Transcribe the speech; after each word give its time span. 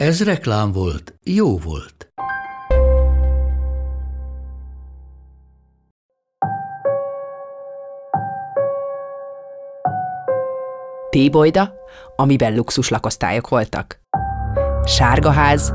Ez 0.00 0.24
reklám 0.24 0.72
volt, 0.72 1.14
jó 1.24 1.58
volt. 1.58 2.12
Tébolyda, 11.10 11.74
amiben 12.16 12.54
luxus 12.54 12.88
lakosztályok 12.88 13.48
voltak. 13.48 14.00
Sárga 14.84 15.30
ház, 15.30 15.74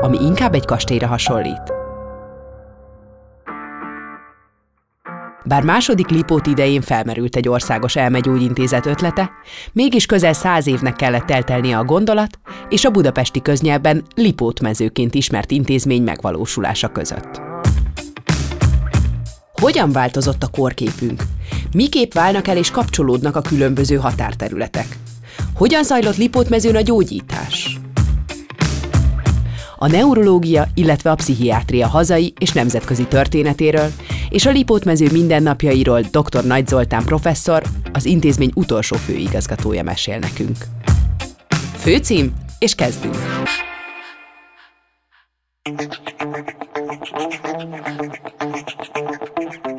ami 0.00 0.18
inkább 0.20 0.54
egy 0.54 0.64
kastélyra 0.64 1.06
hasonlít. 1.06 1.79
Bár 5.44 5.62
második 5.62 6.08
Lipót 6.08 6.46
idején 6.46 6.80
felmerült 6.80 7.36
egy 7.36 7.48
országos 7.48 7.96
elmegyógyintézet 7.96 8.86
ötlete, 8.86 9.30
mégis 9.72 10.06
közel 10.06 10.32
száz 10.32 10.66
évnek 10.66 10.96
kellett 10.96 11.30
eltelnie 11.30 11.78
a 11.78 11.84
gondolat 11.84 12.38
és 12.68 12.84
a 12.84 12.90
budapesti 12.90 13.42
köznyelben 13.42 14.04
Lipót 14.14 14.60
mezőként 14.60 15.14
ismert 15.14 15.50
intézmény 15.50 16.02
megvalósulása 16.02 16.88
között. 16.88 17.40
Hogyan 19.60 19.92
változott 19.92 20.42
a 20.42 20.48
korképünk? 20.48 21.22
Miképp 21.72 22.12
válnak 22.12 22.48
el 22.48 22.56
és 22.56 22.70
kapcsolódnak 22.70 23.36
a 23.36 23.40
különböző 23.40 23.96
határterületek? 23.96 24.96
Hogyan 25.54 25.82
zajlott 25.82 26.16
Lipótmezőn 26.16 26.76
a 26.76 26.80
gyógyítás? 26.80 27.78
A 29.82 29.88
neurológia, 29.88 30.66
illetve 30.74 31.10
a 31.10 31.14
pszichiátria 31.14 31.86
hazai 31.86 32.32
és 32.38 32.52
nemzetközi 32.52 33.06
történetéről, 33.06 33.92
és 34.28 34.46
a 34.46 34.50
Lipótmező 34.50 35.08
mindennapjairól 35.12 36.00
dr. 36.00 36.44
Nagy 36.44 36.66
Zoltán 36.66 37.04
professzor, 37.04 37.62
az 37.92 38.04
intézmény 38.04 38.50
utolsó 38.54 38.96
főigazgatója 38.96 39.82
mesél 39.82 40.18
nekünk. 40.18 40.56
Főcím, 41.76 42.32
és 42.58 42.74
kezdünk! 42.74 43.16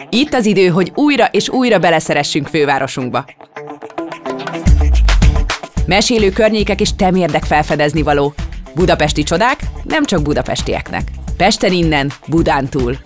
Itt 0.09 0.33
az 0.33 0.45
idő, 0.45 0.67
hogy 0.67 0.91
újra 0.95 1.25
és 1.25 1.49
újra 1.49 1.79
beleszeressünk 1.79 2.47
fővárosunkba. 2.47 3.25
Mesélő 5.85 6.29
környékek 6.29 6.81
és 6.81 6.95
temérdek 6.95 7.43
felfedezni 7.43 8.01
való. 8.01 8.33
Budapesti 8.75 9.23
csodák 9.23 9.70
nem 9.83 10.05
csak 10.05 10.21
budapestieknek. 10.21 11.11
Pesten 11.37 11.71
innen, 11.71 12.11
Budán 12.27 12.69
túl. 12.69 12.97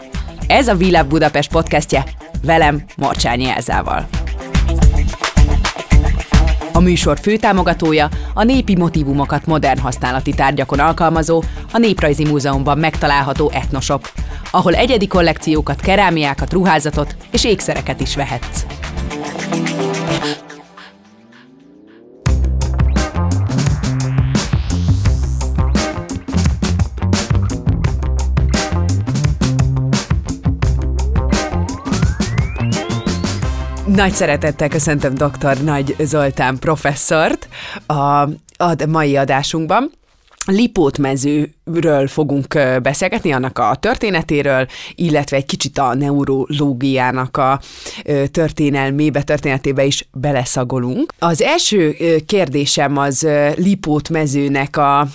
Ez 0.47 0.67
a 0.67 0.75
Világ 0.75 1.05
Budapest 1.07 1.51
podcastje, 1.51 2.03
velem 2.43 2.83
Morcsányi 2.97 3.49
Elzával. 3.49 4.07
A 6.73 6.79
műsor 6.79 7.19
főtámogatója 7.19 8.09
a 8.33 8.43
népi 8.43 8.75
motivumokat 8.75 9.45
modern 9.45 9.79
használati 9.79 10.33
tárgyakon 10.33 10.79
alkalmazó, 10.79 11.43
a 11.71 11.77
Néprajzi 11.77 12.25
Múzeumban 12.25 12.77
megtalálható 12.77 13.51
etnosop, 13.53 14.11
ahol 14.51 14.75
egyedi 14.75 15.07
kollekciókat, 15.07 15.79
kerámiákat, 15.79 16.53
ruházatot 16.53 17.15
és 17.31 17.43
ékszereket 17.43 17.99
is 17.99 18.15
vehetsz. 18.15 18.65
Nagy 33.95 34.13
szeretettel 34.13 34.67
köszöntöm 34.67 35.13
dr. 35.13 35.63
Nagy 35.63 35.95
Zoltán 35.99 36.59
professzort 36.59 37.47
a, 37.85 37.93
a 38.57 38.75
mai 38.87 39.17
adásunkban. 39.17 39.91
Lipót 40.45 40.97
mezőről 40.97 42.07
fogunk 42.07 42.59
beszélgetni, 42.81 43.31
annak 43.31 43.59
a 43.59 43.75
történetéről, 43.79 44.67
illetve 44.95 45.37
egy 45.37 45.45
kicsit 45.45 45.77
a 45.77 45.93
neurológiának 45.93 47.37
a 47.37 47.59
történelmébe, 48.31 49.23
történetébe 49.23 49.85
is 49.85 50.07
beleszagolunk. 50.13 51.13
Az 51.19 51.41
első 51.41 51.95
kérdésem 52.25 52.97
az 52.97 53.27
Lipót 53.55 54.09
mezőnek 54.09 54.77
a 54.77 55.07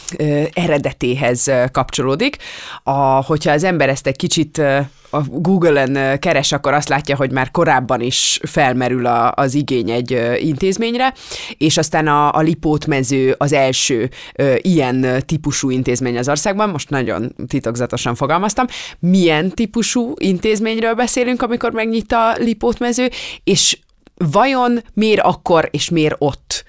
eredetéhez 0.53 1.51
kapcsolódik. 1.73 2.37
A, 2.83 3.25
hogyha 3.25 3.53
az 3.53 3.65
ember 3.65 3.89
ezt 3.89 4.07
egy 4.07 4.17
kicsit 4.17 4.63
a 5.11 5.21
Google-en 5.23 6.19
keres, 6.19 6.53
akkor 6.53 6.73
azt 6.73 6.89
látja, 6.89 7.17
hogy 7.17 7.31
már 7.31 7.51
korábban 7.51 8.01
is 8.01 8.41
felmerül 8.43 9.07
a, 9.07 9.33
az 9.35 9.55
igény 9.55 9.91
egy 9.91 10.21
intézményre, 10.39 11.15
és 11.59 11.77
aztán 11.77 12.07
a, 12.07 12.33
a 12.33 12.41
Lipót 12.41 12.87
mező 12.87 13.35
az 13.39 13.53
első 13.53 14.11
ilyen 14.57 15.23
típusú 15.27 15.71
intézmény 15.71 16.19
az 16.19 16.29
országban, 16.29 16.69
most 16.69 16.91
nagyon 16.91 17.35
titokzatosan 17.47 18.15
fogalmaztam. 18.15 18.67
Milyen 18.99 19.51
típusú 19.51 20.15
intézményről 20.19 20.95
beszélünk, 20.95 21.43
amikor 21.43 21.73
megnyit 21.73 22.13
a 22.13 22.35
Lipót 22.39 22.79
mező, 22.79 23.09
és 23.45 23.79
vajon 24.15 24.83
miért 24.95 25.21
akkor 25.21 25.69
és 25.73 25.89
miért 25.89 26.15
ott 26.19 26.65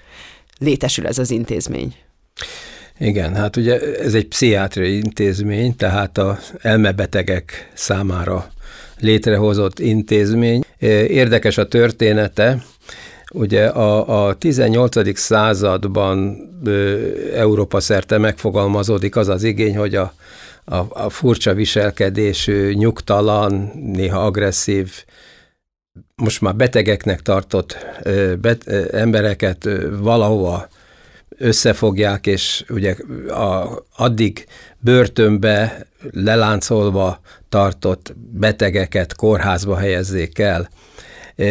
létesül 0.58 1.06
ez 1.06 1.18
az 1.18 1.30
intézmény? 1.30 1.94
Igen, 3.02 3.34
hát 3.34 3.56
ugye 3.56 3.80
ez 3.80 4.14
egy 4.14 4.28
pszichiátriai 4.28 4.96
intézmény, 4.96 5.76
tehát 5.76 6.18
a 6.18 6.38
elmebetegek 6.60 7.70
számára 7.74 8.50
létrehozott 8.98 9.78
intézmény. 9.78 10.62
Érdekes 11.08 11.58
a 11.58 11.68
története, 11.68 12.62
Ugye 13.34 13.66
a, 13.66 14.26
a 14.26 14.34
18. 14.34 15.18
században 15.18 16.36
Európa 17.34 17.80
szerte 17.80 18.18
megfogalmazódik 18.18 19.16
az 19.16 19.28
az 19.28 19.42
igény, 19.42 19.76
hogy 19.76 19.94
a, 19.94 20.12
a, 20.64 20.76
a 20.88 21.10
furcsa 21.10 21.54
viselkedésű, 21.54 22.72
nyugtalan, 22.72 23.72
néha 23.74 24.24
agresszív, 24.24 25.04
most 26.16 26.40
már 26.40 26.56
betegeknek 26.56 27.20
tartott 27.20 27.76
bet, 28.40 28.68
embereket 28.92 29.68
valahova 30.00 30.68
összefogják, 31.38 32.26
és 32.26 32.64
ugye 32.68 32.96
a, 33.28 33.84
addig 33.96 34.46
börtönbe 34.78 35.86
leláncolva 36.10 37.20
tartott 37.48 38.14
betegeket 38.16 39.14
kórházba 39.14 39.76
helyezzék 39.76 40.38
el. 40.38 40.68
E, 41.36 41.44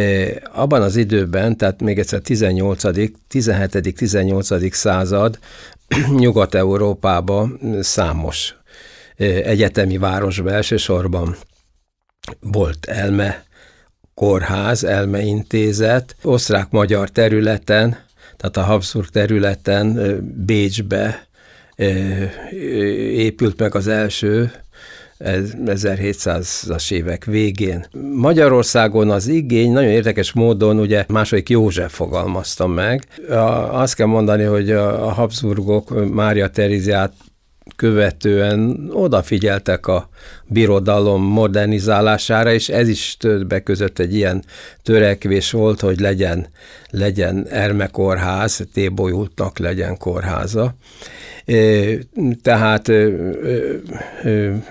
abban 0.53 0.81
az 0.81 0.95
időben, 0.95 1.57
tehát 1.57 1.81
még 1.81 1.99
egyszer 1.99 2.19
18., 2.19 2.83
17., 3.27 3.95
18. 3.95 4.75
század 4.75 5.39
Nyugat-Európában 6.17 7.59
számos 7.81 8.55
e, 9.15 9.25
egyetemi 9.25 9.97
városban 9.97 10.53
elsősorban 10.53 11.35
volt 12.39 12.85
elme 12.85 13.43
kórház, 14.13 14.83
elmeintézet, 14.83 16.15
osztrák-magyar 16.21 17.09
területen 17.09 17.97
tehát 18.41 18.57
a 18.57 18.71
Habsburg 18.71 19.07
területen 19.07 19.97
Bécsbe 20.45 21.27
épült 23.11 23.59
meg 23.59 23.75
az 23.75 23.87
első, 23.87 24.51
1700-as 25.19 26.91
évek 26.91 27.25
végén. 27.25 27.85
Magyarországon 28.15 29.09
az 29.09 29.27
igény 29.27 29.71
nagyon 29.71 29.89
érdekes 29.89 30.31
módon 30.33 30.79
ugye 30.79 31.05
második 31.07 31.49
József 31.49 31.93
fogalmazta 31.93 32.67
meg. 32.67 33.05
Azt 33.71 33.95
kell 33.95 34.07
mondani, 34.07 34.43
hogy 34.43 34.71
a 34.71 35.11
Habsburgok 35.11 36.13
Mária 36.13 36.49
Teréziát 36.49 37.13
követően 37.75 38.89
odafigyeltek 38.93 39.87
a 39.87 40.09
birodalom 40.47 41.23
modernizálására, 41.23 42.53
és 42.53 42.69
ez 42.69 42.87
is 42.87 43.15
többek 43.19 43.63
között 43.63 43.99
egy 43.99 44.15
ilyen 44.15 44.43
törekvés 44.83 45.51
volt, 45.51 45.79
hogy 45.79 45.99
legyen, 45.99 46.47
legyen 46.89 47.47
ermekórház, 47.49 48.67
tébolyultnak 48.73 49.59
legyen 49.59 49.97
kórháza. 49.97 50.75
Tehát 52.41 52.91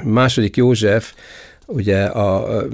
második 0.03 0.57
József 0.57 1.13
ugye 1.67 2.05
a 2.05 2.65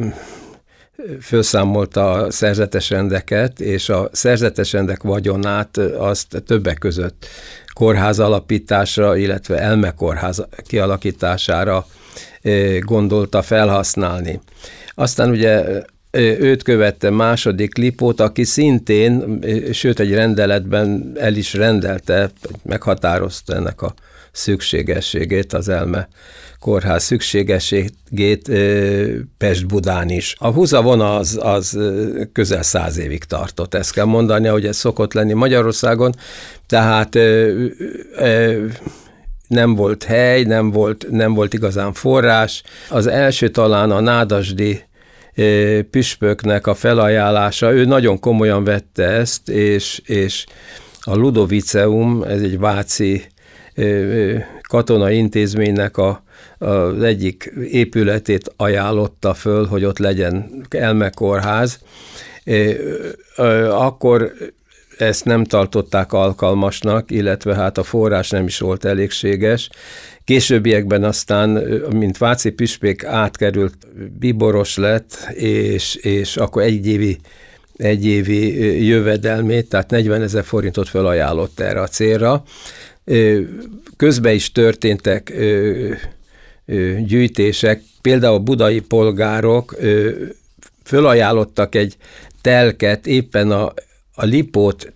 felszámolta 1.20 2.12
a 2.12 2.31
szerzetes 2.31 2.90
rendeket, 2.90 3.60
és 3.60 3.88
a 3.88 4.08
szerzetes 4.12 4.72
rendek 4.72 5.02
vagyonát 5.02 5.76
azt 5.98 6.43
többek 6.46 6.78
között 6.78 7.26
kórház 7.75 8.19
alapításra, 8.19 9.16
illetve 9.16 9.58
elmekórház 9.58 10.46
kialakítására 10.66 11.87
gondolta 12.81 13.43
felhasználni. 13.43 14.40
Aztán 14.94 15.31
ugye 15.31 15.64
őt 16.20 16.62
követte 16.62 17.10
második 17.10 17.76
Lipót, 17.76 18.20
aki 18.20 18.44
szintén, 18.44 19.40
sőt 19.72 20.00
egy 20.00 20.12
rendeletben 20.14 21.12
el 21.14 21.34
is 21.34 21.54
rendelte, 21.54 22.31
meghatározta 22.62 23.54
ennek 23.54 23.82
a 23.82 23.94
szükségességét, 24.36 25.52
az 25.52 25.68
elme 25.68 26.08
kórház 26.60 27.04
szükségességét 27.04 28.50
Pest-Budán 29.38 30.08
is. 30.08 30.34
A 30.38 30.48
húzavon 30.48 31.00
az, 31.00 31.38
az 31.42 31.78
közel 32.32 32.62
száz 32.62 32.98
évig 32.98 33.24
tartott, 33.24 33.74
ezt 33.74 33.92
kell 33.92 34.04
mondani, 34.04 34.48
hogy 34.48 34.66
ez 34.66 34.76
szokott 34.76 35.12
lenni 35.12 35.32
Magyarországon, 35.32 36.14
tehát 36.66 37.18
nem 39.48 39.74
volt 39.74 40.04
hely, 40.04 40.42
nem 40.42 40.70
volt, 40.70 41.06
nem 41.10 41.34
volt 41.34 41.54
igazán 41.54 41.92
forrás. 41.92 42.62
Az 42.90 43.06
első 43.06 43.48
talán 43.48 43.90
a 43.90 44.00
nádasdi 44.00 44.84
püspöknek 45.90 46.66
a 46.66 46.74
felajánlása, 46.74 47.72
ő 47.72 47.84
nagyon 47.84 48.20
komolyan 48.20 48.64
vette 48.64 49.04
ezt, 49.04 49.48
és, 49.48 50.00
és 50.04 50.46
a 51.00 51.14
Ludoviceum, 51.14 52.22
ez 52.22 52.40
egy 52.40 52.58
váci 52.58 53.26
katonai 54.69 55.17
intézménynek 55.17 55.96
a, 55.96 56.23
az 56.58 57.02
egyik 57.02 57.52
épületét 57.70 58.52
ajánlotta 58.56 59.34
föl, 59.34 59.67
hogy 59.67 59.84
ott 59.84 59.99
legyen 59.99 60.67
elmekórház. 60.70 61.78
Akkor 63.70 64.32
ezt 64.99 65.25
nem 65.25 65.44
tartották 65.44 66.12
alkalmasnak, 66.12 67.11
illetve 67.11 67.55
hát 67.55 67.78
a 67.78 67.82
forrás 67.82 68.31
nem 68.31 68.46
is 68.46 68.58
volt 68.58 68.84
elégséges. 68.84 69.69
Későbbiekben 70.25 71.05
aztán, 71.05 71.49
mint 71.94 72.19
Váci 72.19 72.50
Püspék 72.50 73.05
átkerült, 73.05 73.75
biboros 74.19 74.76
lett, 74.76 75.29
és, 75.34 75.94
és 75.94 76.37
akkor 76.37 76.62
egy 76.62 76.87
évi 76.87 77.19
egy 77.76 78.06
évi 78.06 78.84
jövedelmét, 78.87 79.69
tehát 79.69 79.90
40 79.90 80.22
ezer 80.22 80.44
forintot 80.44 80.88
felajánlott 80.88 81.61
erre 81.61 81.81
a 81.81 81.87
célra. 81.87 82.43
Közben 83.97 84.35
is 84.35 84.53
történtek 84.53 85.32
gyűjtések, 87.06 87.82
például 88.00 88.35
a 88.35 88.38
budai 88.38 88.81
polgárok 88.81 89.76
fölajánlottak 90.85 91.75
egy 91.75 91.97
telket 92.41 93.06
éppen 93.06 93.50
a, 93.50 93.73
a 94.14 94.25
Lipót 94.25 94.93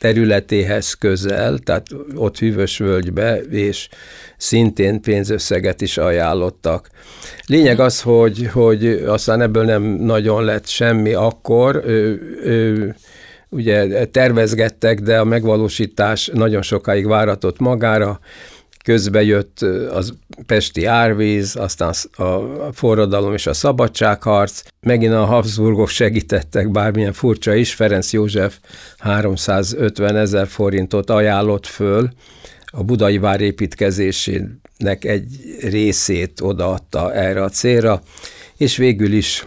területéhez 0.00 0.92
közel, 0.92 1.58
tehát 1.58 1.86
ott 2.14 2.38
hűvös 2.38 2.78
völgybe, 2.78 3.36
és 3.36 3.88
szintén 4.36 5.00
pénzösszeget 5.00 5.80
is 5.80 5.98
ajánlottak. 5.98 6.90
Lényeg 7.46 7.80
az, 7.80 8.00
hogy, 8.00 8.48
hogy 8.52 8.86
aztán 8.86 9.40
ebből 9.40 9.64
nem 9.64 9.82
nagyon 9.82 10.44
lett 10.44 10.66
semmi 10.66 11.12
akkor, 11.12 11.82
ő, 11.86 12.20
ő, 12.44 12.94
ugye 13.54 14.04
tervezgettek, 14.06 15.00
de 15.00 15.18
a 15.18 15.24
megvalósítás 15.24 16.30
nagyon 16.32 16.62
sokáig 16.62 17.06
váratott 17.06 17.58
magára, 17.58 18.20
közbe 18.84 19.22
jött 19.22 19.60
az 19.92 20.12
Pesti 20.46 20.84
árvíz, 20.84 21.56
aztán 21.56 21.92
a 22.16 22.38
forradalom 22.72 23.32
és 23.32 23.46
a 23.46 23.52
szabadságharc, 23.52 24.62
megint 24.80 25.12
a 25.12 25.24
Habsburgok 25.24 25.88
segítettek, 25.88 26.70
bármilyen 26.70 27.12
furcsa 27.12 27.54
is, 27.54 27.74
Ferenc 27.74 28.12
József 28.12 28.58
350 28.98 30.16
ezer 30.16 30.46
forintot 30.46 31.10
ajánlott 31.10 31.66
föl, 31.66 32.08
a 32.66 32.82
budai 32.82 33.18
vár 33.18 33.40
építkezésének 33.40 35.04
egy 35.04 35.26
részét 35.60 36.40
odaadta 36.40 37.12
erre 37.12 37.42
a 37.42 37.48
célra, 37.48 38.02
és 38.56 38.76
végül 38.76 39.12
is 39.12 39.44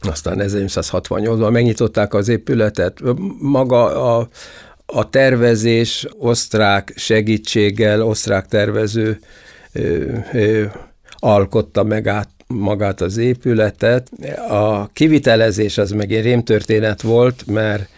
aztán 0.00 0.40
1868-ban 0.40 1.50
megnyitották 1.50 2.14
az 2.14 2.28
épületet. 2.28 3.00
Maga 3.38 4.16
a, 4.16 4.28
a 4.86 5.10
tervezés 5.10 6.06
osztrák 6.18 6.92
segítséggel, 6.96 8.02
osztrák 8.02 8.46
tervező 8.46 9.18
ö, 9.72 10.12
ö, 10.32 10.64
alkotta 11.18 11.82
meg 11.82 12.06
át 12.08 12.28
magát 12.46 13.00
az 13.00 13.16
épületet. 13.16 14.10
A 14.48 14.86
kivitelezés 14.86 15.78
az 15.78 15.90
meg 15.90 16.12
egy 16.12 16.22
rémtörténet 16.22 17.02
volt, 17.02 17.46
mert 17.46 17.88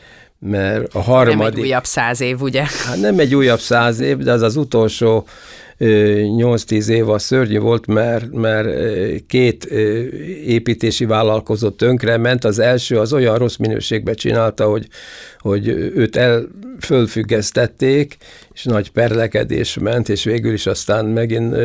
mert 0.40 0.94
a 0.94 1.00
harmadik... 1.00 1.38
Nem 1.38 1.46
egy 1.46 1.60
újabb 1.60 1.84
száz 1.84 2.20
év, 2.20 2.42
ugye? 2.42 2.64
Hát 2.86 3.00
nem 3.00 3.18
egy 3.18 3.34
újabb 3.34 3.60
száz 3.60 4.00
év, 4.00 4.16
de 4.16 4.32
az 4.32 4.42
az 4.42 4.56
utolsó 4.56 5.26
8-10 5.78 6.88
év 6.88 7.08
a 7.08 7.18
szörnyű 7.18 7.58
volt, 7.58 7.86
mert, 7.86 8.32
mert 8.32 8.68
két 9.26 9.64
építési 10.44 11.04
vállalkozó 11.04 11.68
tönkre 11.68 12.16
ment. 12.16 12.44
Az 12.44 12.58
első 12.58 12.98
az 12.98 13.12
olyan 13.12 13.36
rossz 13.38 13.56
minőségben 13.56 14.14
csinálta, 14.14 14.64
hogy, 14.64 14.88
hogy 15.38 15.68
őt 15.68 16.16
el 16.16 16.48
fölfüggesztették, 16.80 18.16
és 18.52 18.64
nagy 18.64 18.90
perlekedés 18.90 19.78
ment, 19.78 20.08
és 20.08 20.24
végül 20.24 20.52
is 20.52 20.66
aztán 20.66 21.04
megint 21.04 21.56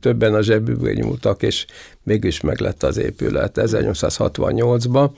többen 0.00 0.34
a 0.34 0.42
zsebükbe 0.42 0.92
nyúltak, 0.92 1.42
és 1.42 1.64
mégis 2.02 2.40
meglett 2.40 2.82
az 2.82 2.98
épület 2.98 3.60
1868-ban. 3.60 5.10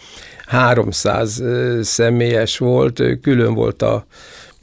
300 0.46 1.42
személyes 1.82 2.58
volt, 2.58 3.02
külön 3.22 3.54
volt 3.54 3.82
a 3.82 4.06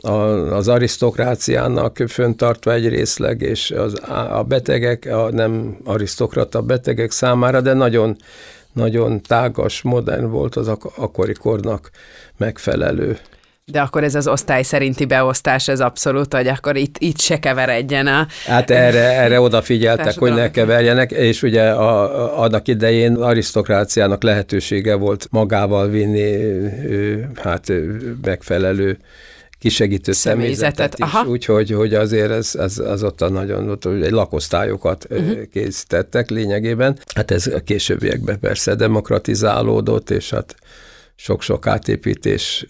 a, 0.03 0.11
az 0.55 0.67
arisztokráciának 0.67 2.03
föntartva 2.07 2.73
egy 2.73 2.87
részleg, 2.87 3.41
és 3.41 3.71
az, 3.71 4.01
a 4.29 4.43
betegek, 4.43 5.05
a 5.05 5.31
nem 5.31 5.77
arisztokrata 5.85 6.61
betegek 6.61 7.11
számára, 7.11 7.61
de 7.61 7.73
nagyon, 7.73 8.17
nagyon 8.73 9.21
tágas, 9.21 9.81
modern 9.81 10.29
volt 10.29 10.55
az 10.55 10.67
ak- 10.67 10.97
akkori 10.97 11.33
kornak 11.33 11.89
megfelelő. 12.37 13.17
De 13.71 13.81
akkor 13.81 14.03
ez 14.03 14.15
az 14.15 14.27
osztály 14.27 14.63
szerinti 14.63 15.05
beosztás, 15.05 15.67
ez 15.67 15.79
abszolút, 15.79 16.33
hogy 16.33 16.47
akkor 16.47 16.75
itt, 16.75 16.95
itt 16.97 17.19
se 17.19 17.39
keveredjen 17.39 18.07
a... 18.07 18.27
Hát 18.45 18.69
erre, 18.69 19.21
erre 19.21 19.41
odafigyeltek, 19.41 20.17
hogy 20.17 20.33
ne 20.33 20.51
keverjenek, 20.51 21.11
és 21.11 21.41
ugye 21.41 21.69
a, 21.69 22.23
a, 22.23 22.39
annak 22.41 22.67
idején 22.67 23.15
arisztokráciának 23.15 24.23
lehetősége 24.23 24.95
volt 24.95 25.27
magával 25.31 25.87
vinni 25.87 26.37
hát 27.35 27.71
megfelelő 28.23 28.97
kisegítő 29.59 30.11
személyzetet, 30.11 30.95
személyzetet 30.95 31.23
is, 31.23 31.31
úgyhogy 31.31 31.71
hogy 31.71 31.93
azért 31.93 32.31
ez, 32.31 32.55
ez, 32.55 32.77
az 32.77 33.03
ott 33.03 33.21
a 33.21 33.29
nagyon, 33.29 33.69
ott 33.69 33.85
egy 33.85 34.11
lakosztályokat 34.11 35.07
uh-huh. 35.09 35.41
készítettek 35.51 36.29
lényegében. 36.29 36.99
Hát 37.15 37.31
ez 37.31 37.47
a 37.47 37.59
későbbiekben 37.59 38.39
persze 38.39 38.75
demokratizálódott, 38.75 40.09
és 40.09 40.29
hát 40.29 40.55
sok-sok 41.19 41.67
átépítés 41.67 42.65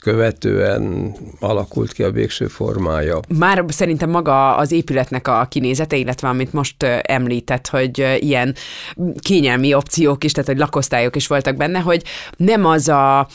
követően 0.00 1.14
alakult 1.40 1.92
ki 1.92 2.02
a 2.02 2.10
végső 2.10 2.46
formája. 2.46 3.20
Már 3.38 3.64
szerintem 3.68 4.10
maga 4.10 4.56
az 4.56 4.72
épületnek 4.72 5.28
a 5.28 5.46
kinézete, 5.50 5.96
illetve 5.96 6.28
amit 6.28 6.52
most 6.52 6.82
említett, 7.02 7.68
hogy 7.68 8.18
ilyen 8.18 8.54
kényelmi 9.18 9.74
opciók 9.74 10.24
is, 10.24 10.32
tehát 10.32 10.48
hogy 10.48 10.58
lakosztályok 10.58 11.16
is 11.16 11.26
voltak 11.26 11.56
benne, 11.56 11.78
hogy 11.78 12.02
nem 12.36 12.64
az 12.64 12.88
a 12.88 13.28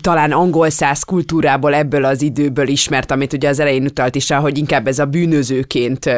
talán 0.00 0.32
angol 0.32 0.70
száz 0.70 1.02
kultúrából 1.02 1.74
ebből 1.74 2.04
az 2.04 2.22
időből 2.22 2.68
ismert, 2.68 3.10
amit 3.10 3.32
ugye 3.32 3.48
az 3.48 3.58
elején 3.58 3.84
utalt 3.84 4.14
is, 4.14 4.30
hogy 4.30 4.58
inkább 4.58 4.86
ez 4.86 4.98
a 4.98 5.06
bűnözőként 5.06 6.10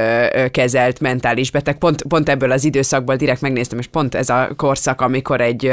kezelt 0.51 1.01
mentális 1.01 1.51
beteg. 1.51 1.79
Pont, 1.79 2.03
pont 2.03 2.29
ebből 2.29 2.51
az 2.51 2.65
időszakból 2.65 3.17
direkt 3.17 3.41
megnéztem, 3.41 3.79
és 3.79 3.87
pont 3.87 4.15
ez 4.15 4.29
a 4.29 4.49
korszak, 4.57 5.01
amikor 5.01 5.41
egy 5.41 5.73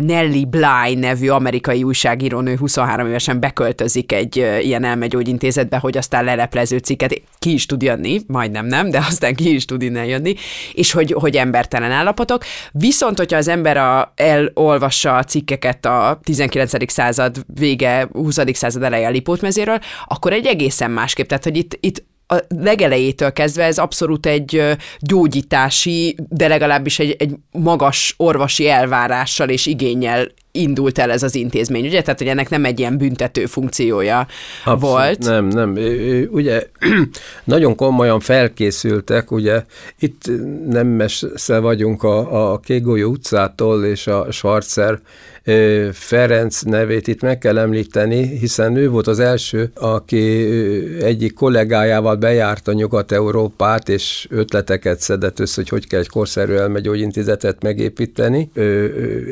Nelly 0.00 0.44
Bly 0.44 0.94
nevű 0.94 1.17
amerikai 1.26 1.82
újságírónő 1.82 2.56
23 2.56 3.06
évesen 3.06 3.40
beköltözik 3.40 4.12
egy 4.12 4.36
ilyen 4.36 4.84
elmegyógyintézetbe, 4.84 5.78
hogy 5.78 5.96
aztán 5.96 6.24
leleplező 6.24 6.78
cikket 6.78 7.22
ki 7.38 7.52
is 7.52 7.66
tud 7.66 7.82
jönni, 7.82 8.20
majdnem 8.26 8.66
nem, 8.66 8.90
de 8.90 8.98
aztán 8.98 9.34
ki 9.34 9.54
is 9.54 9.64
tud 9.64 9.82
innen 9.82 10.04
jönni, 10.04 10.34
és 10.72 10.92
hogy, 10.92 11.12
hogy 11.12 11.36
embertelen 11.36 11.90
állapotok. 11.90 12.44
Viszont, 12.72 13.18
hogyha 13.18 13.36
az 13.36 13.48
ember 13.48 13.76
a, 13.76 14.12
elolvassa 14.16 15.16
a 15.16 15.24
cikkeket 15.24 15.86
a 15.86 16.20
19. 16.22 16.92
század 16.92 17.44
vége, 17.54 18.08
20. 18.12 18.38
század 18.52 18.82
eleje 18.82 19.06
a 19.06 19.10
Lipótmezéről, 19.10 19.78
akkor 20.06 20.32
egy 20.32 20.46
egészen 20.46 20.90
másképp. 20.90 21.28
Tehát, 21.28 21.44
hogy 21.44 21.56
itt, 21.56 21.78
itt 21.80 22.04
a 22.30 22.36
legelejétől 22.48 23.32
kezdve 23.32 23.64
ez 23.64 23.78
abszolút 23.78 24.26
egy 24.26 24.76
gyógyítási, 24.98 26.16
de 26.28 26.48
legalábbis 26.48 26.98
egy, 26.98 27.16
egy 27.18 27.34
magas 27.52 28.14
orvosi 28.16 28.68
elvárással 28.68 29.48
és 29.48 29.66
igényel 29.66 30.28
indult 30.58 30.98
el 30.98 31.10
ez 31.10 31.22
az 31.22 31.34
intézmény, 31.34 31.86
ugye? 31.86 32.02
Tehát, 32.02 32.18
hogy 32.18 32.28
ennek 32.28 32.48
nem 32.50 32.64
egy 32.64 32.78
ilyen 32.78 32.98
büntető 32.98 33.46
funkciója 33.46 34.26
Abszolút, 34.64 34.80
volt. 34.80 35.18
Nem, 35.18 35.46
nem. 35.46 35.76
Ugye 36.30 36.66
nagyon 37.44 37.76
komolyan 37.76 38.20
felkészültek, 38.20 39.30
ugye 39.30 39.64
itt 39.98 40.22
nem 40.68 40.86
messze 40.86 41.58
vagyunk 41.58 42.02
a, 42.02 42.52
a 42.52 42.58
Kégolyó 42.58 43.10
utcától 43.10 43.84
és 43.84 44.06
a 44.06 44.26
Schwarzer 44.30 44.98
Ferenc 45.92 46.60
nevét 46.62 47.06
itt 47.06 47.22
meg 47.22 47.38
kell 47.38 47.58
említeni, 47.58 48.38
hiszen 48.38 48.76
ő 48.76 48.90
volt 48.90 49.06
az 49.06 49.18
első, 49.18 49.70
aki 49.74 50.46
egyik 51.02 51.34
kollégájával 51.34 52.16
bejárta 52.16 52.72
Nyugat-Európát, 52.72 53.88
és 53.88 54.26
ötleteket 54.30 55.00
szedett 55.00 55.38
össze, 55.38 55.54
hogy 55.54 55.68
hogy 55.68 55.86
kell 55.86 56.00
egy 56.00 56.08
korszerű 56.08 56.52
elmegyógyintézetet 56.52 57.62
megépíteni. 57.62 58.50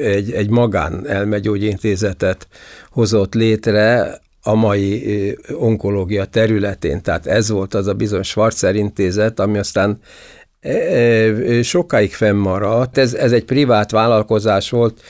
Egy, 0.02 0.32
egy 0.32 0.50
magán 0.50 1.08
elmegyógyintézetet 1.08 2.48
hozott 2.90 3.34
létre, 3.34 4.20
a 4.42 4.54
mai 4.54 5.36
onkológia 5.52 6.24
területén. 6.24 7.02
Tehát 7.02 7.26
ez 7.26 7.50
volt 7.50 7.74
az 7.74 7.86
a 7.86 7.94
bizonyos 7.94 8.28
Schwarzer 8.28 8.74
intézet, 8.74 9.40
ami 9.40 9.58
aztán 9.58 9.98
sokáig 11.62 12.14
fennmaradt. 12.14 12.98
Ez, 12.98 13.14
ez 13.14 13.32
egy 13.32 13.44
privát 13.44 13.90
vállalkozás 13.90 14.70
volt, 14.70 15.02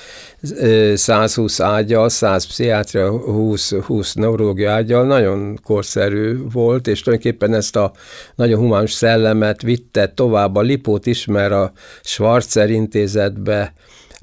120 0.94 1.60
ágyal, 1.60 2.08
100 2.08 2.46
pszichiátria, 2.46 3.10
20, 3.10 3.74
20 3.74 4.14
neurológia 4.14 4.72
ágyal, 4.72 5.06
nagyon 5.06 5.58
korszerű 5.62 6.38
volt, 6.52 6.86
és 6.86 7.02
tulajdonképpen 7.02 7.54
ezt 7.54 7.76
a 7.76 7.92
nagyon 8.34 8.58
humánus 8.58 8.92
szellemet 8.92 9.62
vitte 9.62 10.08
tovább. 10.08 10.56
A 10.56 10.60
Lipót 10.60 11.06
is, 11.06 11.24
mert 11.24 11.52
a 11.52 11.72
Schwarzer 12.02 12.70
intézetbe 12.70 13.72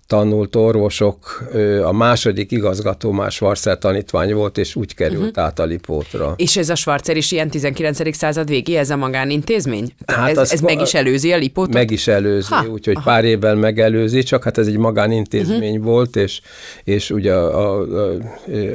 tanult 0.07 0.55
orvosok, 0.55 1.43
a 1.83 1.91
második 1.91 2.51
igazgató 2.51 3.11
már 3.11 3.31
Schwarzer 3.31 3.77
tanítvány 3.77 4.33
volt, 4.33 4.57
és 4.57 4.75
úgy 4.75 4.95
került 4.95 5.29
uh-huh. 5.29 5.43
át 5.43 5.59
a 5.59 5.63
Lipótra. 5.63 6.33
És 6.37 6.57
ez 6.57 6.69
a 6.69 6.75
Schwarzer 6.75 7.17
is 7.17 7.31
ilyen 7.31 7.49
19. 7.49 8.15
század 8.15 8.47
végi, 8.47 8.75
ez 8.75 8.89
a 8.89 8.95
magánintézmény? 8.95 9.93
Hát 10.05 10.37
ez, 10.37 10.51
ez 10.51 10.61
meg 10.61 10.81
is 10.81 10.93
előzi 10.93 11.31
a 11.31 11.37
Lipótot? 11.37 11.73
Meg 11.73 11.91
is 11.91 12.07
előzi, 12.07 12.53
úgyhogy 12.71 12.97
pár 13.03 13.25
évvel 13.25 13.55
megelőzi, 13.55 14.23
csak 14.23 14.43
hát 14.43 14.57
ez 14.57 14.67
egy 14.67 14.77
magánintézmény 14.77 15.75
uh-huh. 15.77 15.85
volt, 15.85 16.15
és, 16.15 16.41
és 16.83 17.09
ugye 17.09 17.33
a, 17.33 17.79
a, 17.79 17.85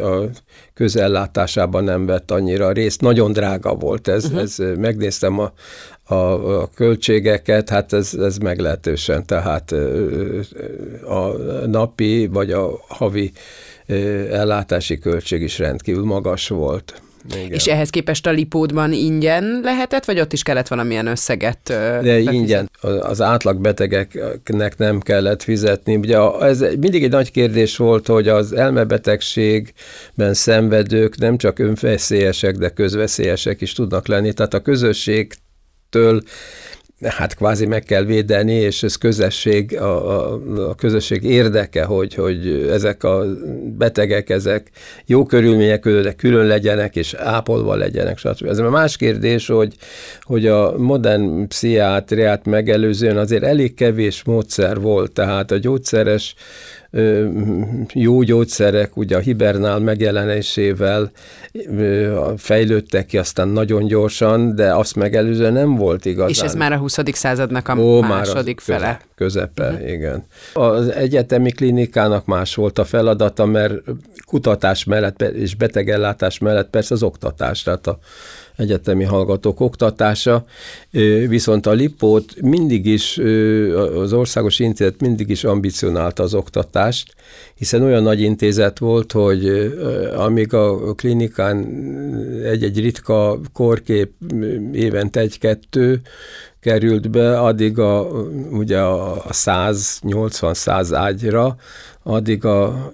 a, 0.03 0.23
a 0.23 0.29
közellátásában 0.75 1.85
nem 1.85 2.07
vett 2.07 2.31
annyira 2.31 2.73
részt. 2.73 3.01
Nagyon 3.01 3.33
drága 3.33 3.75
volt 3.75 4.09
ez, 4.09 4.25
uh-huh. 4.25 4.41
ez 4.41 4.57
megnéztem 4.77 5.39
a, 5.39 5.53
a, 6.09 6.61
a 6.61 6.69
költségeket, 6.75 7.69
hát 7.69 7.93
ez, 7.93 8.15
ez 8.15 8.39
meglehetősen, 8.39 9.27
tehát 9.27 9.73
a 11.05 11.29
napi 11.67 12.27
vagy 12.27 12.51
a 12.51 12.81
havi 12.89 13.33
ellátási 14.31 14.99
költség 14.99 15.43
is 15.43 15.59
rendkívül 15.59 16.05
magas 16.05 16.49
volt. 16.49 17.03
Igen. 17.35 17.51
És 17.51 17.67
ehhez 17.67 17.91
képest 17.91 18.27
a 18.27 18.31
Lipódban 18.31 18.93
ingyen 18.93 19.61
lehetett, 19.63 20.05
vagy 20.05 20.21
ott 20.21 20.33
is 20.33 20.43
kellett 20.43 20.69
valamilyen 20.69 21.07
összeget 21.07 21.61
De 22.03 22.19
ingyen. 22.19 22.71
Az 23.01 23.21
átlag 23.21 23.61
betegeknek 23.61 24.77
nem 24.77 25.01
kellett 25.01 25.43
fizetni. 25.43 25.97
Ugye 25.97 26.19
ez 26.41 26.61
mindig 26.61 27.05
egy 27.05 27.11
nagy 27.11 27.31
kérdés 27.31 27.77
volt, 27.77 28.07
hogy 28.07 28.29
az 28.29 28.53
elmebetegségben 28.53 30.35
szenvedők 30.35 31.19
nem 31.19 31.37
csak 31.37 31.59
önveszélyesek, 31.59 32.57
de 32.57 32.69
közveszélyesek 32.69 33.61
is 33.61 33.73
tudnak 33.73 34.07
lenni. 34.07 34.33
Tehát 34.33 34.55
a 34.55 34.61
közösség 34.61 35.33
től 35.91 36.23
hát 37.05 37.35
kvázi 37.35 37.67
meg 37.67 37.83
kell 37.83 38.05
védeni, 38.05 38.53
és 38.53 38.83
ez 38.83 38.97
közösség, 38.97 39.77
a, 39.77 40.31
a, 40.33 40.41
a 40.69 40.75
közösség 40.75 41.25
érdeke, 41.25 41.85
hogy, 41.85 42.15
hogy 42.15 42.69
ezek 42.71 43.05
a 43.05 43.25
betegek, 43.77 44.31
ezek 44.31 44.71
jó 45.07 45.25
körülmények 45.25 45.81
között 45.81 46.17
külön 46.17 46.47
legyenek, 46.47 46.97
és 46.97 47.15
ápolva 47.15 47.75
legyenek, 47.75 48.19
stb. 48.19 48.47
Ez 48.47 48.59
a 48.59 48.71
más 48.71 48.97
kérdés, 48.97 49.47
hogy, 49.47 49.75
hogy 50.21 50.47
a 50.47 50.79
modern 50.79 51.49
pszichiátriát 51.49 52.45
megelőzően 52.47 53.17
azért 53.17 53.43
elég 53.43 53.75
kevés 53.75 54.25
módszer 54.25 54.81
volt, 54.81 55.13
tehát 55.13 55.51
a 55.51 55.59
gyógyszeres 55.59 56.35
jó 57.93 58.23
gyógyszerek, 58.23 58.97
ugye 58.97 59.17
a 59.17 59.21
hibernál 59.21 59.79
megjelenésével 59.79 61.11
fejlődtek 62.37 63.07
ki 63.07 63.19
aztán 63.19 63.49
nagyon 63.49 63.87
gyorsan, 63.87 64.55
de 64.55 64.75
azt 64.75 64.95
megelőzően 64.95 65.53
nem 65.53 65.77
volt 65.77 66.05
igazán. 66.05 66.29
És 66.29 66.41
ez 66.41 66.55
már 66.55 66.73
a 66.73 66.77
20. 66.77 66.99
századnak 67.13 67.69
a 67.69 67.79
Ó, 67.79 68.01
második 68.01 68.63
már 68.67 68.79
fele. 68.79 69.01
Közepe, 69.15 69.69
uh-huh. 69.69 69.91
igen. 69.91 70.27
Az 70.53 70.89
egyetemi 70.89 71.51
klinikának 71.51 72.27
más 72.27 72.55
volt 72.55 72.79
a 72.79 72.85
feladata, 72.85 73.47
mert 73.47 73.75
kutatás 74.27 74.85
mellett 74.85 75.23
és 75.23 75.55
betegellátás 75.55 76.39
mellett 76.39 76.71
persze 76.71 76.95
az 76.95 77.03
oktatás, 77.03 77.63
tehát 77.63 77.87
a 77.87 77.99
egyetemi 78.59 79.05
hallgatók 79.05 79.61
oktatása, 79.61 80.45
viszont 81.29 81.67
a 81.67 81.71
Lipót 81.71 82.41
mindig 82.41 82.87
is, 82.87 83.19
az 83.95 84.13
országos 84.13 84.59
intézet 84.59 85.01
mindig 85.01 85.29
is 85.29 85.45
ambicionálta 85.45 86.23
az 86.23 86.35
oktatást, 86.35 87.15
hiszen 87.55 87.83
olyan 87.83 88.03
nagy 88.03 88.21
intézet 88.21 88.79
volt, 88.79 89.13
hogy 89.13 89.73
amíg 90.17 90.55
a 90.55 90.95
klinikán 91.49 92.45
egy-egy 92.45 92.81
ritka 92.81 93.41
korkép 93.53 94.13
évente 94.73 95.21
egy-kettő 95.21 96.01
került 96.61 97.11
be, 97.11 97.41
addig 97.41 97.79
a, 97.79 98.01
ugye 98.51 98.79
a 98.79 99.25
180-100 99.31 100.89
ágyra 100.93 101.57
addig 102.03 102.45
a 102.45 102.91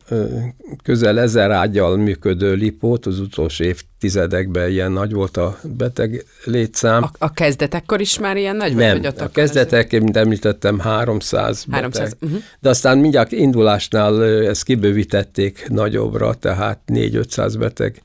közel 0.83 1.21
ezer 1.21 1.51
ágyal 1.51 1.97
működő 1.97 2.53
lipót 2.53 3.07
az 3.07 3.21
utolsó 3.21 3.65
évtizedekben 3.65 4.71
ilyen 4.71 4.93
nagy 4.93 5.13
volt 5.13 5.37
a 5.37 5.59
beteg 5.63 6.25
létszám. 6.45 7.03
A, 7.03 7.11
a 7.19 7.33
kezdetekkor 7.33 8.01
is 8.01 8.19
már 8.19 8.37
ilyen 8.37 8.57
nagy 8.57 8.75
Nem, 8.75 9.01
volt? 9.01 9.21
a 9.21 9.29
kezdetek, 9.29 9.93
ez... 9.93 10.03
mint 10.03 10.17
említettem, 10.17 10.79
300, 10.79 11.65
300 11.71 12.11
beteg. 12.11 12.29
Uh-huh. 12.29 12.45
De 12.61 12.69
aztán 12.69 12.99
mindjárt 12.99 13.33
indulásnál 13.33 14.25
ezt 14.25 14.65
kibővítették 14.65 15.67
nagyobbra, 15.69 16.35
tehát 16.35 16.79
4-500 16.87 17.55
beteg 17.59 18.03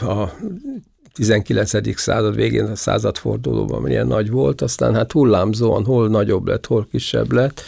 a 0.00 0.32
19. 1.18 1.98
század 1.98 2.34
végén, 2.34 2.64
a 2.64 2.76
századfordulóban 2.76 3.90
ilyen 3.90 4.06
nagy 4.06 4.30
volt, 4.30 4.60
aztán 4.60 4.94
hát 4.94 5.12
hullámzóan 5.12 5.84
hol 5.84 6.08
nagyobb 6.08 6.46
lett, 6.46 6.66
hol 6.66 6.86
kisebb 6.90 7.32
lett, 7.32 7.60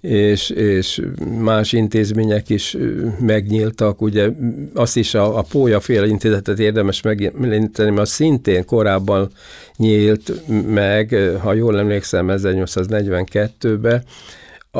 és, 0.00 0.50
és 0.50 1.02
más 1.40 1.72
intézmények 1.72 2.48
is 2.48 2.76
megnyíltak, 3.20 4.00
ugye 4.00 4.28
azt 4.74 4.96
is 4.96 5.14
a, 5.14 5.38
a 5.38 5.80
fél 5.80 6.04
intézetet 6.04 6.58
érdemes 6.58 7.02
megemlíteni, 7.02 7.90
mert 7.90 8.10
szintén 8.10 8.64
korábban 8.64 9.30
nyílt 9.76 10.32
meg, 10.66 11.16
ha 11.42 11.52
jól 11.52 11.78
emlékszem, 11.78 12.26
1842-ben, 12.30 14.02
a, 14.70 14.78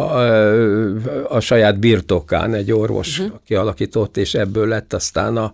a 1.29 1.41
saját 1.41 1.79
birtokán 1.79 2.55
egy 2.55 2.73
orvos 2.73 3.19
uh-huh. 3.19 3.39
kialakított, 3.45 4.17
és 4.17 4.35
ebből 4.35 4.69
lett 4.69 4.93
aztán 4.93 5.37
a, 5.37 5.53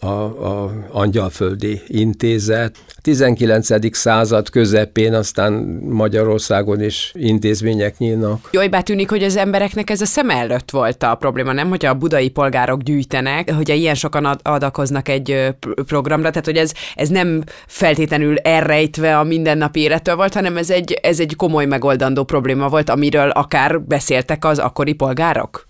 a, 0.00 0.06
a 0.06 0.72
Angyalföldi 0.90 1.80
Intézet. 1.86 2.76
A 2.88 3.00
19. 3.02 3.96
század 3.96 4.50
közepén 4.50 5.14
aztán 5.14 5.52
Magyarországon 5.88 6.82
is 6.82 7.12
intézmények 7.14 7.98
nyílnak. 7.98 8.48
Jaj, 8.52 8.68
tűnik, 8.82 9.10
hogy 9.10 9.22
az 9.22 9.36
embereknek 9.36 9.90
ez 9.90 10.00
a 10.00 10.06
szem 10.06 10.30
előtt 10.30 10.70
volt 10.70 11.02
a 11.02 11.14
probléma, 11.14 11.52
nem? 11.52 11.68
Hogyha 11.68 11.90
a 11.90 11.94
budai 11.94 12.28
polgárok 12.28 12.82
gyűjtenek, 12.82 13.52
hogyha 13.52 13.74
ilyen 13.74 13.94
sokan 13.94 14.24
ad- 14.24 14.40
adakoznak 14.42 15.08
egy 15.08 15.54
programra, 15.86 16.28
tehát 16.28 16.44
hogy 16.44 16.56
ez, 16.56 16.72
ez 16.94 17.08
nem 17.08 17.42
feltétlenül 17.66 18.38
elrejtve 18.38 19.18
a 19.18 19.24
mindennapi 19.24 19.80
élettől 19.80 20.16
volt, 20.16 20.34
hanem 20.34 20.56
ez 20.56 20.70
egy, 20.70 20.92
ez 20.92 21.20
egy 21.20 21.36
komoly 21.36 21.66
megoldandó 21.66 22.24
probléma 22.24 22.68
volt, 22.68 22.90
amiről 22.90 23.30
akár 23.30 23.80
beszéltek 23.80 24.44
az 24.44 24.58
akkori 24.58 24.92
polgárok? 24.92 25.66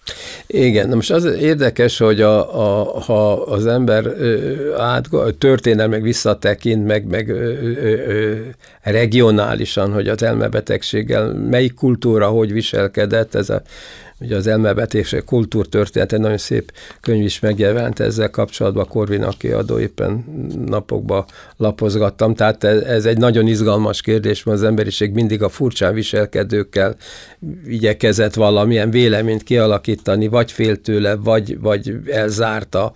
Igen, 0.47 0.89
na 0.89 0.95
most 0.95 1.11
az 1.11 1.25
érdekes, 1.25 1.99
hogy 1.99 2.21
a, 2.21 2.39
a, 2.61 3.01
ha 3.01 3.33
az 3.33 3.67
ember 3.67 4.18
át, 4.79 5.09
történelmek 5.39 6.03
visszatekint, 6.03 6.87
meg, 6.87 7.07
meg 7.07 7.29
ö, 7.29 7.53
ö, 7.63 8.37
regionálisan, 8.83 9.93
hogy 9.93 10.09
az 10.09 10.23
elmebetegséggel 10.23 11.33
melyik 11.33 11.75
kultúra 11.75 12.29
hogy 12.29 12.53
viselkedett, 12.53 13.35
ez 13.35 13.51
a 13.51 13.63
Ugye 14.21 14.37
az 14.37 14.47
elmebetése 14.47 15.21
kultúrtörténet, 15.21 16.13
egy 16.13 16.21
nagyon 16.21 16.39
szép 16.39 16.73
könyv 17.01 17.25
is 17.25 17.41
megjelent 17.41 18.01
ezzel 18.01 18.31
kapcsolatban, 18.31 18.87
Korvin, 18.89 19.23
aki 19.23 19.49
adó 19.49 19.79
éppen 19.79 20.25
napokban 20.67 21.25
lapozgattam, 21.57 22.35
tehát 22.35 22.65
ez 22.65 23.05
egy 23.05 23.19
nagyon 23.19 23.47
izgalmas 23.47 24.01
kérdés, 24.01 24.43
mert 24.43 24.59
az 24.59 24.65
emberiség 24.65 25.13
mindig 25.13 25.43
a 25.43 25.49
furcsán 25.49 25.95
viselkedőkkel 25.95 26.97
igyekezett 27.67 28.35
valamilyen 28.35 28.91
véleményt 28.91 29.43
kialakítani, 29.43 30.29
vagy 30.29 30.53
fél 30.53 30.77
vagy, 31.23 31.61
vagy 31.61 31.97
elzárta, 32.07 32.93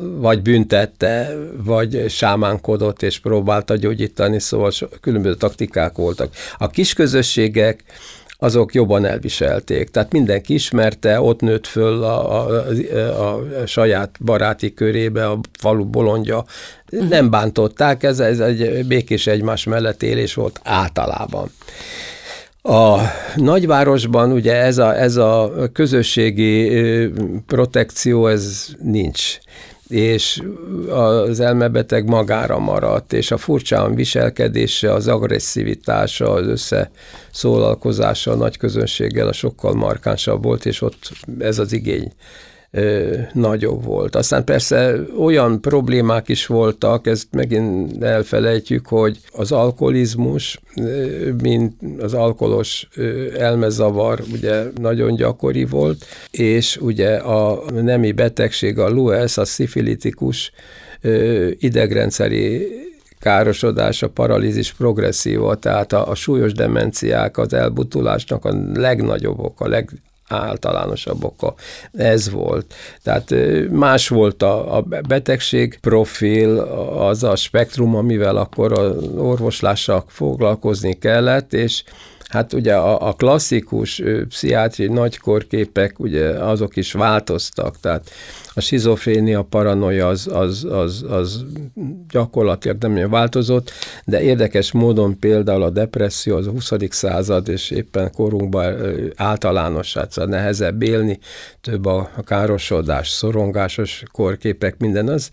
vagy 0.00 0.42
büntette, 0.42 1.36
vagy 1.64 2.04
sámánkodott 2.08 3.02
és 3.02 3.18
próbálta 3.18 3.76
gyógyítani, 3.76 4.40
szóval 4.40 4.70
különböző 5.00 5.34
taktikák 5.34 5.96
voltak. 5.96 6.32
A 6.58 6.68
kisközösségek 6.68 7.84
azok 8.40 8.74
jobban 8.74 9.04
elviselték. 9.04 9.88
Tehát 9.88 10.12
mindenki 10.12 10.54
ismerte, 10.54 11.20
ott 11.20 11.40
nőtt 11.40 11.66
föl 11.66 12.02
a, 12.02 12.46
a, 12.46 12.64
a, 12.94 13.34
a 13.62 13.66
saját 13.66 14.16
baráti 14.24 14.74
körébe, 14.74 15.28
a 15.28 15.38
falu 15.58 15.84
bolondja. 15.84 16.44
Nem 17.08 17.30
bántották, 17.30 18.02
ez, 18.02 18.20
ez 18.20 18.40
egy 18.40 18.86
békés 18.86 19.26
egymás 19.26 19.64
mellett 19.64 20.02
élés 20.02 20.34
volt 20.34 20.60
általában. 20.64 21.50
A 22.62 22.98
nagyvárosban 23.36 24.32
ugye 24.32 24.54
ez 24.54 24.78
a, 24.78 24.98
ez 24.98 25.16
a 25.16 25.52
közösségi 25.72 26.70
protekció, 27.46 28.26
ez 28.26 28.66
nincs 28.82 29.38
és 29.88 30.42
az 30.90 31.40
elmebeteg 31.40 32.08
magára 32.08 32.58
maradt, 32.58 33.12
és 33.12 33.30
a 33.30 33.36
furcsán 33.36 33.94
viselkedése, 33.94 34.92
az 34.92 35.08
agresszivitása, 35.08 36.32
az 36.32 36.46
összeszólalkozása 36.46 38.30
a 38.30 38.36
nagy 38.36 38.56
közönséggel 38.56 39.28
a 39.28 39.32
sokkal 39.32 39.74
markánsabb 39.74 40.42
volt, 40.44 40.66
és 40.66 40.82
ott 40.82 41.10
ez 41.38 41.58
az 41.58 41.72
igény 41.72 42.12
ö, 42.70 43.16
nagyobb 43.32 43.84
volt. 43.84 44.16
Aztán 44.16 44.44
persze 44.44 44.94
olyan 45.18 45.60
problémák 45.60 46.28
is 46.28 46.46
voltak, 46.46 47.06
ezt 47.06 47.26
megint 47.30 48.02
elfelejtjük, 48.02 48.86
hogy 48.86 49.18
az 49.32 49.52
alkoholizmus, 49.52 50.60
mint 51.42 51.74
az 51.98 52.14
alkoholos 52.14 52.88
elmezavar 53.38 54.22
ugye 54.32 54.62
nagyon 54.80 55.14
gyakori 55.14 55.64
volt, 55.64 56.04
és 56.30 56.76
ugye 56.76 57.16
a 57.16 57.62
nemi 57.70 58.12
betegség, 58.12 58.78
a 58.78 58.88
LUES, 58.88 59.36
a 59.38 59.44
szifilitikus 59.44 60.52
idegrendszeri 61.58 62.66
károsodás, 63.18 64.02
a 64.02 64.08
paralízis 64.08 64.72
progresszíva, 64.72 65.54
tehát 65.54 65.92
a, 65.92 66.08
a 66.08 66.14
súlyos 66.14 66.52
demenciák, 66.52 67.38
az 67.38 67.52
elbutulásnak 67.52 68.44
a 68.44 68.54
legnagyobb 68.74 69.38
oka, 69.38 69.68
leg, 69.68 69.90
általánosabb 70.28 71.24
oka. 71.24 71.54
Ez 71.92 72.30
volt. 72.30 72.74
Tehát 73.02 73.34
más 73.70 74.08
volt 74.08 74.42
a, 74.42 74.76
a 74.76 74.80
betegség 75.08 75.78
profil, 75.80 76.58
az 76.98 77.22
a 77.22 77.36
spektrum, 77.36 77.96
amivel 77.96 78.36
akkor 78.36 78.72
az 78.72 79.04
orvoslással 79.16 80.04
foglalkozni 80.08 80.98
kellett, 80.98 81.52
és 81.52 81.82
Hát 82.28 82.52
ugye 82.52 82.74
a, 82.74 83.08
a 83.08 83.12
klasszikus 83.12 84.02
pszichiátri 84.28 84.86
nagykorképek, 84.86 85.98
ugye 85.98 86.28
azok 86.28 86.76
is 86.76 86.92
változtak, 86.92 87.80
tehát 87.80 88.10
a 88.58 88.60
schizofrénia, 88.60 89.42
paranoia 89.42 90.08
az, 90.08 90.26
az, 90.32 90.64
az, 90.64 91.04
az 91.08 91.44
gyakorlatilag 92.08 92.82
nem 92.82 93.10
változott, 93.10 93.70
de 94.04 94.22
érdekes 94.22 94.72
módon 94.72 95.18
például 95.18 95.62
a 95.62 95.70
depresszió 95.70 96.36
az 96.36 96.46
a 96.46 96.50
20. 96.50 96.72
század, 96.90 97.48
és 97.48 97.70
éppen 97.70 98.12
korunkban 98.12 98.76
általános, 99.16 99.94
hát 99.94 100.12
szóval 100.12 100.30
nehezebb 100.30 100.82
élni, 100.82 101.18
több 101.60 101.86
a 101.86 102.10
károsodás, 102.24 103.08
szorongásos 103.08 104.02
korképek, 104.12 104.78
minden 104.78 105.08
az, 105.08 105.30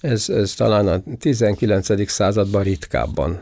ez, 0.00 0.28
ez 0.28 0.54
talán 0.54 0.88
a 0.88 1.02
19. 1.18 2.10
században 2.10 2.62
ritkábban 2.62 3.40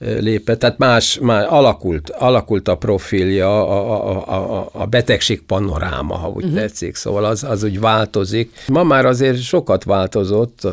lépett, 0.00 0.58
tehát 0.58 0.78
más, 0.78 1.18
más 1.22 1.46
alakult, 1.48 2.10
alakult 2.10 2.68
a 2.68 2.76
profilja, 2.76 3.68
a, 3.68 4.08
a, 4.08 4.60
a, 4.60 4.68
a 4.72 4.86
betegség 4.86 5.42
panoráma, 5.42 6.14
ha 6.14 6.28
úgy 6.28 6.44
uh-huh. 6.44 6.58
tetszik, 6.58 6.94
szóval 6.94 7.24
az, 7.24 7.44
az 7.44 7.62
úgy 7.62 7.80
változik. 7.80 8.52
Ma 8.68 8.82
már 8.82 9.06
azért 9.06 9.40
sokat 9.42 9.84
változott 9.84 10.66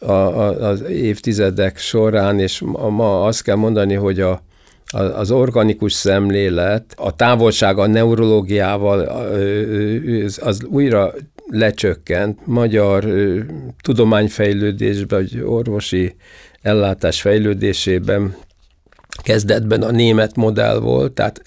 a, 0.00 0.12
a, 0.12 0.68
az 0.68 0.82
évtizedek 0.82 1.78
során, 1.78 2.38
és 2.38 2.62
ma 2.90 3.24
azt 3.24 3.42
kell 3.42 3.56
mondani, 3.56 3.94
hogy 3.94 4.20
a, 4.20 4.42
az 5.14 5.30
organikus 5.30 5.92
szemlélet, 5.92 6.94
a 6.96 7.16
távolság 7.16 7.78
a 7.78 7.86
neurológiával 7.86 9.00
az 10.40 10.64
újra 10.64 11.12
lecsökkent. 11.46 12.46
Magyar 12.46 13.04
tudományfejlődésben, 13.82 15.18
vagy 15.20 15.42
orvosi 15.46 16.14
ellátás 16.62 17.20
fejlődésében. 17.20 18.36
Kezdetben 19.22 19.82
a 19.82 19.90
német 19.90 20.36
modell 20.36 20.78
volt, 20.78 21.12
tehát 21.12 21.42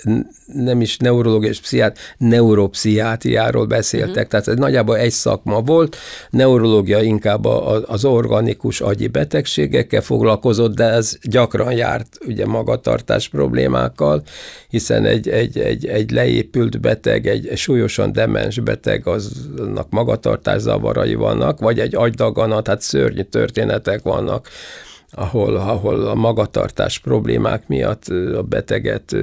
nem 0.53 0.82
is 0.82 0.98
neurológia 0.98 1.50
és 1.50 1.60
pszichiát, 1.60 1.98
neuropszichiátriáról 2.18 3.65
beszéltek, 3.65 4.10
uh-huh. 4.10 4.27
tehát 4.27 4.48
ez 4.48 4.56
nagyjából 4.56 4.98
egy 4.98 5.12
szakma 5.12 5.62
volt, 5.62 5.96
neurológia 6.30 7.01
inkább 7.01 7.46
az 7.86 8.06
organikus 8.06 8.82
agyi 8.82 9.08
betegségekkel 9.08 10.01
foglalkozott, 10.01 10.75
de 10.75 10.84
ez 10.84 11.18
gyakran 11.24 11.74
járt 11.74 12.18
ugye 12.25 12.46
magatartás 12.46 13.30
problémákkal, 13.30 14.24
hiszen 14.70 15.06
egy, 15.06 15.30
egy, 15.30 15.60
egy, 15.60 15.86
egy 15.86 16.12
leépült 16.12 16.80
beteg, 16.80 17.27
egy, 17.27 17.48
egy 17.48 17.58
súlyosan 17.58 18.12
demens 18.12 18.60
beteg, 18.60 19.08
aznak 19.08 19.89
magatartás 19.89 20.62
zavarai 20.62 21.15
vannak, 21.15 21.60
vagy 21.60 21.80
egy 21.80 21.95
agydaganat, 21.95 22.67
hát 22.67 22.82
szörnyű 22.82 23.21
történetek 23.21 24.02
vannak, 24.02 24.47
ahol, 25.12 25.56
ahol 25.56 26.08
a 26.08 26.15
magatartás 26.15 27.00
problémák 27.00 27.67
miatt 27.67 28.08
a 28.36 28.43
beteget 28.43 29.15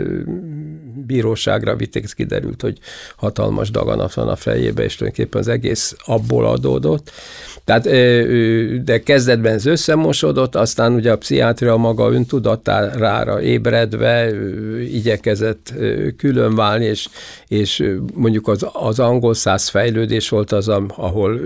bíróságra 1.07 1.77
vitték, 1.77 2.05
ez 2.05 2.13
kiderült, 2.13 2.63
hogy 2.63 2.79
hatalmas 3.17 3.71
daganat 3.71 4.15
van 4.15 4.29
a 4.29 4.37
fejébe, 4.37 4.83
és 4.83 4.97
tulajdonképpen 4.97 5.41
az 5.41 5.49
egész 5.49 5.97
abból 6.05 6.47
adódott. 6.47 7.11
Tehát, 7.65 7.83
de 8.85 9.03
kezdetben 9.03 9.55
ez 9.55 9.67
összemosodott, 9.67 10.55
aztán 10.55 10.93
ugye 10.93 11.13
a 11.13 11.19
pszichiátria 11.19 11.77
maga 11.77 12.13
öntudatára 12.13 13.43
ébredve 13.43 14.31
igyekezett 14.81 15.75
különválni, 16.17 16.85
és, 16.85 17.09
és 17.47 17.97
mondjuk 18.15 18.49
az, 18.49 18.67
az 18.73 18.99
angol 18.99 19.35
száz 19.35 19.69
fejlődés 19.69 20.29
volt 20.29 20.53
az, 20.53 20.69
ahol 20.97 21.41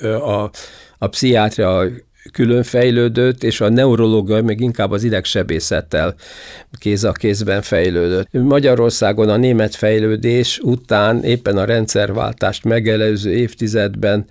a, 0.00 0.50
a 0.98 1.06
pszichiátria 1.06 1.84
külön 2.32 2.62
fejlődött, 2.62 3.42
és 3.42 3.60
a 3.60 3.68
neurológia 3.68 4.42
meg 4.42 4.60
inkább 4.60 4.90
az 4.90 5.04
idegsebészettel 5.04 6.14
kéz 6.78 7.04
a 7.04 7.12
kézben 7.12 7.62
fejlődött. 7.62 8.28
Magyarországon 8.32 9.28
a 9.28 9.36
német 9.36 9.74
fejlődés 9.74 10.58
után 10.62 11.24
éppen 11.24 11.56
a 11.56 11.64
rendszerváltást 11.64 12.64
megelőző 12.64 13.32
évtizedben 13.32 14.26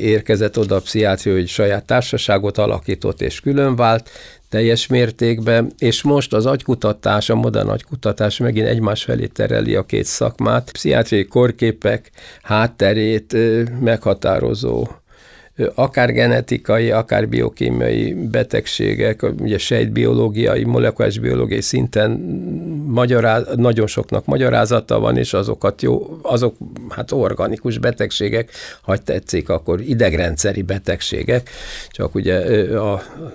érkezett 0.00 0.58
oda 0.58 0.74
a 0.74 0.80
pszichiátria, 0.80 1.32
hogy 1.32 1.48
saját 1.48 1.84
társaságot 1.84 2.58
alakított 2.58 3.20
és 3.20 3.40
különvált, 3.40 4.10
teljes 4.48 4.86
mértékben, 4.86 5.72
és 5.78 6.02
most 6.02 6.32
az 6.32 6.46
agykutatás, 6.46 7.30
a 7.30 7.34
modern 7.34 7.68
agykutatás 7.68 8.38
megint 8.38 8.66
egymás 8.66 9.04
felé 9.04 9.26
tereli 9.26 9.74
a 9.74 9.82
két 9.82 10.04
szakmát. 10.04 10.70
Pszichiátriai 10.72 11.24
korképek 11.24 12.10
hátterét 12.42 13.36
meghatározó 13.80 14.88
akár 15.74 16.12
genetikai, 16.12 16.90
akár 16.90 17.28
biokémiai 17.28 18.14
betegségek, 18.14 19.22
ugye 19.40 19.58
sejtbiológiai, 19.58 20.64
molekuláris 20.64 21.18
biológiai 21.18 21.60
szinten 21.60 22.10
magyaráz, 22.86 23.46
nagyon 23.56 23.86
soknak 23.86 24.24
magyarázata 24.24 24.98
van, 24.98 25.16
és 25.16 25.32
azokat 25.32 25.82
jó, 25.82 26.18
azok 26.22 26.56
hát 26.88 27.12
organikus 27.12 27.78
betegségek, 27.78 28.50
ha 28.82 28.96
tetszik, 28.96 29.48
akkor 29.48 29.80
idegrendszeri 29.80 30.62
betegségek, 30.62 31.50
csak 31.88 32.14
ugye 32.14 32.36
a, 32.78 32.92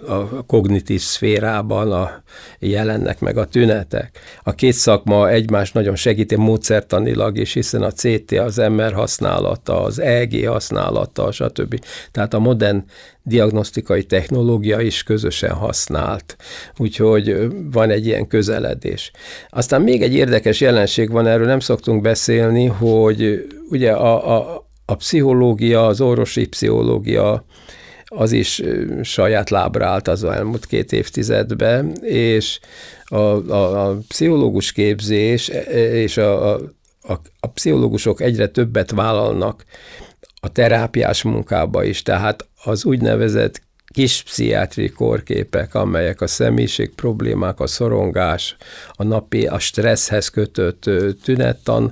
a 0.07 0.43
kognitív 0.45 1.01
szférában 1.01 1.91
a, 1.91 2.23
jelennek 2.59 3.19
meg 3.19 3.37
a 3.37 3.45
tünetek. 3.45 4.19
A 4.43 4.51
két 4.51 4.73
szakma 4.73 5.29
egymást 5.29 5.73
nagyon 5.73 5.95
segíti 5.95 6.35
módszertanilag 6.35 7.37
is, 7.37 7.53
hiszen 7.53 7.81
a 7.81 7.91
CT, 7.91 8.31
az 8.31 8.57
MR 8.57 8.93
használata, 8.93 9.83
az 9.83 9.99
EG 9.99 10.47
használata, 10.47 11.31
stb. 11.31 11.79
Tehát 12.17 12.33
a 12.33 12.39
modern 12.39 12.83
diagnosztikai 13.23 14.03
technológia 14.03 14.79
is 14.79 15.03
közösen 15.03 15.51
használt, 15.51 16.35
úgyhogy 16.77 17.47
van 17.71 17.89
egy 17.89 18.05
ilyen 18.05 18.27
közeledés. 18.27 19.11
Aztán 19.49 19.81
még 19.81 20.01
egy 20.01 20.13
érdekes 20.13 20.61
jelenség 20.61 21.11
van, 21.11 21.27
erről 21.27 21.45
nem 21.45 21.59
szoktunk 21.59 22.01
beszélni, 22.01 22.65
hogy 22.65 23.47
ugye 23.69 23.91
a, 23.91 24.35
a, 24.35 24.67
a 24.85 24.95
pszichológia, 24.95 25.85
az 25.85 26.01
orvosi 26.01 26.47
pszichológia 26.47 27.45
az 28.05 28.31
is 28.31 28.61
saját 29.01 29.49
lábra 29.49 29.85
állt 29.85 30.07
az 30.07 30.23
elmúlt 30.23 30.65
két 30.65 30.91
évtizedben, 30.91 31.91
és 32.03 32.59
a, 33.05 33.15
a, 33.15 33.89
a 33.89 33.97
pszichológus 34.07 34.71
képzés 34.71 35.47
és 35.73 36.17
a, 36.17 36.53
a, 36.53 36.59
a, 37.01 37.13
a 37.39 37.47
pszichológusok 37.47 38.21
egyre 38.21 38.47
többet 38.47 38.91
vállalnak 38.91 39.65
a 40.47 40.51
terápiás 40.51 41.23
munkába 41.23 41.83
is, 41.83 42.01
tehát 42.01 42.47
az 42.63 42.85
úgynevezett 42.85 43.61
kis 43.93 44.23
pszichiátri 44.23 44.89
korképek, 44.89 45.75
amelyek 45.75 46.21
a 46.21 46.27
személyiség 46.27 46.89
problémák, 46.95 47.59
a 47.59 47.67
szorongás, 47.67 48.55
a 48.91 49.03
napi, 49.03 49.47
a 49.47 49.59
stresszhez 49.59 50.29
kötött 50.29 50.89
tünettan, 51.23 51.91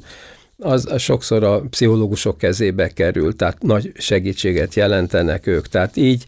az 0.57 0.93
sokszor 0.97 1.43
a 1.43 1.61
pszichológusok 1.69 2.37
kezébe 2.37 2.87
kerül, 2.87 3.35
tehát 3.35 3.61
nagy 3.61 3.91
segítséget 3.97 4.73
jelentenek 4.73 5.47
ők. 5.47 5.67
Tehát 5.67 5.97
így 5.97 6.25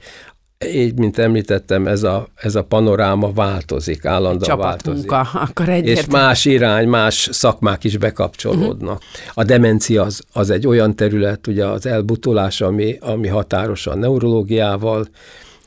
így, 0.65 0.97
mint 0.97 1.17
említettem, 1.17 1.87
ez 1.87 2.03
a, 2.03 2.27
ez 2.35 2.55
a 2.55 2.63
panoráma 2.63 3.31
változik, 3.31 4.05
állandóan 4.05 4.57
változik. 4.57 5.11
akkor 5.11 5.69
És 5.69 6.05
más 6.05 6.45
irány, 6.45 6.87
más 6.87 7.29
szakmák 7.31 7.83
is 7.83 7.97
bekapcsolódnak. 7.97 8.97
Uh-huh. 8.97 9.31
A 9.33 9.43
demencia 9.43 10.03
az, 10.03 10.21
az 10.33 10.49
egy 10.49 10.67
olyan 10.67 10.95
terület, 10.95 11.47
ugye 11.47 11.65
az 11.65 11.85
elbutulás, 11.85 12.61
ami, 12.61 12.97
ami 12.99 13.27
határos 13.27 13.87
a 13.87 13.95
neurológiával, 13.95 15.07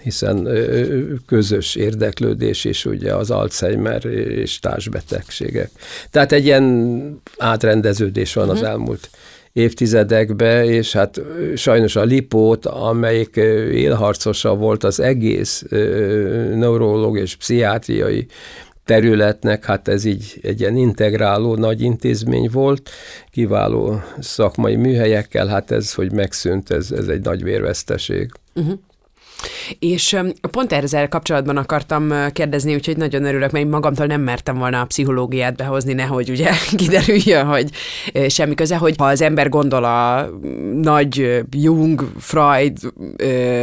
hiszen 0.02 0.48
közös 1.26 1.74
érdeklődés 1.74 2.64
is 2.64 2.84
ugye 2.84 3.14
az 3.14 3.30
Alzheimer 3.30 4.04
és 4.04 4.58
társbetegségek. 4.58 5.70
Tehát 6.10 6.32
egy 6.32 6.44
ilyen 6.44 7.20
átrendeződés 7.38 8.34
van 8.34 8.48
uh-huh. 8.48 8.60
az 8.60 8.66
elmúlt 8.66 9.10
évtizedekbe, 9.52 10.64
és 10.64 10.92
hát 10.92 11.20
sajnos 11.56 11.96
a 11.96 12.02
lipót, 12.02 12.66
amelyik 12.66 13.36
élharcosa 13.72 14.54
volt 14.54 14.84
az 14.84 15.00
egész 15.00 15.64
neurológiai 16.54 17.24
és 17.24 17.36
pszichiátriai 17.36 18.26
területnek, 18.84 19.64
hát 19.64 19.88
ez 19.88 20.04
így 20.04 20.38
egy 20.42 20.60
ilyen 20.60 20.76
integráló 20.76 21.54
nagy 21.54 21.80
intézmény 21.80 22.48
volt, 22.52 22.90
kiváló 23.30 24.00
szakmai 24.18 24.76
műhelyekkel, 24.76 25.46
hát 25.46 25.70
ez, 25.70 25.94
hogy 25.94 26.12
megszűnt, 26.12 26.70
ez, 26.70 26.90
ez 26.90 27.06
egy 27.06 27.24
nagy 27.24 27.42
vérveszteség. 27.42 28.30
Uh-huh. 28.54 28.78
És 29.78 30.16
pont 30.50 30.72
ezzel 30.72 31.08
kapcsolatban 31.08 31.56
akartam 31.56 32.12
kérdezni, 32.32 32.74
úgyhogy 32.74 32.96
nagyon 32.96 33.24
örülök, 33.24 33.50
mert 33.50 33.64
én 33.64 33.70
magamtól 33.70 34.06
nem 34.06 34.20
mertem 34.20 34.58
volna 34.58 34.80
a 34.80 34.84
pszichológiát 34.84 35.56
behozni, 35.56 35.92
nehogy 35.92 36.30
ugye 36.30 36.50
kiderüljön, 36.76 37.46
hogy 37.46 37.70
semmi 38.28 38.54
köze, 38.54 38.76
hogy 38.76 38.94
ha 38.98 39.04
az 39.04 39.22
ember 39.22 39.48
gondol 39.48 39.84
a 39.84 40.28
nagy 40.74 41.42
Jung, 41.50 42.12
Freud 42.18 42.78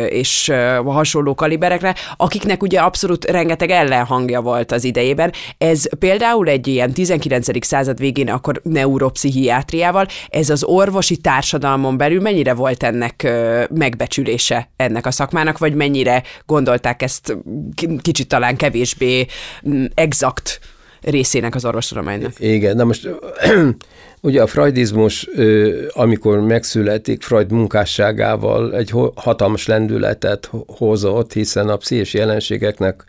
és 0.10 0.50
a 0.86 0.92
hasonló 0.92 1.36
kaliberekre, 1.36 1.96
akiknek 2.18 2.63
ugye 2.63 2.80
abszolút 2.80 3.26
rengeteg 3.26 3.70
ellenhangja 3.70 4.42
volt 4.42 4.72
az 4.72 4.84
idejében, 4.84 5.32
ez 5.58 5.98
például 6.00 6.48
egy 6.48 6.68
ilyen 6.68 6.94
19. 6.94 7.66
század 7.66 8.00
végén 8.00 8.30
akkor 8.30 8.62
neuropszichiátriával, 8.63 10.08
ez 10.30 10.50
az 10.50 10.63
orvosi 10.63 11.18
társadalmon 11.18 11.98
belül 11.98 12.22
mennyire 12.22 12.54
volt 12.54 12.84
ennek 12.84 13.28
megbecsülése 13.70 14.70
ennek 14.76 15.06
a 15.06 15.12
szakmának, 15.12 15.58
vagy 15.58 15.66
mennyire 15.73 16.23
gondolták 16.45 17.01
ezt 17.01 17.38
kicsit 18.01 18.27
talán 18.27 18.56
kevésbé 18.56 19.25
mm, 19.69 19.86
exakt 19.93 20.60
részének 21.01 21.56
az 21.56 21.65
orvostudománynak. 21.65 22.32
Igen, 22.39 22.75
na 22.75 22.84
most 22.84 23.10
ugye 24.21 24.41
a 24.41 24.47
freudizmus, 24.47 25.30
amikor 25.89 26.39
megszületik, 26.39 27.23
Freud 27.23 27.51
munkásságával 27.51 28.75
egy 28.75 28.93
hatalmas 29.15 29.67
lendületet 29.67 30.49
hozott, 30.67 31.34
hiszen 31.34 31.69
a 31.69 31.77
pszichés 31.77 32.13
jelenségeknek 32.13 33.03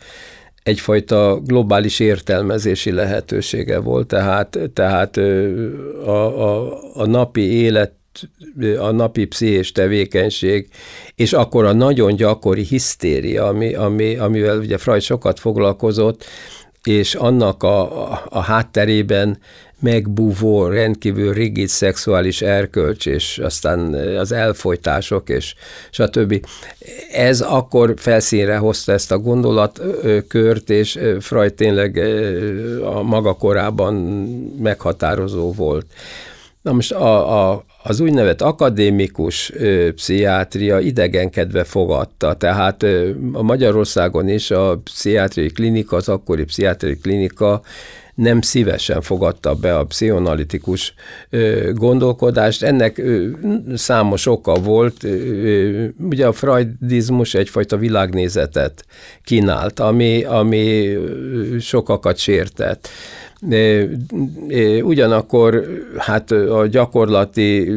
egyfajta 0.62 1.40
globális 1.44 2.00
értelmezési 2.00 2.90
lehetősége 2.90 3.78
volt, 3.78 4.06
tehát, 4.06 4.58
tehát 4.74 5.16
a, 6.06 6.10
a, 6.10 6.78
a 6.94 7.06
napi 7.06 7.52
élet 7.52 7.92
a 8.78 8.90
napi 8.90 9.24
pszichés 9.24 9.72
tevékenység, 9.72 10.68
és 11.14 11.32
akkor 11.32 11.64
a 11.64 11.72
nagyon 11.72 12.16
gyakori 12.16 12.62
hisztéria, 12.62 13.46
ami, 13.46 13.74
ami, 13.74 14.16
amivel 14.16 14.58
ugye 14.58 14.78
Freud 14.78 15.02
sokat 15.02 15.40
foglalkozott, 15.40 16.24
és 16.82 17.14
annak 17.14 17.62
a, 17.62 18.10
a, 18.12 18.26
a 18.28 18.40
hátterében 18.40 19.38
megbúvó, 19.80 20.66
rendkívül 20.66 21.32
rigid 21.32 21.68
szexuális 21.68 22.42
erkölcs, 22.42 23.06
és 23.06 23.38
aztán 23.38 23.94
az 23.94 24.32
elfolytások, 24.32 25.28
és 25.28 25.54
stb. 25.90 26.46
Ez 27.12 27.40
akkor 27.40 27.94
felszínre 27.96 28.56
hozta 28.56 28.92
ezt 28.92 29.12
a 29.12 29.18
gondolatkört, 29.18 30.70
és 30.70 30.98
Freud 31.20 31.54
tényleg 31.54 31.96
a 32.84 33.02
maga 33.02 33.34
korában 33.34 33.94
meghatározó 34.58 35.52
volt. 35.52 35.86
Na 36.62 36.72
most 36.72 36.92
a, 36.92 37.50
a, 37.50 37.64
az 37.88 38.00
úgynevezett 38.00 38.42
akadémikus 38.42 39.52
pszichiátria 39.94 40.78
idegenkedve 40.78 41.64
fogadta, 41.64 42.34
tehát 42.34 42.82
ö, 42.82 43.10
Magyarországon 43.32 44.28
is 44.28 44.50
a 44.50 44.78
pszichiátriai 44.84 45.48
klinika, 45.48 45.96
az 45.96 46.08
akkori 46.08 46.44
pszichiátriai 46.44 46.98
klinika 46.98 47.62
nem 48.18 48.40
szívesen 48.40 49.00
fogadta 49.00 49.54
be 49.54 49.76
a 49.76 49.84
pszichoanalitikus 49.84 50.94
gondolkodást. 51.74 52.62
Ennek 52.62 53.02
számos 53.74 54.26
oka 54.26 54.54
volt. 54.54 55.06
Ugye 55.98 56.26
a 56.26 56.32
freudizmus 56.32 57.34
egyfajta 57.34 57.76
világnézetet 57.76 58.84
kínált, 59.24 59.80
ami, 59.80 60.24
ami 60.24 60.96
sokakat 61.60 62.16
sértett. 62.16 62.88
Ugyanakkor 64.82 65.64
hát 65.96 66.30
a 66.30 66.66
gyakorlati 66.66 67.72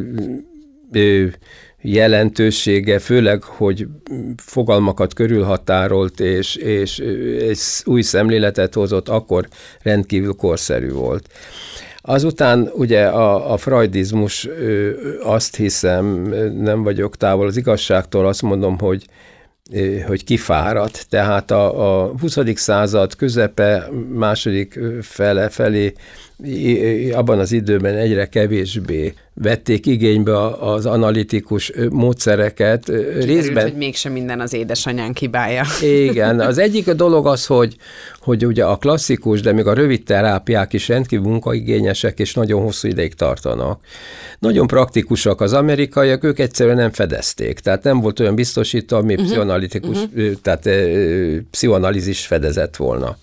jelentősége, 1.82 3.00
főleg, 3.00 3.44
hogy 3.44 3.88
fogalmakat 4.38 5.14
körülhatárolt 5.14 6.20
és, 6.20 6.56
és 6.56 7.00
egy 7.40 7.60
új 7.84 8.02
szemléletet 8.02 8.74
hozott, 8.74 9.10
akkor 9.10 9.48
rendkívül 9.82 10.34
korszerű 10.34 10.92
volt. 10.92 11.30
Azután 12.02 12.70
ugye 12.74 13.06
a, 13.06 13.52
a 13.54 13.58
freudizmus, 13.58 14.48
azt 15.24 15.56
hiszem, 15.56 16.06
nem 16.58 16.84
vagyok 16.84 17.18
távol 17.18 17.48
az 17.48 17.58
igazságtól, 17.58 18.28
azt 18.28 18.42
mondom, 18.42 18.80
hogy 18.80 19.06
hogy 20.08 20.24
kifáradt. 20.24 21.06
Tehát 21.10 21.52
a, 21.52 22.04
a 22.04 22.14
20. 22.20 22.38
század 22.56 23.16
közepe, 23.16 23.90
második 24.14 24.80
fele 25.02 25.50
felé 25.50 25.94
abban 27.14 27.40
az 27.40 27.52
időben 27.52 27.96
egyre 27.96 28.26
kevésbé 28.26 29.14
vették 29.34 29.86
igénybe 29.86 30.48
az 30.48 30.86
analitikus 30.86 31.72
módszereket. 31.90 32.84
Kiderült, 32.84 33.26
részben... 33.26 33.64
hogy 33.64 33.78
mégsem 33.78 34.12
minden 34.12 34.40
az 34.40 34.54
édesanyánk 34.54 35.18
hibája. 35.18 35.64
Igen, 35.82 36.40
az 36.40 36.58
egyik 36.68 36.88
a 36.88 36.94
dolog 36.94 37.28
az, 37.28 37.46
hogy, 37.46 37.76
hogy 38.20 38.46
ugye 38.46 38.64
a 38.64 38.78
klasszikus, 38.78 39.42
de 39.42 39.52
még 39.54 39.68
a 39.68 39.74
rövid 39.74 40.04
terápiák 40.04 40.74
is 40.74 40.88
rendkívül 40.88 41.30
munkaigényesek, 41.30 42.20
és 42.20 42.34
nagyon 42.34 42.62
hosszú 42.62 42.88
ideig 42.88 43.14
tartanak. 43.14 43.82
Nagyon 44.40 44.68
praktikusak 44.68 45.42
az 45.42 45.54
amerikaiak, 45.54 46.24
ők 46.24 46.40
egyszerűen 46.40 46.76
nem 46.76 46.92
fedezték, 46.92 47.60
tehát 47.60 47.84
nem 47.84 48.00
volt 48.00 48.20
olyan 48.20 48.36
biztosító, 48.36 48.98
ami 48.98 49.14
uh-huh. 49.14 49.28
pszichoanalitikus, 49.28 49.98
uh-huh. 49.98 50.32
tehát 50.42 50.70
pszichoanalízis 51.52 52.26
fedezett 52.26 52.76
volna. 52.76 53.18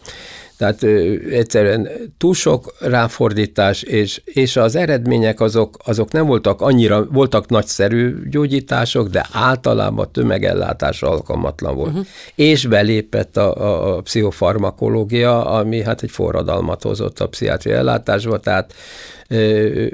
Tehát 0.58 0.82
egyszerűen 1.30 1.88
túl 2.16 2.34
sok 2.34 2.74
ráfordítás, 2.80 3.82
és, 3.82 4.20
és 4.24 4.56
az 4.56 4.76
eredmények 4.76 5.40
azok, 5.40 5.76
azok 5.84 6.12
nem 6.12 6.26
voltak 6.26 6.60
annyira, 6.60 7.06
voltak 7.12 7.48
nagyszerű 7.48 8.28
gyógyítások, 8.30 9.08
de 9.08 9.26
általában 9.32 10.12
tömegellátás 10.12 11.02
alkalmatlan 11.02 11.74
volt. 11.74 11.90
Uh-huh. 11.90 12.06
És 12.34 12.66
belépett 12.66 13.36
a, 13.36 13.56
a, 13.56 13.96
a 13.96 14.00
pszichofarmakológia, 14.00 15.46
ami 15.46 15.82
hát 15.82 16.02
egy 16.02 16.10
forradalmat 16.10 16.82
hozott 16.82 17.20
a 17.20 17.28
pszichiátria 17.28 17.76
ellátásba, 17.76 18.38
tehát 18.38 18.74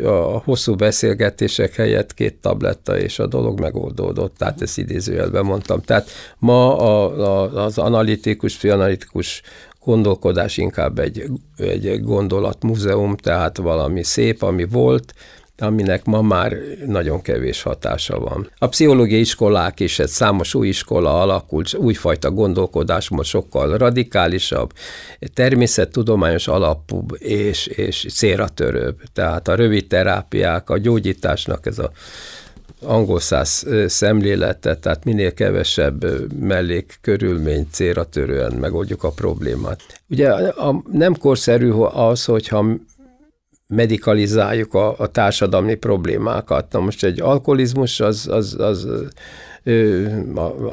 a 0.05 0.43
hosszú 0.45 0.75
beszélgetések 0.75 1.75
helyett 1.75 2.15
két 2.15 2.35
tabletta, 2.35 2.99
és 2.99 3.19
a 3.19 3.27
dolog 3.27 3.61
megoldódott, 3.61 4.37
tehát 4.37 4.63
ezt 4.63 4.79
idézőjelben 4.79 5.45
mondtam. 5.45 5.81
Tehát 5.81 6.11
ma 6.39 6.79
a, 6.79 7.19
a, 7.19 7.65
az 7.65 7.79
analitikus, 7.79 8.57
pszichoanalitikus 8.57 9.43
gondolkodás 9.85 10.57
inkább 10.57 10.99
egy, 10.99 11.25
egy 11.57 12.01
gondolatmúzeum, 12.03 13.17
tehát 13.17 13.57
valami 13.57 14.03
szép, 14.03 14.43
ami 14.43 14.65
volt, 14.65 15.15
aminek 15.59 16.05
ma 16.05 16.23
már 16.23 16.57
nagyon 16.87 17.23
kevés 17.23 17.63
hatása 17.63 18.19
van. 18.19 18.51
A 18.59 18.67
pszichológiai 18.67 19.21
iskolák 19.21 19.81
is, 19.81 19.99
egy 19.99 20.09
számos 20.09 20.55
új 20.55 20.69
iskola 20.69 21.21
alakult, 21.21 21.75
újfajta 21.75 22.31
gondolkodás 22.31 23.09
most 23.09 23.31
sokkal 23.31 23.77
radikálisabb, 23.77 24.73
természettudományos 25.35 26.49
alapú 26.49 27.05
és, 27.19 27.67
és 27.67 28.07
célra 28.15 28.49
törőbb. 28.49 29.01
Tehát 29.13 29.49
a 29.49 29.55
rövid 29.55 29.87
terápiák, 29.87 30.71
a 30.71 30.79
gyógyításnak 30.79 31.67
ez 31.67 31.79
a 31.79 31.91
angol 32.83 33.21
száz 33.21 33.67
szemlélete, 33.87 34.77
tehát 34.77 35.05
minél 35.05 35.35
kevesebb 35.35 36.05
mellék 36.41 36.99
körülmény 37.01 37.67
célra 37.71 38.05
törően 38.05 38.53
megoldjuk 38.53 39.03
a 39.03 39.11
problémát. 39.11 39.81
Ugye 40.09 40.31
a, 40.33 40.83
nem 40.93 41.17
korszerű 41.17 41.71
az, 41.71 42.25
hogyha 42.25 42.67
medikalizáljuk 43.67 44.75
a, 44.75 44.99
a 44.99 45.07
társadalmi 45.07 45.75
problémákat. 45.75 46.73
Na 46.73 46.81
most 46.81 47.05
egy 47.05 47.21
alkoholizmus 47.21 48.01
az, 48.01 48.29
az, 48.31 48.55
az 48.59 48.89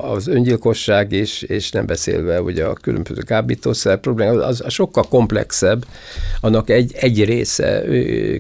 az 0.02 0.28
öngyilkosság 0.28 1.12
is, 1.12 1.42
és 1.42 1.72
nem 1.72 1.86
beszélve 1.86 2.42
ugye 2.42 2.66
a 2.66 2.74
különböző 2.74 3.22
kábítószer 3.22 4.00
probléma, 4.00 4.46
az 4.46 4.64
sokkal 4.68 5.04
komplexebb, 5.04 5.86
annak 6.42 6.70
egy, 6.70 6.92
egy 6.96 7.26
része 7.26 7.84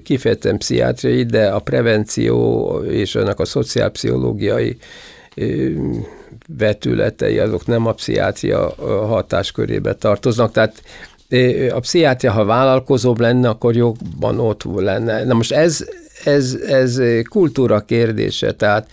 kifejezetten 0.03 0.57
pszichiátriai, 0.57 1.23
de 1.23 1.47
a 1.47 1.59
prevenció 1.59 2.67
és 2.89 3.15
annak 3.15 3.39
a 3.39 3.45
szociálpszichológiai 3.45 4.77
vetületei, 6.57 7.39
azok 7.39 7.65
nem 7.65 7.87
a 7.87 7.93
pszichiátria 7.93 8.75
hatáskörébe 9.07 9.93
tartoznak, 9.93 10.51
tehát 10.51 10.83
a 11.71 11.79
pszichiátria, 11.79 12.31
ha 12.31 12.45
vállalkozóbb 12.45 13.19
lenne, 13.19 13.49
akkor 13.49 13.75
jobban 13.75 14.39
ott 14.39 14.63
lenne. 14.63 15.23
Na 15.23 15.33
most 15.33 15.51
ez, 15.51 15.85
ez, 16.23 16.53
ez 16.67 17.01
kultúra 17.29 17.79
kérdése, 17.79 18.53
tehát 18.53 18.89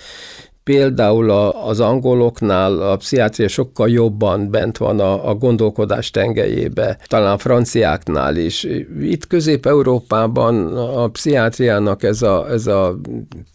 például 0.68 1.31
az 1.64 1.81
angoloknál 1.81 2.83
a 2.83 2.96
pszichiátria 2.96 3.48
sokkal 3.48 3.88
jobban 3.90 4.50
bent 4.50 4.76
van 4.76 5.00
a, 5.00 5.28
a 5.28 5.35
gondolkodás 5.35 6.11
tengelyébe, 6.11 6.98
talán 7.07 7.33
a 7.33 7.38
franciáknál 7.38 8.37
is. 8.37 8.66
Itt 9.00 9.26
Közép-Európában 9.26 10.76
a 10.76 11.09
pszichiátriának 11.09 12.02
ez 12.02 12.22
a, 12.22 12.50
ez 12.50 12.66
a 12.66 12.98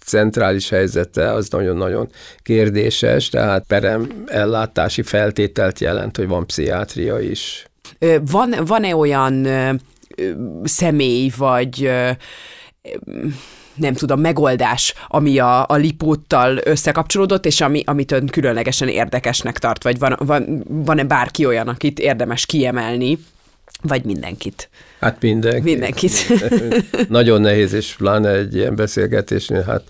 centrális 0.06 0.70
helyzete 0.70 1.32
az 1.32 1.50
nagyon-nagyon 1.50 2.10
kérdéses, 2.44 3.30
tehát 3.30 3.66
perem 3.68 4.24
ellátási 4.26 5.02
feltételt 5.02 5.80
jelent, 5.80 6.18
hogy 6.18 6.28
van 6.28 6.46
pszichiátria 6.46 7.20
is. 7.20 7.68
Van, 8.32 8.56
van-e 8.66 8.96
olyan 8.96 9.48
személy, 10.64 11.32
vagy 11.38 11.90
nem 13.76 13.94
tudom, 13.94 14.20
megoldás, 14.20 14.94
ami 15.08 15.40
a, 15.40 15.66
a 15.68 15.76
lipóttal 15.76 16.60
összekapcsolódott, 16.64 17.46
és 17.46 17.62
ami, 17.62 17.84
amit 17.86 18.12
ön 18.12 18.28
különlegesen 18.28 18.88
érdekesnek 18.88 19.60
tart, 19.60 19.84
vagy 19.84 20.00
van, 20.00 20.16
van, 20.20 20.64
van-e 20.68 21.04
bárki 21.04 21.46
olyan, 21.46 21.68
akit 21.68 22.00
érdemes 22.00 22.46
kiemelni, 22.46 23.18
vagy 23.84 24.04
mindenkit? 24.04 24.70
Hát 25.00 25.22
mindenkit. 25.22 25.64
Mindenkit. 25.64 26.12
Nagyon 27.10 27.42
nehéz, 27.42 27.74
és 27.74 27.96
pláne 27.96 28.30
egy 28.30 28.56
ilyen 28.56 28.76
beszélgetésnél, 28.76 29.62
hát 29.62 29.84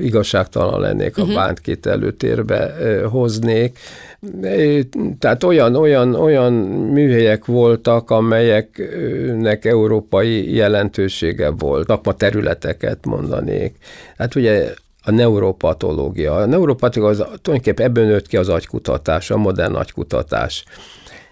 igazságtalan 0.00 0.80
lennék, 0.80 1.14
ha 1.14 1.22
uh-huh. 1.22 1.36
bánt 1.36 1.86
előtérbe 1.86 2.74
hoznék. 3.10 3.78
Tehát 5.18 5.44
olyan, 5.44 5.74
olyan, 5.74 6.14
olyan 6.14 6.52
műhelyek 6.92 7.44
voltak, 7.44 8.10
amelyeknek 8.10 9.64
európai 9.64 10.54
jelentősége 10.54 11.50
volt. 11.50 11.86
Szakma 11.86 12.12
területeket 12.12 13.04
mondanék. 13.04 13.74
Hát 14.16 14.34
ugye 14.34 14.74
a 15.02 15.10
neuropatológia. 15.10 16.34
A 16.34 16.46
neuropatológia 16.46 17.24
az 17.24 17.38
tulajdonképpen 17.42 17.86
ebből 17.86 18.04
nőtt 18.04 18.26
ki 18.26 18.36
az 18.36 18.48
agykutatás, 18.48 19.30
a 19.30 19.36
modern 19.36 19.74
agykutatás. 19.74 20.64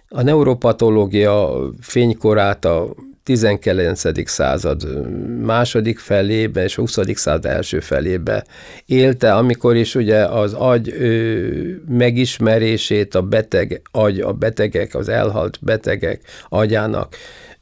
A 0.08 0.22
neuropatológia 0.22 1.58
fénykorát 1.80 2.64
a 2.64 2.94
19. 3.22 4.28
század 4.28 5.06
második 5.40 5.98
felébe 5.98 6.64
és 6.64 6.76
a 6.76 6.80
20. 6.80 6.98
század 7.14 7.46
első 7.46 7.80
felébe 7.80 8.44
élte, 8.84 9.34
amikor 9.34 9.76
is 9.76 9.94
ugye 9.94 10.24
az 10.24 10.52
agy 10.52 10.94
megismerését 11.88 13.14
a 13.14 13.22
beteg 13.22 13.82
agy, 13.90 14.20
a 14.20 14.32
betegek, 14.32 14.94
az 14.94 15.08
elhalt 15.08 15.58
betegek 15.62 16.20
agyának 16.48 17.16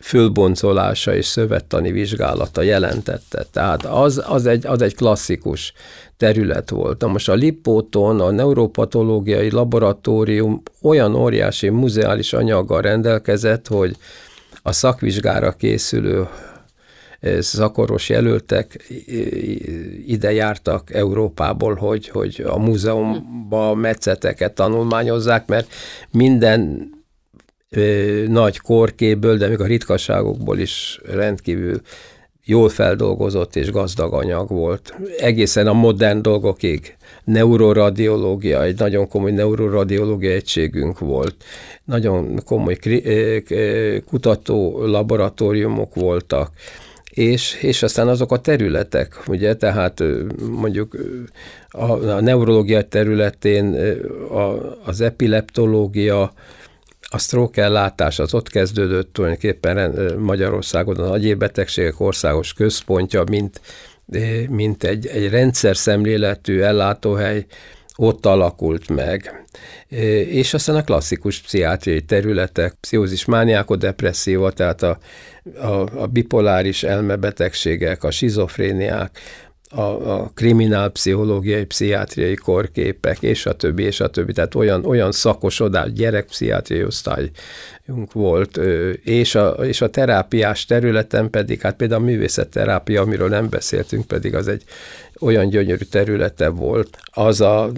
fölboncolása 0.04 1.14
és 1.14 1.26
szövettani 1.26 1.92
vizsgálata 1.92 2.62
jelentette. 2.62 3.46
Tehát 3.52 3.84
az, 3.84 4.22
az, 4.26 4.46
egy, 4.46 4.66
az 4.66 4.82
egy 4.82 4.94
klasszikus 4.94 5.72
terület 6.16 6.70
volt. 6.70 7.00
Na 7.00 7.06
most 7.06 7.28
a 7.28 7.34
Lipóton 7.34 8.20
a 8.20 8.30
neuropatológiai 8.30 9.50
laboratórium 9.50 10.62
olyan 10.82 11.14
óriási 11.14 11.68
muzeális 11.68 12.32
anyaggal 12.32 12.80
rendelkezett, 12.80 13.66
hogy 13.66 13.96
a 14.62 14.72
szakvizsgára 14.72 15.52
készülő 15.52 16.28
eh, 17.20 17.40
szakoros 17.40 18.08
jelöltek 18.08 18.92
ide 20.06 20.32
jártak 20.32 20.94
Európából, 20.94 21.74
hogy, 21.74 22.08
hogy 22.08 22.42
a 22.46 22.58
múzeumba 22.58 23.74
metszeteket 23.74 24.54
tanulmányozzák, 24.54 25.46
mert 25.46 25.72
minden 26.10 26.90
ö, 27.70 27.80
eh, 27.80 28.28
nagy 28.28 28.58
korkéből, 28.58 29.36
de 29.36 29.48
még 29.48 29.60
a 29.60 29.66
ritkaságokból 29.66 30.58
is 30.58 31.00
rendkívül 31.04 31.80
jól 32.44 32.68
feldolgozott 32.68 33.56
és 33.56 33.70
gazdag 33.70 34.12
anyag 34.12 34.48
volt. 34.48 34.94
Egészen 35.18 35.66
a 35.66 35.72
modern 35.72 36.22
dolgokig. 36.22 36.96
Neuroradiológia, 37.24 38.62
egy 38.62 38.78
nagyon 38.78 39.08
komoly 39.08 39.30
neuroradiológia 39.30 40.30
egységünk 40.30 40.98
volt. 40.98 41.34
Nagyon 41.84 42.40
komoly 42.44 42.76
kutató 44.06 44.86
laboratóriumok 44.86 45.94
voltak. 45.94 46.50
És, 47.10 47.58
és 47.60 47.82
aztán 47.82 48.08
azok 48.08 48.32
a 48.32 48.40
területek, 48.40 49.22
ugye, 49.26 49.56
tehát 49.56 50.02
mondjuk 50.50 50.96
a, 51.68 51.92
a 51.92 52.20
neurológia 52.20 52.82
területén 52.82 53.76
a, 54.30 54.76
az 54.84 55.00
epileptológia, 55.00 56.32
a 57.14 57.18
stroke 57.18 57.62
ellátás 57.62 58.18
az 58.18 58.34
ott 58.34 58.48
kezdődött 58.48 59.12
tulajdonképpen 59.12 59.94
Magyarországon 60.18 60.96
a 60.96 61.10
agyérbetegségek 61.10 62.00
országos 62.00 62.52
központja, 62.52 63.24
mint, 63.30 63.60
mint 64.48 64.84
egy, 64.84 65.06
egy 65.06 65.30
rendszer 65.30 65.76
szemléletű 65.76 66.60
ellátóhely, 66.60 67.46
ott 67.96 68.26
alakult 68.26 68.88
meg. 68.88 69.44
És 70.28 70.54
aztán 70.54 70.76
a 70.76 70.82
klasszikus 70.82 71.40
pszichiátriai 71.40 72.02
területek, 72.02 72.74
pszichózis 72.80 73.24
mániáko-depresszióva, 73.24 74.50
tehát 74.50 74.82
a, 74.82 74.98
a, 75.56 76.00
a 76.02 76.06
bipoláris 76.06 76.82
elmebetegségek, 76.82 78.04
a 78.04 78.10
sizofréniák, 78.10 79.18
a, 79.74 80.12
a 80.12 80.30
kriminálpszichológiai, 80.34 81.64
pszichiátriai 81.64 82.34
korképek, 82.34 83.22
és 83.22 83.46
a 83.46 83.52
többi, 83.52 83.82
és 83.82 84.00
a 84.00 84.08
többi. 84.08 84.32
Tehát 84.32 84.54
olyan, 84.54 84.84
olyan 84.84 85.12
szakosodás, 85.12 85.92
gyerekpszichiátriai 85.92 86.84
osztályunk 86.84 88.12
volt, 88.12 88.56
és 89.02 89.34
a, 89.34 89.48
és 89.48 89.80
a 89.80 89.90
terápiás 89.90 90.64
területen 90.64 91.30
pedig, 91.30 91.60
hát 91.60 91.76
például 91.76 92.02
a 92.02 92.04
művészetterápia, 92.04 93.02
amiről 93.02 93.28
nem 93.28 93.48
beszéltünk, 93.48 94.06
pedig 94.06 94.34
az 94.34 94.48
egy 94.48 94.62
olyan 95.20 95.48
gyönyörű 95.48 95.84
területe 95.90 96.48
volt. 96.48 96.98
Az 97.12 97.40
a 97.40 97.70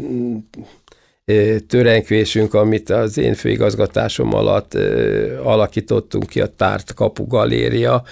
törekvésünk, 1.67 2.55
amit 2.55 2.91
az 2.91 3.19
én 3.19 3.35
főigazgatásom 3.35 4.35
alatt 4.35 4.75
alakítottunk 5.43 6.27
ki, 6.27 6.41
a 6.41 6.47
Tárt 6.47 6.95
Kapu 6.95 7.27
Galéria, 7.27 8.03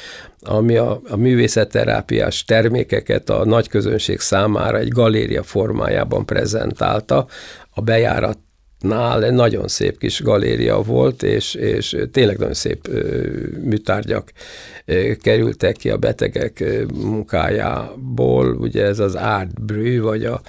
ami 0.40 0.76
a, 0.76 1.00
a 1.08 1.16
művészetterápiás 1.16 2.44
termékeket 2.44 3.30
a 3.30 3.44
nagy 3.44 3.68
közönség 3.68 4.20
számára 4.20 4.78
egy 4.78 4.88
galéria 4.88 5.42
formájában 5.42 6.26
prezentálta. 6.26 7.26
A 7.70 7.80
bejárat 7.80 8.38
nál 8.78 9.30
nagyon 9.30 9.68
szép 9.68 9.98
kis 9.98 10.22
galéria 10.22 10.82
volt, 10.82 11.22
és, 11.22 11.54
és 11.54 11.96
tényleg 12.12 12.38
nagyon 12.38 12.54
szép 12.54 12.88
műtárgyak 13.64 14.32
kerültek 15.20 15.76
ki 15.76 15.90
a 15.90 15.96
betegek 15.96 16.64
munkájából. 16.94 18.54
Ugye 18.54 18.84
ez 18.84 18.98
az 18.98 19.14
art 19.14 19.64
brew, 19.64 20.02
vagy 20.02 20.24
a, 20.24 20.40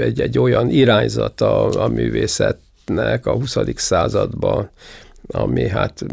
egy, 0.00 0.20
egy 0.20 0.38
olyan 0.38 0.70
irányzat 0.70 1.40
a, 1.40 1.82
a 1.82 1.88
művészetnek 1.88 3.26
a 3.26 3.32
20. 3.32 3.56
században, 3.74 4.70
ami 5.26 5.68
hát 5.68 6.04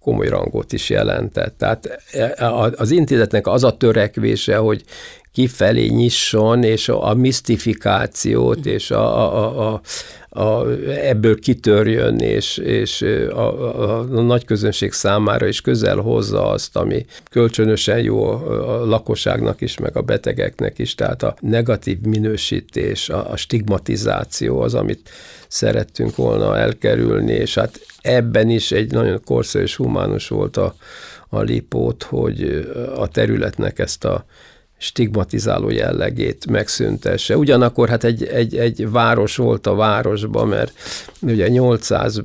komoly 0.00 0.28
rangot 0.28 0.72
is 0.72 0.90
jelentett. 0.90 1.58
Tehát 1.58 2.00
e, 2.12 2.50
az 2.76 2.90
intézetnek 2.90 3.46
az 3.46 3.64
a 3.64 3.76
törekvése, 3.76 4.56
hogy 4.56 4.84
kifelé 5.34 5.86
nyisson, 5.86 6.62
és 6.62 6.88
a 6.88 7.14
misztifikációt, 7.14 8.66
és 8.66 8.90
a, 8.90 9.34
a, 9.34 9.72
a, 9.72 9.80
a, 10.40 10.68
ebből 10.88 11.38
kitörjön, 11.38 12.18
és, 12.18 12.56
és 12.56 13.02
a, 13.30 13.38
a, 13.80 13.98
a 13.98 14.02
nagy 14.22 14.44
közönség 14.44 14.92
számára 14.92 15.46
is 15.46 15.60
közel 15.60 15.96
hozza 15.96 16.48
azt, 16.48 16.76
ami 16.76 17.06
kölcsönösen 17.30 17.98
jó 17.98 18.24
a 18.24 18.84
lakosságnak 18.84 19.60
is, 19.60 19.78
meg 19.78 19.96
a 19.96 20.02
betegeknek 20.02 20.78
is, 20.78 20.94
tehát 20.94 21.22
a 21.22 21.36
negatív 21.40 22.00
minősítés, 22.00 23.08
a, 23.08 23.30
a 23.30 23.36
stigmatizáció 23.36 24.60
az, 24.60 24.74
amit 24.74 25.10
szerettünk 25.48 26.16
volna 26.16 26.58
elkerülni, 26.58 27.32
és 27.32 27.54
hát 27.54 27.80
ebben 28.00 28.50
is 28.50 28.72
egy 28.72 28.92
nagyon 28.92 29.20
korszerű 29.24 29.64
és 29.64 29.76
humánus 29.76 30.28
volt 30.28 30.56
a, 30.56 30.74
a 31.28 31.40
lipót, 31.40 32.02
hogy 32.02 32.68
a 32.96 33.08
területnek 33.08 33.78
ezt 33.78 34.04
a 34.04 34.24
stigmatizáló 34.84 35.70
jellegét 35.70 36.46
megszüntesse. 36.46 37.36
Ugyanakkor 37.36 37.88
hát 37.88 38.04
egy, 38.04 38.24
egy, 38.24 38.56
egy 38.56 38.90
város 38.90 39.36
volt 39.36 39.66
a 39.66 39.74
városban, 39.74 40.48
mert 40.48 40.72
ugye 41.20 41.48
800 41.48 42.22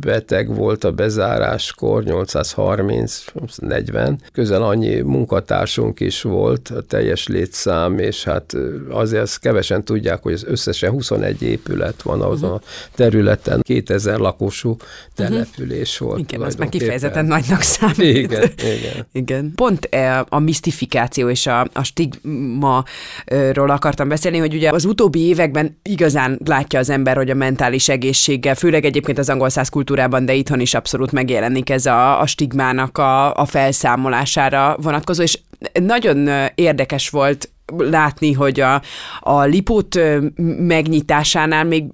beteg 0.00 0.54
volt 0.54 0.84
a 0.84 0.92
bezáráskor, 0.92 2.02
830-40, 2.06 4.18
közel 4.32 4.62
annyi 4.62 5.00
munkatársunk 5.00 6.00
is 6.00 6.22
volt, 6.22 6.68
a 6.68 6.80
teljes 6.80 7.26
létszám, 7.26 7.98
és 7.98 8.24
hát 8.24 8.56
azért 8.90 9.22
azt 9.22 9.40
kevesen 9.40 9.84
tudják, 9.84 10.22
hogy 10.22 10.32
az 10.32 10.44
összesen 10.44 10.90
21 10.90 11.42
épület 11.42 12.02
van 12.02 12.20
azon 12.20 12.50
uh-huh. 12.50 12.64
a 12.64 12.90
területen, 12.94 13.60
2000 13.62 14.18
lakosú 14.18 14.76
település 15.14 15.92
uh-huh. 15.92 16.08
volt. 16.08 16.20
Igen, 16.20 16.42
az 16.42 16.54
meg 16.54 16.68
kifejezetten 16.68 17.24
nagynak 17.24 17.62
számít. 17.62 18.16
Igen, 18.16 18.50
igen. 18.56 19.06
igen. 19.12 19.52
Pont 19.54 19.88
a 20.28 20.38
misztifikáció 20.38 21.28
és 21.28 21.46
a, 21.46 21.60
a 21.60 21.84
stigma-ról 21.86 23.70
akartam 23.70 24.08
beszélni, 24.08 24.38
hogy 24.38 24.54
ugye 24.54 24.70
az 24.70 24.84
utóbbi 24.84 25.20
években 25.20 25.78
igazán 25.82 26.38
látja 26.44 26.78
az 26.78 26.90
ember, 26.90 27.16
hogy 27.16 27.30
a 27.30 27.34
mentális 27.34 27.88
egészséggel, 27.88 28.54
főleg 28.54 28.84
egyébként 28.84 29.18
az 29.18 29.28
angol 29.28 29.48
száz 29.48 29.68
kultúrában, 29.68 30.24
de 30.24 30.34
itthon 30.34 30.60
is 30.60 30.74
abszolút 30.74 31.12
megjelenik 31.12 31.70
ez 31.70 31.86
a, 31.86 32.20
a 32.20 32.26
stigmának 32.26 32.98
a, 32.98 33.34
a 33.34 33.44
felszámolására 33.44 34.76
vonatkozó, 34.80 35.22
és 35.22 35.38
nagyon 35.72 36.28
érdekes 36.54 37.08
volt 37.08 37.50
látni, 37.76 38.32
hogy 38.32 38.60
a, 38.60 38.82
a 39.20 39.42
lipót 39.42 39.98
megnyitásánál 40.58 41.64
még 41.64 41.84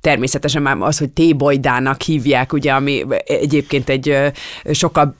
természetesen 0.00 0.62
már 0.62 0.76
az, 0.80 0.98
hogy 0.98 1.10
tébojdának 1.10 2.02
hívják, 2.02 2.52
ugye, 2.52 2.72
ami 2.72 3.04
egyébként 3.24 3.88
egy 3.88 4.16
sokkal 4.70 5.16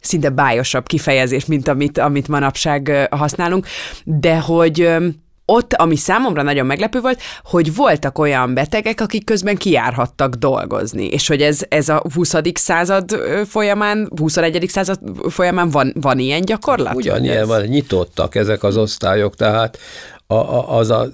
szinte 0.00 0.30
bájosabb 0.30 0.86
kifejezés, 0.86 1.46
mint 1.46 1.68
amit, 1.68 1.98
amit 1.98 2.28
manapság 2.28 3.08
használunk, 3.10 3.66
de 4.04 4.38
hogy 4.38 4.96
ott, 5.50 5.72
ami 5.72 5.96
számomra 5.96 6.42
nagyon 6.42 6.66
meglepő 6.66 7.00
volt, 7.00 7.20
hogy 7.44 7.74
voltak 7.74 8.18
olyan 8.18 8.54
betegek, 8.54 9.00
akik 9.00 9.24
közben 9.24 9.56
kiárhattak 9.56 10.34
dolgozni, 10.34 11.06
és 11.06 11.28
hogy 11.28 11.42
ez, 11.42 11.60
ez 11.68 11.88
a 11.88 12.02
20. 12.14 12.34
század 12.54 13.10
folyamán, 13.46 14.10
21. 14.16 14.64
század 14.68 14.98
folyamán 15.28 15.70
van, 15.70 15.92
van 16.00 16.18
ilyen 16.18 16.40
gyakorlat? 16.40 16.94
Ugyanilyen 16.94 17.46
van, 17.46 17.62
nyitottak 17.62 18.34
ezek 18.34 18.62
az 18.62 18.76
osztályok, 18.76 19.36
tehát 19.36 19.78
a, 20.26 20.34
a, 20.34 20.76
az 20.76 20.90
a 20.90 21.08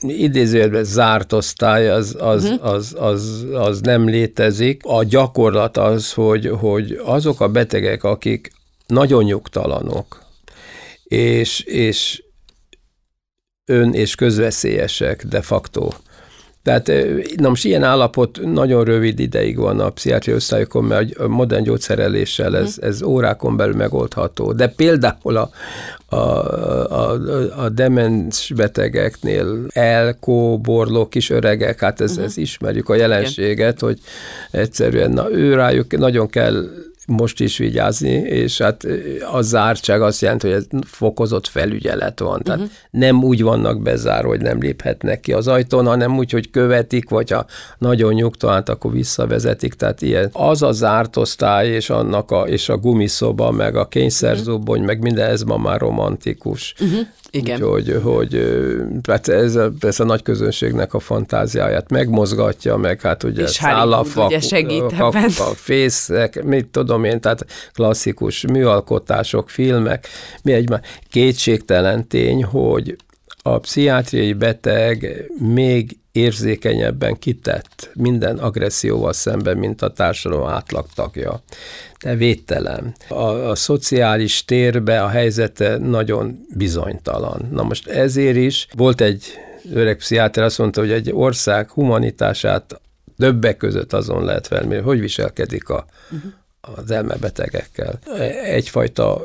idézőjelben 0.00 0.84
zárt 0.84 1.32
osztály, 1.32 1.90
az, 1.90 2.16
az, 2.18 2.44
uh-huh. 2.44 2.72
az, 2.72 2.94
az, 2.98 3.46
az 3.52 3.80
nem 3.80 4.08
létezik. 4.08 4.80
A 4.84 5.04
gyakorlat 5.04 5.76
az, 5.76 6.12
hogy, 6.12 6.50
hogy 6.60 7.00
azok 7.04 7.40
a 7.40 7.48
betegek, 7.48 8.04
akik 8.04 8.52
nagyon 8.86 9.24
nyugtalanok, 9.24 10.22
és, 11.04 11.60
és 11.60 12.22
ön- 13.72 13.94
és 13.94 14.14
közveszélyesek 14.14 15.24
de 15.26 15.42
facto. 15.42 15.88
Tehát 16.62 16.92
na 17.36 17.48
most 17.48 17.64
ilyen 17.64 17.82
állapot 17.82 18.40
nagyon 18.44 18.84
rövid 18.84 19.18
ideig 19.18 19.56
van 19.56 19.80
a 19.80 19.90
pszichiátriai 19.90 20.36
osztályokon, 20.36 20.84
mert 20.84 21.14
a 21.14 21.28
modern 21.28 21.62
gyógyszereléssel 21.62 22.56
ez, 22.56 22.76
mhm. 22.76 22.86
ez 22.86 23.02
órákon 23.02 23.56
belül 23.56 23.74
megoldható. 23.74 24.52
De 24.52 24.68
például 24.68 25.36
a, 25.36 25.50
a, 26.06 26.16
a, 26.16 27.18
a 27.56 27.68
demens 27.68 28.52
betegeknél 28.56 29.66
elkóborló 29.68 31.08
kis 31.08 31.30
öregek, 31.30 31.80
hát 31.80 32.00
ez, 32.00 32.10
uh-huh. 32.10 32.24
ez 32.24 32.36
ismerjük 32.36 32.88
a 32.88 32.94
jelenséget, 32.94 33.76
Igen. 33.76 33.88
hogy 33.88 33.98
egyszerűen 34.50 35.10
na, 35.10 35.30
ő 35.30 35.54
rájuk 35.54 35.98
nagyon 35.98 36.28
kell 36.28 36.64
most 37.06 37.40
is 37.40 37.58
vigyázni, 37.58 38.10
és 38.12 38.58
hát 38.58 38.86
a 39.32 39.42
zártság 39.42 40.02
azt 40.02 40.20
jelenti, 40.20 40.46
hogy 40.46 40.56
ez 40.56 40.66
fokozott 40.86 41.46
felügyelet 41.46 42.20
van. 42.20 42.42
Tehát 42.42 42.60
uh-huh. 42.60 42.74
nem 42.90 43.24
úgy 43.24 43.42
vannak 43.42 43.82
bezárva, 43.82 44.28
hogy 44.28 44.40
nem 44.40 44.60
léphetnek 44.60 45.20
ki 45.20 45.32
az 45.32 45.48
ajtón, 45.48 45.86
hanem 45.86 46.18
úgy, 46.18 46.30
hogy 46.30 46.50
követik, 46.50 47.08
vagy 47.08 47.30
ha 47.30 47.46
nagyon 47.78 48.12
nyugtalant, 48.12 48.68
akkor 48.68 48.92
visszavezetik. 48.92 49.74
Tehát 49.74 50.02
ilyen. 50.02 50.28
Az 50.32 50.62
a 50.62 50.72
zárt 50.72 51.16
osztály, 51.16 51.68
és, 51.68 51.90
annak 51.90 52.30
a, 52.30 52.48
és 52.48 52.68
a 52.68 52.76
gumiszoba, 52.76 53.50
meg 53.50 53.76
a 53.76 53.88
kényszerzubony, 53.88 54.80
uh-huh. 54.80 54.86
meg 54.86 55.02
minden, 55.02 55.30
ez 55.30 55.42
ma 55.42 55.56
már 55.56 55.80
romantikus. 55.80 56.74
Uh-huh. 56.80 57.00
Igen. 57.34 57.62
Úgyhogy 57.62 58.00
hogy, 58.02 58.46
hát 59.08 59.28
ez, 59.28 59.54
a, 59.54 59.72
ez 59.80 60.00
a 60.00 60.04
nagy 60.04 60.22
közönségnek 60.22 60.94
a 60.94 60.98
fantáziáját 60.98 61.90
megmozgatja, 61.90 62.76
meg 62.76 63.00
hát 63.00 63.22
ugye 63.22 63.42
és 63.42 63.50
szálafak, 63.50 64.26
ugye 64.26 64.40
segít 64.40 64.82
a, 64.82 65.06
a 65.38 65.52
fészek, 65.54 66.44
mit 66.44 66.66
tudom 66.66 67.04
én, 67.04 67.20
tehát 67.20 67.46
klasszikus 67.74 68.46
műalkotások, 68.46 69.50
filmek, 69.50 70.08
mi 70.42 70.52
egy 70.52 70.68
kétségtelen 71.10 72.08
tény, 72.08 72.44
hogy 72.44 72.96
a 73.42 73.58
pszichiátriai 73.58 74.32
beteg 74.32 75.30
még 75.38 75.96
érzékenyebben 76.12 77.18
kitett 77.18 77.90
minden 77.94 78.38
agresszióval 78.38 79.12
szemben, 79.12 79.56
mint 79.56 79.82
a 79.82 79.92
társadalom 79.92 80.46
átlagtagja. 80.46 81.42
De 82.02 82.14
védtelen. 82.14 82.94
A, 83.08 83.22
a 83.24 83.54
szociális 83.54 84.44
térbe 84.44 85.02
a 85.02 85.08
helyzete 85.08 85.78
nagyon 85.78 86.46
bizonytalan. 86.56 87.48
Na 87.50 87.62
most 87.62 87.88
ezért 87.88 88.36
is 88.36 88.68
volt 88.72 89.00
egy 89.00 89.24
öreg 89.72 89.96
pszichiáter 89.96 90.44
azt 90.44 90.58
mondta, 90.58 90.80
hogy 90.80 90.92
egy 90.92 91.10
ország 91.12 91.70
humanitását 91.70 92.80
többek 93.18 93.56
között 93.56 93.92
azon 93.92 94.24
lehet 94.24 94.46
felmérni, 94.46 94.84
hogy 94.84 95.00
viselkedik 95.00 95.68
a, 95.68 95.86
uh-huh. 96.10 96.32
az 96.60 96.90
elmebetegekkel. 96.90 97.98
Egyfajta 98.44 99.22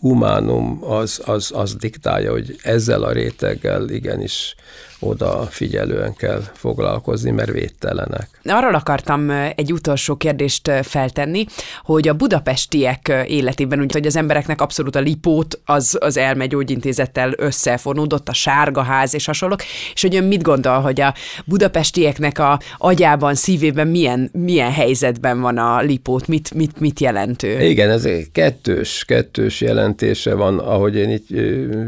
humánum 0.00 0.78
az, 0.84 1.22
az, 1.24 1.50
az 1.54 1.74
diktálja, 1.74 2.30
hogy 2.30 2.56
ezzel 2.62 3.02
a 3.02 3.12
réteggel 3.12 3.88
igenis 3.88 4.54
oda 5.02 5.46
figyelően 5.50 6.14
kell 6.14 6.42
foglalkozni, 6.54 7.30
mert 7.30 7.50
védtelenek. 7.50 8.28
Arról 8.44 8.74
akartam 8.74 9.30
egy 9.30 9.72
utolsó 9.72 10.16
kérdést 10.16 10.70
feltenni, 10.82 11.44
hogy 11.82 12.08
a 12.08 12.14
budapestiek 12.14 13.24
életében, 13.26 13.80
úgy, 13.80 13.92
hogy 13.92 14.06
az 14.06 14.16
embereknek 14.16 14.60
abszolút 14.60 14.96
a 14.96 15.00
lipót 15.00 15.60
az, 15.64 15.96
az 16.00 16.16
elmegyógyintézettel 16.16 17.32
összefonódott, 17.36 18.28
a 18.28 18.32
sárga 18.32 18.82
ház 18.82 19.14
és 19.14 19.26
hasonlók, 19.26 19.62
és 19.94 20.02
hogy 20.02 20.16
ön 20.16 20.24
mit 20.24 20.42
gondol, 20.42 20.80
hogy 20.80 21.00
a 21.00 21.14
budapestieknek 21.44 22.38
a 22.38 22.60
agyában, 22.78 23.34
szívében 23.34 23.86
milyen, 23.86 24.30
milyen 24.32 24.72
helyzetben 24.72 25.40
van 25.40 25.58
a 25.58 25.80
lipót, 25.80 26.26
mit, 26.26 26.54
mit, 26.54 26.80
mit 26.80 27.00
jelentő? 27.00 27.60
Igen, 27.60 27.90
ez 27.90 28.08
kettős, 28.32 29.04
kettős 29.06 29.60
jelentése 29.60 30.34
van, 30.34 30.58
ahogy 30.58 30.96
én 30.96 31.10
itt 31.10 31.28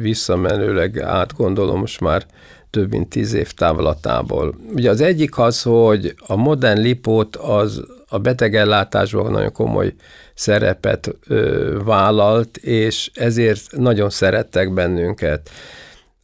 visszamenőleg 0.00 0.98
átgondolom 0.98 1.78
most 1.78 2.00
már 2.00 2.26
több 2.74 2.90
mint 2.90 3.08
tíz 3.08 3.32
év 3.32 3.52
távlatából. 3.52 4.54
Ugye 4.74 4.90
az 4.90 5.00
egyik 5.00 5.38
az, 5.38 5.62
hogy 5.62 6.14
a 6.26 6.36
modern 6.36 6.80
lipót 6.80 7.36
az 7.36 7.84
a 8.08 8.18
betegellátásban 8.18 9.30
nagyon 9.30 9.52
komoly 9.52 9.94
szerepet 10.34 11.16
ö, 11.26 11.78
vállalt, 11.84 12.56
és 12.56 13.10
ezért 13.14 13.76
nagyon 13.76 14.10
szerettek 14.10 14.72
bennünket. 14.72 15.50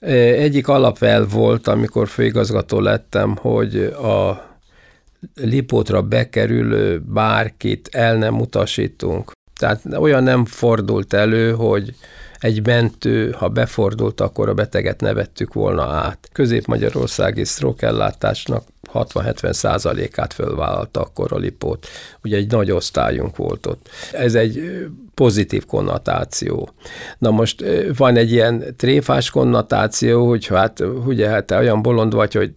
Egyik 0.00 0.68
alapel 0.68 1.26
volt, 1.26 1.66
amikor 1.66 2.08
főigazgató 2.08 2.80
lettem, 2.80 3.36
hogy 3.36 3.76
a 3.84 4.48
lipótra 5.34 6.02
bekerülő 6.02 7.02
bárkit 7.06 7.88
el 7.92 8.16
nem 8.16 8.40
utasítunk. 8.40 9.32
Tehát 9.58 9.82
olyan 9.94 10.22
nem 10.22 10.44
fordult 10.44 11.12
elő, 11.12 11.52
hogy 11.52 11.94
egy 12.40 12.66
mentő, 12.66 13.31
ha 13.31 13.48
befordult, 13.48 14.20
akkor 14.20 14.48
a 14.48 14.55
beteget 14.55 15.00
nevettük 15.00 15.53
volna 15.53 15.83
át. 15.83 16.29
Közép-Magyarországi 16.33 17.44
sztrókellátásnak 17.44 18.64
60-70 18.92 19.53
százalékát 19.53 20.33
fölvállalta 20.33 21.00
akkor 21.00 21.33
a 21.33 21.37
lipót. 21.37 21.87
Ugye 22.24 22.37
egy 22.37 22.50
nagy 22.50 22.70
osztályunk 22.70 23.37
volt 23.37 23.66
ott. 23.66 23.88
Ez 24.12 24.35
egy 24.35 24.81
pozitív 25.14 25.66
konnotáció. 25.66 26.70
Na 27.18 27.31
most 27.31 27.64
van 27.96 28.16
egy 28.16 28.33
ilyen 28.33 28.64
tréfás 28.76 29.31
konnotáció, 29.31 30.29
hogy 30.29 30.46
hát 30.46 30.83
ugye 31.07 31.29
hát 31.29 31.44
te 31.44 31.59
olyan 31.59 31.83
bolond 31.83 32.14
vagy, 32.14 32.35
hogy 32.35 32.53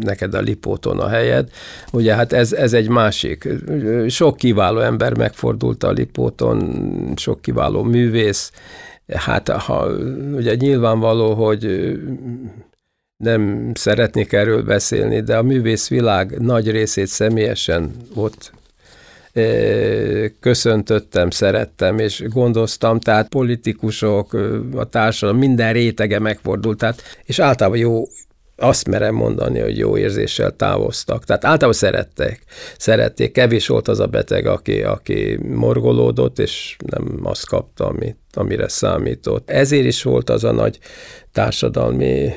neked 0.00 0.34
a 0.34 0.40
lipóton 0.40 0.98
a 0.98 1.08
helyed. 1.08 1.50
Ugye 1.92 2.14
hát 2.14 2.32
ez, 2.32 2.52
ez 2.52 2.72
egy 2.72 2.88
másik. 2.88 3.48
Sok 4.08 4.36
kiváló 4.36 4.80
ember 4.80 5.16
megfordult 5.16 5.84
a 5.84 5.90
lipóton, 5.90 7.12
sok 7.16 7.42
kiváló 7.42 7.82
művész, 7.82 8.52
Hát 9.14 9.48
ha 9.48 9.86
ugye 10.34 10.54
nyilvánvaló, 10.54 11.34
hogy 11.34 11.92
nem 13.16 13.72
szeretnék 13.74 14.32
erről 14.32 14.62
beszélni, 14.62 15.20
de 15.20 15.36
a 15.36 15.42
művészvilág 15.42 16.40
nagy 16.40 16.70
részét 16.70 17.06
személyesen 17.06 17.96
ott 18.14 18.52
köszöntöttem, 20.40 21.30
szerettem 21.30 21.98
és 21.98 22.24
gondoztam, 22.28 23.00
tehát 23.00 23.28
politikusok, 23.28 24.32
a 24.74 24.84
társadalom 24.84 25.40
minden 25.40 25.72
rétege 25.72 26.18
megfordult, 26.18 26.78
tehát, 26.78 27.02
és 27.24 27.38
általában 27.38 27.78
jó 27.78 28.04
azt 28.60 28.88
merem 28.88 29.14
mondani, 29.14 29.58
hogy 29.58 29.78
jó 29.78 29.96
érzéssel 29.96 30.56
távoztak. 30.56 31.24
Tehát 31.24 31.44
általában 31.44 31.78
szerették. 31.78 32.42
Szerették. 32.78 33.32
Kevés 33.32 33.66
volt 33.66 33.88
az 33.88 34.00
a 34.00 34.06
beteg, 34.06 34.46
aki, 34.46 34.82
aki 34.82 35.38
morgolódott, 35.42 36.38
és 36.38 36.76
nem 36.86 37.20
azt 37.22 37.46
kapta, 37.46 37.86
amit, 37.86 38.16
amire 38.32 38.68
számított. 38.68 39.50
Ezért 39.50 39.86
is 39.86 40.02
volt 40.02 40.30
az 40.30 40.44
a 40.44 40.52
nagy 40.52 40.78
társadalmi 41.32 42.30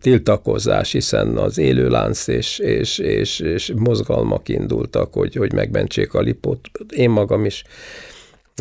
tiltakozás, 0.00 0.92
hiszen 0.92 1.36
az 1.36 1.58
élőlánc 1.58 2.26
és, 2.26 2.58
és, 2.58 2.98
és, 2.98 3.40
és 3.40 3.72
mozgalmak 3.76 4.48
indultak, 4.48 5.12
hogy, 5.12 5.34
hogy 5.34 5.52
megmentsék 5.52 6.14
a 6.14 6.20
lipot. 6.20 6.60
Én 6.88 7.10
magam 7.10 7.44
is 7.44 7.64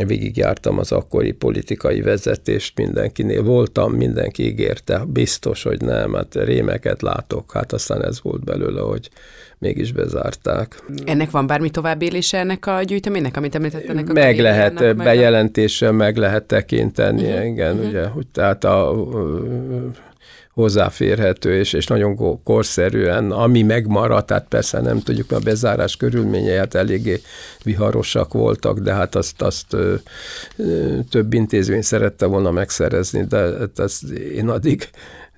végigjártam 0.03 0.79
az 0.79 0.91
akkori 0.91 1.31
politikai 1.31 2.01
vezetést 2.01 2.77
mindenkinél, 2.77 3.43
voltam, 3.43 3.93
mindenki 3.93 4.43
ígérte, 4.45 5.03
biztos, 5.07 5.63
hogy 5.63 5.81
nem, 5.81 6.13
hát 6.13 6.35
rémeket 6.35 7.01
látok, 7.01 7.51
hát 7.51 7.73
aztán 7.73 8.05
ez 8.05 8.21
volt 8.21 8.43
belőle, 8.43 8.81
hogy 8.81 9.09
mégis 9.57 9.91
bezárták. 9.91 10.83
Ennek 11.05 11.31
van 11.31 11.47
bármi 11.47 11.69
továbbélése 11.69 12.37
ennek 12.37 12.65
a 12.65 12.81
gyűjteménynek, 12.83 13.37
amit 13.37 13.55
említettenek? 13.55 14.13
Meg 14.13 14.39
lehet, 14.39 14.95
bejelentéssel 14.95 15.91
meg 15.91 16.17
lehet 16.17 16.43
tekinteni, 16.43 17.23
uh-huh. 17.23 17.45
igen, 17.45 17.75
uh-huh. 17.75 17.89
ugye, 17.89 18.05
hogy 18.05 18.27
tehát 18.27 18.63
a 18.63 18.93
hozzáférhető 20.55 21.57
és, 21.59 21.73
és 21.73 21.87
nagyon 21.87 22.43
korszerűen, 22.43 23.31
ami 23.31 23.61
megmaradt, 23.61 24.25
tehát 24.25 24.47
persze 24.47 24.81
nem 24.81 24.99
tudjuk, 24.99 25.29
mert 25.29 25.41
a 25.41 25.45
bezárás 25.45 25.97
körülményei 25.97 26.57
hát 26.57 26.75
eléggé 26.75 27.21
viharosak 27.63 28.33
voltak, 28.33 28.79
de 28.79 28.93
hát 28.93 29.15
azt, 29.15 29.41
azt 29.41 29.73
ö, 29.73 29.95
ö, 30.57 30.97
több 31.09 31.33
intézmény 31.33 31.81
szerette 31.81 32.25
volna 32.25 32.51
megszerezni, 32.51 33.23
de 33.23 33.37
hát 33.37 33.79
ezt 33.79 34.03
én 34.11 34.49
addig 34.49 34.89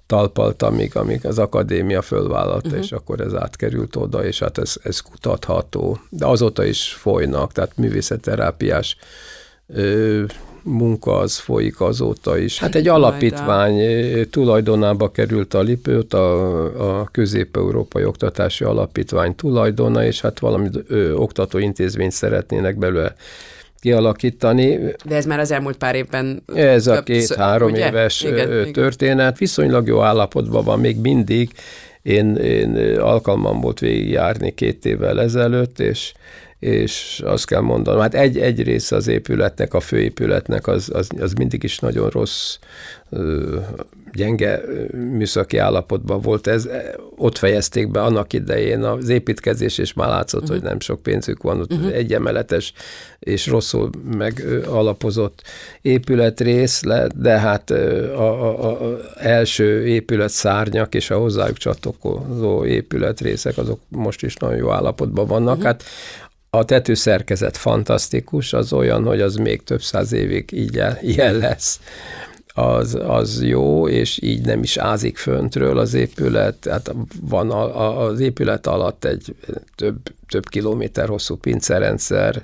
talpaltam, 0.05 0.73
amíg, 0.73 0.95
amíg 0.95 1.25
az 1.25 1.39
akadémia 1.39 2.01
fölvállalta, 2.01 2.67
uh-huh. 2.67 2.83
és 2.83 2.91
akkor 2.91 3.21
ez 3.21 3.33
átkerült 3.33 3.95
oda, 3.95 4.25
és 4.25 4.39
hát 4.39 4.57
ez, 4.57 4.75
ez 4.83 4.99
kutatható. 4.99 5.99
De 6.09 6.25
azóta 6.25 6.65
is 6.65 6.93
folynak, 6.93 7.51
tehát 7.51 7.77
művészetterápiás 7.77 8.97
munka 10.67 11.17
az 11.17 11.37
folyik 11.37 11.81
azóta 11.81 12.37
is. 12.37 12.59
Hát 12.59 12.75
egy 12.75 12.87
alapítvány 12.87 13.79
eh, 13.79 14.23
tulajdonába 14.29 15.11
került 15.11 15.53
a 15.53 15.61
Lipőt, 15.61 16.13
a, 16.13 16.99
a 16.99 17.09
Közép-Európai 17.11 18.05
Oktatási 18.05 18.63
Alapítvány 18.63 19.35
tulajdona, 19.35 20.05
és 20.05 20.21
hát 20.21 20.39
valami 20.39 20.69
ö, 20.87 21.13
oktatóintézményt 21.13 22.11
szeretnének 22.11 22.77
belőle 22.77 23.15
kialakítani. 23.79 24.79
De 25.05 25.15
ez 25.15 25.25
már 25.25 25.39
az 25.39 25.51
elmúlt 25.51 25.77
pár 25.77 25.95
évben 25.95 26.43
Ez 26.53 26.87
a 26.87 27.03
két-három 27.03 27.73
éves 27.73 28.21
igen, 28.21 28.71
történet. 28.71 29.19
Igen. 29.19 29.33
Viszonylag 29.37 29.87
jó 29.87 30.01
állapotban 30.01 30.63
van 30.63 30.79
még 30.79 30.97
mindig. 30.97 31.51
Én, 32.01 32.35
én 32.35 32.75
alkalmam 32.99 33.61
volt 33.61 33.79
végigjárni 33.79 34.53
két 34.53 34.85
évvel 34.85 35.21
ezelőtt, 35.21 35.79
és 35.79 36.13
és 36.59 37.21
azt 37.25 37.45
kell 37.45 37.61
mondanom, 37.61 38.01
hát 38.01 38.13
egy, 38.13 38.37
egy 38.37 38.63
része 38.63 38.95
az 38.95 39.07
épületnek, 39.07 39.73
a 39.73 39.79
főépületnek 39.79 40.67
az, 40.67 40.89
az, 40.93 41.09
az 41.19 41.33
mindig 41.33 41.63
is 41.63 41.79
nagyon 41.79 42.09
rossz, 42.09 42.57
gyenge 44.13 44.61
műszaki 44.91 45.57
állapotban 45.57 46.21
volt. 46.21 46.47
Ez, 46.47 46.69
ott 47.15 47.37
fejezték 47.37 47.91
be 47.91 48.01
annak 48.01 48.33
idején 48.33 48.83
az 48.83 49.09
építkezés, 49.09 49.77
és 49.77 49.93
már 49.93 50.09
látszott, 50.09 50.41
uh-huh. 50.41 50.57
hogy 50.57 50.65
nem 50.65 50.79
sok 50.79 51.01
pénzük 51.01 51.41
van, 51.41 51.59
ott 51.59 51.73
uh-huh. 51.73 51.93
egyemeletes 51.93 52.73
és 53.19 53.47
rosszul 53.47 53.89
megalapozott 54.17 55.41
épületrész, 55.81 56.83
le, 56.83 57.07
de 57.15 57.39
hát 57.39 57.69
a, 57.69 58.47
a, 58.47 58.81
a 58.81 58.99
első 59.15 59.85
épület 59.85 60.29
szárnyak 60.29 60.95
és 60.95 61.09
a 61.09 61.17
hozzájuk 61.17 61.57
csatlakozó 61.57 62.65
épületrészek 62.65 63.57
azok 63.57 63.79
most 63.87 64.23
is 64.23 64.35
nagyon 64.35 64.57
jó 64.57 64.71
állapotban 64.71 65.27
vannak. 65.27 65.55
Uh-huh. 65.55 65.65
Hát 65.65 65.83
a 66.49 66.65
tetőszerkezet 66.65 67.57
fantasztikus, 67.57 68.53
az 68.53 68.73
olyan, 68.73 69.03
hogy 69.05 69.21
az 69.21 69.35
még 69.35 69.63
több 69.63 69.81
száz 69.81 70.11
évig 70.11 70.51
így 70.51 70.81
ilyen 71.01 71.37
lesz 71.37 71.79
az, 72.57 72.97
az 73.07 73.43
jó, 73.43 73.87
és 73.87 74.19
így 74.21 74.45
nem 74.45 74.63
is 74.63 74.77
ázik 74.77 75.17
föntről 75.17 75.77
az 75.77 75.93
épület, 75.93 76.55
tehát 76.55 76.95
van 77.21 77.51
a, 77.51 77.81
a, 77.81 78.05
az 78.05 78.19
épület 78.19 78.67
alatt 78.67 79.05
egy 79.05 79.35
több, 79.75 79.97
több 80.27 80.49
kilométer 80.49 81.07
hosszú 81.07 81.35
pincerendszer, 81.35 82.43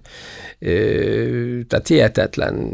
tehát 1.67 1.87
hihetetlen 1.87 2.71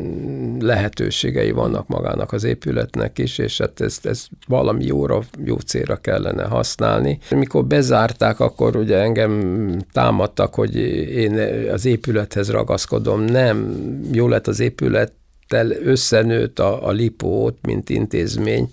lehetőségei 0.59 1.51
vannak 1.51 1.87
magának 1.87 2.31
az 2.31 2.43
épületnek 2.43 3.17
is, 3.17 3.37
és 3.37 3.57
hát 3.57 3.81
ezt, 3.81 4.05
ezt 4.05 4.27
valami 4.47 4.85
jóra, 4.85 5.21
jó 5.43 5.55
célra 5.55 5.95
kellene 5.95 6.43
használni. 6.43 7.19
Mikor 7.29 7.65
bezárták, 7.65 8.39
akkor 8.39 8.75
ugye 8.75 8.97
engem 8.97 9.85
támadtak, 9.91 10.53
hogy 10.55 10.75
én 11.15 11.39
az 11.73 11.85
épülethez 11.85 12.49
ragaszkodom. 12.49 13.21
Nem, 13.21 13.79
jó 14.11 14.27
lett 14.27 14.47
az 14.47 14.59
épület, 14.59 15.11
összenőtt 15.83 16.59
a, 16.59 16.87
a 16.87 16.91
lipót, 16.91 17.57
mint 17.61 17.89
intézmény, 17.89 18.69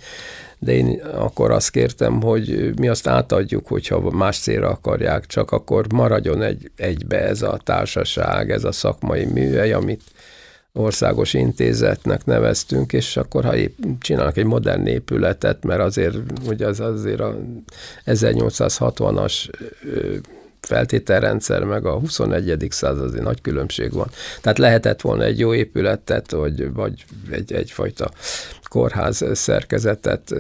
de 0.58 0.72
én 0.72 1.02
akkor 1.14 1.50
azt 1.50 1.70
kértem, 1.70 2.22
hogy 2.22 2.72
mi 2.78 2.88
azt 2.88 3.06
átadjuk, 3.06 3.66
hogyha 3.66 4.10
más 4.10 4.38
célra 4.38 4.68
akarják, 4.68 5.26
csak 5.26 5.50
akkor 5.50 5.92
maradjon 5.92 6.42
egy, 6.42 6.70
egybe 6.76 7.20
ez 7.20 7.42
a 7.42 7.60
társaság, 7.64 8.50
ez 8.50 8.64
a 8.64 8.72
szakmai 8.72 9.24
műhely, 9.24 9.72
amit 9.72 10.02
országos 10.72 11.34
intézetnek 11.34 12.24
neveztünk, 12.24 12.92
és 12.92 13.16
akkor 13.16 13.44
ha 13.44 13.56
épp 13.56 13.78
csinálnak 14.00 14.36
egy 14.36 14.44
modern 14.44 14.86
épületet, 14.86 15.64
mert 15.64 15.80
azért, 15.80 16.16
ugye 16.46 16.66
az 16.66 16.80
azért 16.80 17.20
a 17.20 17.36
1860-as 18.06 19.48
feltételrendszer, 20.66 21.64
meg 21.64 21.86
a 21.86 21.98
21. 21.98 22.66
századi 22.70 23.20
nagy 23.20 23.40
különbség 23.40 23.92
van. 23.92 24.10
Tehát 24.40 24.58
lehetett 24.58 25.00
volna 25.00 25.22
egy 25.22 25.38
jó 25.38 25.54
épületet, 25.54 26.30
vagy, 26.30 26.72
vagy 26.72 27.04
egy, 27.30 27.52
egyfajta 27.52 28.10
kórház 28.68 29.24
szerkezetet 29.32 30.34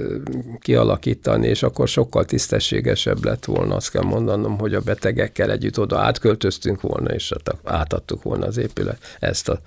kialakítani, 0.60 1.48
és 1.48 1.62
akkor 1.62 1.88
sokkal 1.88 2.24
tisztességesebb 2.24 3.24
lett 3.24 3.44
volna, 3.44 3.74
azt 3.74 3.90
kell 3.90 4.02
mondanom, 4.02 4.58
hogy 4.58 4.74
a 4.74 4.80
betegekkel 4.80 5.50
együtt 5.50 5.78
oda 5.78 5.98
átköltöztünk 5.98 6.80
volna, 6.80 7.10
és 7.10 7.32
hát 7.32 7.56
átadtuk 7.64 8.22
volna 8.22 8.46
az 8.46 8.56
épület, 8.56 8.98
ezt 9.20 9.48
a 9.48 9.60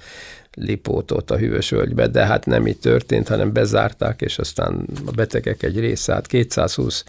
lipótot 0.54 1.32
a 1.32 1.38
völgybe, 1.70 2.08
de 2.08 2.26
hát 2.26 2.46
nem 2.46 2.68
így 2.68 2.80
történt, 2.80 3.28
hanem 3.28 3.54
bezárták, 3.54 4.22
és 4.22 4.38
aztán 4.38 4.86
a 5.06 5.12
betegek 5.12 5.64
egy 5.64 5.80
részét, 5.80 6.28
220 6.28 7.04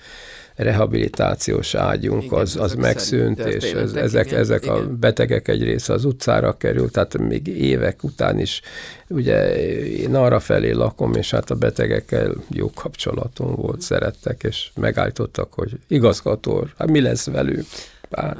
rehabilitációs 0.62 1.74
ágyunk 1.74 2.32
az, 2.32 2.56
az 2.56 2.74
megszűnt, 2.74 3.38
és 3.38 3.72
ez, 3.72 3.92
ezek, 3.92 4.32
ezek 4.32 4.66
a 4.66 4.86
betegek 4.86 5.48
egy 5.48 5.62
része 5.62 5.92
az 5.92 6.04
utcára 6.04 6.56
került, 6.56 6.92
tehát 6.92 7.18
még 7.18 7.46
évek 7.46 8.04
után 8.04 8.38
is, 8.38 8.60
ugye 9.08 9.56
én 9.86 10.14
arra 10.14 10.40
felé 10.40 10.70
lakom, 10.70 11.14
és 11.14 11.30
hát 11.30 11.50
a 11.50 11.54
betegekkel 11.54 12.34
jó 12.48 12.70
kapcsolatom 12.70 13.54
volt, 13.54 13.80
szerettek, 13.80 14.42
és 14.42 14.70
megállítottak, 14.74 15.52
hogy 15.52 15.72
igazgató, 15.88 16.66
hát 16.78 16.90
mi 16.90 17.00
lesz 17.00 17.26
velük? 17.26 17.66
Hát, 18.10 18.38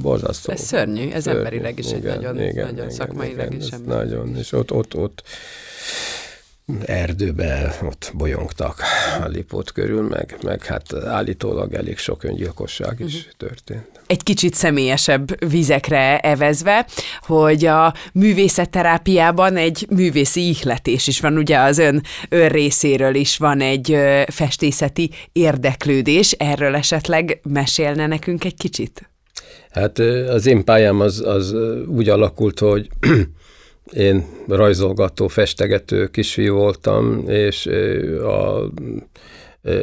borzasztó. 0.00 0.52
Ez 0.52 0.60
szörnyű, 0.60 1.10
ez 1.10 1.22
szörnyű. 1.22 1.38
emberileg 1.38 1.78
is 1.78 1.86
igen, 1.92 2.12
egy 2.12 2.16
nagyon, 2.16 2.40
igen, 2.40 2.64
nagyon 2.64 2.72
igen, 2.72 2.90
szakmailag 2.90 3.52
igen, 3.52 3.60
is. 3.60 3.68
Nagyon, 3.86 4.36
és 4.36 4.52
ott, 4.52 4.72
ott, 4.72 4.94
ott 4.94 5.22
erdőbe 6.84 7.78
ott 7.82 8.12
bolyongtak 8.14 8.80
a 9.24 9.26
Lipót 9.26 9.72
körül, 9.72 10.02
meg, 10.02 10.36
meg 10.42 10.64
hát 10.64 10.94
állítólag 10.94 11.74
elég 11.74 11.98
sok 11.98 12.24
öngyilkosság 12.24 13.00
is 13.00 13.14
uh-huh. 13.14 13.32
történt. 13.36 13.86
Egy 14.06 14.22
kicsit 14.22 14.54
személyesebb 14.54 15.48
vizekre 15.48 16.18
evezve, 16.18 16.86
hogy 17.20 17.64
a 17.64 17.94
művészetterápiában 18.12 19.56
egy 19.56 19.86
művészi 19.90 20.48
ihletés 20.48 21.06
is 21.06 21.20
van, 21.20 21.36
ugye 21.36 21.58
az 21.58 21.78
ön, 21.78 22.02
ön 22.28 22.48
részéről 22.48 23.14
is 23.14 23.36
van 23.36 23.60
egy 23.60 23.98
festészeti 24.26 25.10
érdeklődés, 25.32 26.32
erről 26.32 26.74
esetleg 26.74 27.40
mesélne 27.42 28.06
nekünk 28.06 28.44
egy 28.44 28.56
kicsit? 28.56 29.10
Hát 29.70 29.98
az 30.28 30.46
én 30.46 30.64
pályám 30.64 31.00
az, 31.00 31.20
az 31.20 31.54
úgy 31.86 32.08
alakult, 32.08 32.58
hogy 32.58 32.88
én 33.92 34.24
rajzolgató, 34.48 35.28
festegető 35.28 36.06
kisfiú 36.06 36.54
voltam, 36.54 37.28
és 37.28 37.66
a, 38.22 38.70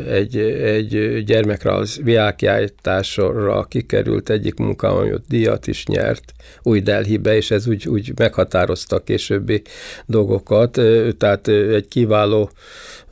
egy, 0.07 0.37
egy 0.37 1.23
gyermekre 1.23 1.73
az 1.73 1.99
viákjájtásra 2.03 3.63
kikerült 3.63 4.29
egyik 4.29 4.55
munkám, 4.55 4.95
ami 4.95 5.13
ott 5.13 5.25
díjat 5.27 5.67
is 5.67 5.85
nyert, 5.85 6.23
új 6.61 6.81
Delhibe, 6.81 7.35
és 7.35 7.51
ez 7.51 7.67
úgy, 7.67 7.87
úgy 7.87 8.11
meghatározta 8.15 8.95
a 8.95 9.03
későbbi 9.03 9.61
dolgokat. 10.05 10.81
Tehát 11.17 11.47
egy 11.47 11.87
kiváló 11.87 12.49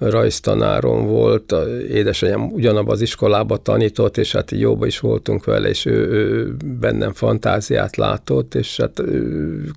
rajztanárom 0.10 1.08
volt, 1.08 1.56
édesanyám 1.90 2.52
ugyanabban 2.52 2.94
az 2.94 3.02
iskolába 3.02 3.58
tanított, 3.58 4.18
és 4.18 4.32
hát 4.32 4.52
jóba 4.52 4.86
is 4.86 5.00
voltunk 5.00 5.46
vele, 5.46 5.70
és 5.70 5.86
ő, 5.86 6.08
ő 6.10 6.56
bennem 6.80 7.14
fantáziát 7.14 7.96
látott, 7.96 8.56
és 8.56 8.78
hát 8.78 9.02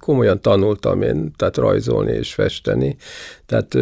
komolyan 0.01 0.41
tanultam 0.41 1.03
én, 1.03 1.33
tehát 1.37 1.57
rajzolni 1.57 2.13
és 2.13 2.35
festeni. 2.35 2.97
Tehát 3.47 3.77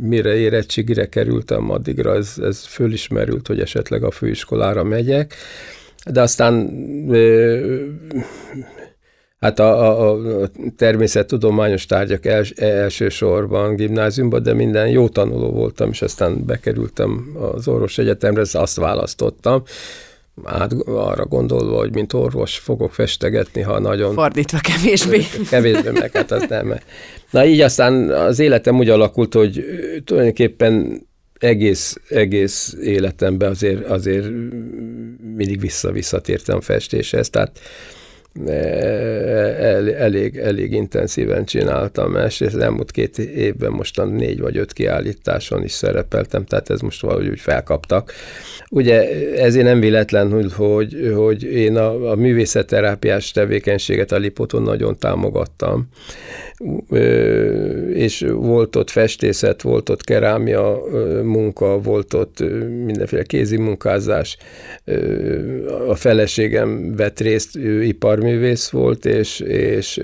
mire 0.00 0.36
érettségire 0.36 1.08
kerültem 1.08 1.70
addigra, 1.70 2.14
ez, 2.14 2.34
ez 2.42 2.64
fölismerült, 2.64 3.46
hogy 3.46 3.60
esetleg 3.60 4.04
a 4.04 4.10
főiskolára 4.10 4.84
megyek, 4.84 5.34
de 6.10 6.20
aztán 6.20 6.54
Hát 9.40 9.58
a, 9.58 10.00
a, 10.00 10.42
a 10.42 10.50
természettudományos 10.76 11.86
tárgyak 11.86 12.26
els, 12.26 12.50
elsősorban 12.50 13.74
gimnáziumban, 13.76 14.42
de 14.42 14.54
minden 14.54 14.88
jó 14.88 15.08
tanuló 15.08 15.50
voltam, 15.50 15.90
és 15.90 16.02
aztán 16.02 16.44
bekerültem 16.46 17.36
az 17.54 17.68
orvos 17.68 17.98
egyetemre, 17.98 18.42
azt 18.52 18.76
választottam. 18.76 19.62
át, 20.44 20.72
arra 20.86 21.26
gondolva, 21.26 21.76
hogy 21.76 21.94
mint 21.94 22.12
orvos 22.12 22.58
fogok 22.58 22.92
festegetni, 22.92 23.60
ha 23.60 23.78
nagyon... 23.78 24.14
Fordítva 24.14 24.58
kevésbé. 24.58 25.22
Kevésbé, 25.50 25.90
meg 25.90 26.12
hát 26.12 26.30
az 26.30 26.46
nem. 26.48 26.78
Na 27.30 27.46
így 27.46 27.60
aztán 27.60 28.10
az 28.10 28.38
életem 28.38 28.76
úgy 28.76 28.88
alakult, 28.88 29.34
hogy 29.34 29.64
tulajdonképpen 30.04 31.02
egész, 31.38 31.96
egész 32.08 32.76
életemben 32.82 33.50
azért, 33.50 33.86
azért 33.86 34.26
mindig 35.36 35.60
vissza-visszatértem 35.60 36.60
festéshez, 36.60 37.30
tehát 37.30 37.60
el, 38.46 39.94
elég, 39.94 40.36
elég 40.36 40.72
intenzíven 40.72 41.44
csináltam, 41.44 42.16
és 42.16 42.40
az 42.40 42.56
elmúlt 42.56 42.90
két 42.90 43.18
évben 43.18 43.70
mostan 43.70 44.08
négy 44.08 44.40
vagy 44.40 44.56
öt 44.56 44.72
kiállításon 44.72 45.64
is 45.64 45.72
szerepeltem, 45.72 46.44
tehát 46.44 46.70
ez 46.70 46.80
most 46.80 47.00
valahogy 47.00 47.28
úgy 47.28 47.40
felkaptak. 47.40 48.12
Ugye 48.70 49.08
ezért 49.36 49.64
nem 49.64 49.80
véletlen, 49.80 50.30
hogy, 50.30 50.52
hogy, 50.52 51.12
hogy 51.14 51.42
én 51.42 51.76
a, 51.76 52.10
a 52.10 52.14
művészetterápiás 52.14 53.30
tevékenységet 53.30 54.12
a 54.12 54.16
Lipoton 54.16 54.62
nagyon 54.62 54.98
támogattam, 54.98 55.88
és 57.92 58.26
volt 58.32 58.76
ott 58.76 58.90
festészet, 58.90 59.62
volt 59.62 59.88
ott 59.88 60.04
kerámia 60.04 60.82
munka, 61.22 61.80
volt 61.80 62.14
ott 62.14 62.40
mindenféle 62.84 63.22
kézi 63.22 63.56
munkázás. 63.56 64.36
A 65.88 65.94
feleségem 65.94 66.94
vett 66.96 67.20
részt, 67.20 67.56
ő 67.56 67.82
iparművész 67.82 68.68
volt, 68.68 69.04
és, 69.04 69.40
és 69.40 69.98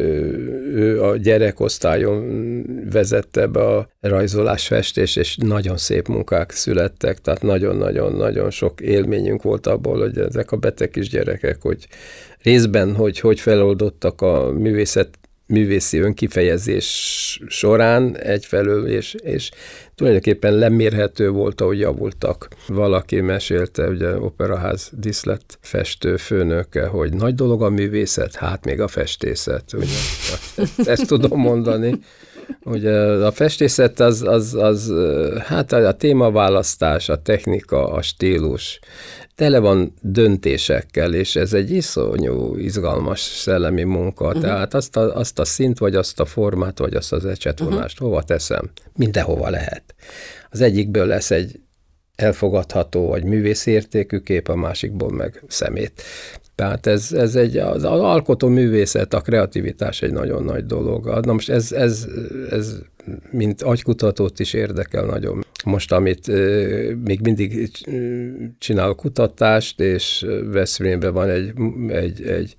ő 0.75 1.03
a 1.03 1.17
gyerekosztályon 1.17 2.25
vezette 2.91 3.47
be 3.47 3.61
a 3.61 3.89
rajzolás, 4.01 4.67
festés, 4.67 5.17
és 5.17 5.37
nagyon 5.37 5.77
szép 5.77 6.09
munkák 6.09 6.51
születtek, 6.51 7.19
tehát 7.19 7.43
nagyon-nagyon-nagyon 7.43 8.51
sok 8.51 8.81
élményünk 8.81 9.43
volt 9.43 9.67
abból, 9.67 9.99
hogy 9.99 10.19
ezek 10.19 10.53
a 10.53 10.57
beteg 10.57 10.91
kis 10.91 11.09
gyerekek, 11.09 11.63
hogy 11.63 11.87
részben, 12.43 12.95
hogy 12.95 13.21
hogy 13.21 13.41
feloldottak 13.41 14.21
a 14.21 14.53
művészet 14.53 15.09
művészi 15.47 15.99
önkifejezés 15.99 17.41
során 17.49 18.17
egyfelől, 18.17 18.87
és, 18.87 19.15
és 19.15 19.51
tulajdonképpen 19.95 20.55
lemérhető 20.55 21.31
volt, 21.31 21.61
ahogy 21.61 21.79
javultak. 21.79 22.49
Valaki 22.67 23.21
mesélte, 23.21 23.89
ugye 23.89 24.17
operaház 24.19 24.91
diszlet 24.93 25.59
festő 25.61 26.17
főnöke, 26.17 26.87
hogy 26.87 27.13
nagy 27.13 27.35
dolog 27.35 27.63
a 27.63 27.71
művészet, 27.71 28.35
hát 28.35 28.65
még 28.65 28.81
a 28.81 28.89
festészet. 28.89 29.73
Ugye? 29.73 29.87
Ezt, 30.57 30.89
ezt 30.89 31.07
tudom 31.07 31.41
mondani. 31.41 31.99
Ugye 32.69 32.93
a 33.01 33.33
festészet 33.33 34.01
az, 34.01 34.23
az, 34.23 34.55
az 34.55 34.93
hát 35.39 35.73
a 35.73 35.93
témaválasztás, 35.93 37.09
a 37.09 37.23
technika, 37.23 37.93
a 37.93 38.03
stílus, 38.03 38.79
tele 39.35 39.59
van 39.59 39.95
döntésekkel, 40.01 41.15
és 41.15 41.37
ez 41.37 41.53
egy 41.53 41.71
iszonyú, 41.71 42.57
izgalmas 42.57 43.21
szellemi 43.21 43.83
munka. 43.83 44.27
Uh-huh. 44.27 44.43
Tehát 44.43 44.75
azt 44.75 44.97
a, 44.97 45.17
azt 45.17 45.39
a 45.39 45.45
szint, 45.45 45.79
vagy 45.79 45.95
azt 45.95 46.21
a 46.21 46.25
formát, 46.25 46.79
vagy 46.79 46.95
azt 46.95 47.13
az 47.13 47.25
ecsetvonást 47.25 47.95
uh-huh. 47.95 48.09
hova 48.09 48.23
teszem? 48.23 48.71
Mindenhova 48.97 49.51
lehet. 49.51 49.95
Az 50.51 50.61
egyikből 50.61 51.07
lesz 51.07 51.31
egy 51.31 51.61
elfogadható, 52.17 53.09
vagy 53.09 53.25
művészértékű 53.25 54.19
kép, 54.19 54.49
a 54.49 54.55
másikból 54.55 55.13
meg 55.13 55.43
szemét. 55.49 56.03
Tehát 56.57 56.87
ez, 56.87 57.13
ez 57.13 57.35
egy, 57.35 57.57
az, 57.57 57.85
az 57.85 58.01
alkotó 58.01 58.49
művészet, 58.49 59.15
a 59.15 59.21
kreativitás 59.21 60.03
egy 60.03 60.13
nagyon 60.13 60.45
nagy 60.45 60.67
dolog. 60.67 61.21
Na 61.25 61.33
most 61.33 61.49
ez, 61.51 61.73
ez, 61.73 62.07
ez 62.51 62.79
mint 63.31 63.63
agykutatót 63.63 64.39
is 64.39 64.53
érdekel 64.53 65.05
nagyon. 65.05 65.45
Most, 65.65 65.93
amit 65.93 66.27
még 67.05 67.21
mindig 67.23 67.71
csinál 68.59 68.95
kutatást, 68.95 69.81
és 69.81 70.27
Veszprémben 70.45 71.13
van 71.13 71.29
egy, 71.29 71.53
egy, 71.89 72.23
egy 72.23 72.57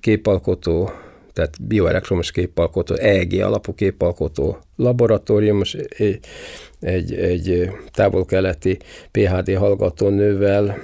képalkotó, 0.00 0.90
tehát 1.32 1.66
bioelektromos 1.66 2.30
képalkotó, 2.30 2.94
EEG 2.94 3.32
alapú 3.32 3.74
képalkotó 3.74 4.58
laboratórium, 4.76 5.60
egy, 5.88 6.18
egy, 6.80 7.14
egy 7.14 7.70
távol-keleti 7.92 8.78
PHD 9.10 9.56
hallgatónővel, 9.56 10.78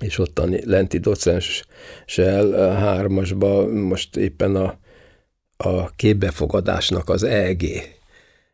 és 0.00 0.18
ottani 0.18 0.60
lenti 0.64 0.98
docenssel 0.98 2.74
hármasba 2.74 3.66
most 3.66 4.16
éppen 4.16 4.56
a, 4.56 4.78
a 5.56 5.90
képbefogadásnak 5.90 7.08
az 7.08 7.22
EEG 7.22 7.62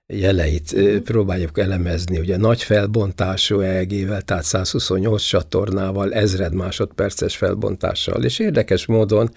jeleit 0.06 0.74
próbáljuk 1.04 1.58
elemezni. 1.58 2.18
Ugye 2.18 2.36
nagy 2.36 2.62
felbontású 2.62 3.60
EEG-vel, 3.60 4.22
tehát 4.22 4.44
128 4.44 5.22
csatornával, 5.22 6.12
ezred 6.12 6.54
másodperces 6.54 7.36
felbontással, 7.36 8.24
és 8.24 8.38
érdekes 8.38 8.86
módon 8.86 9.30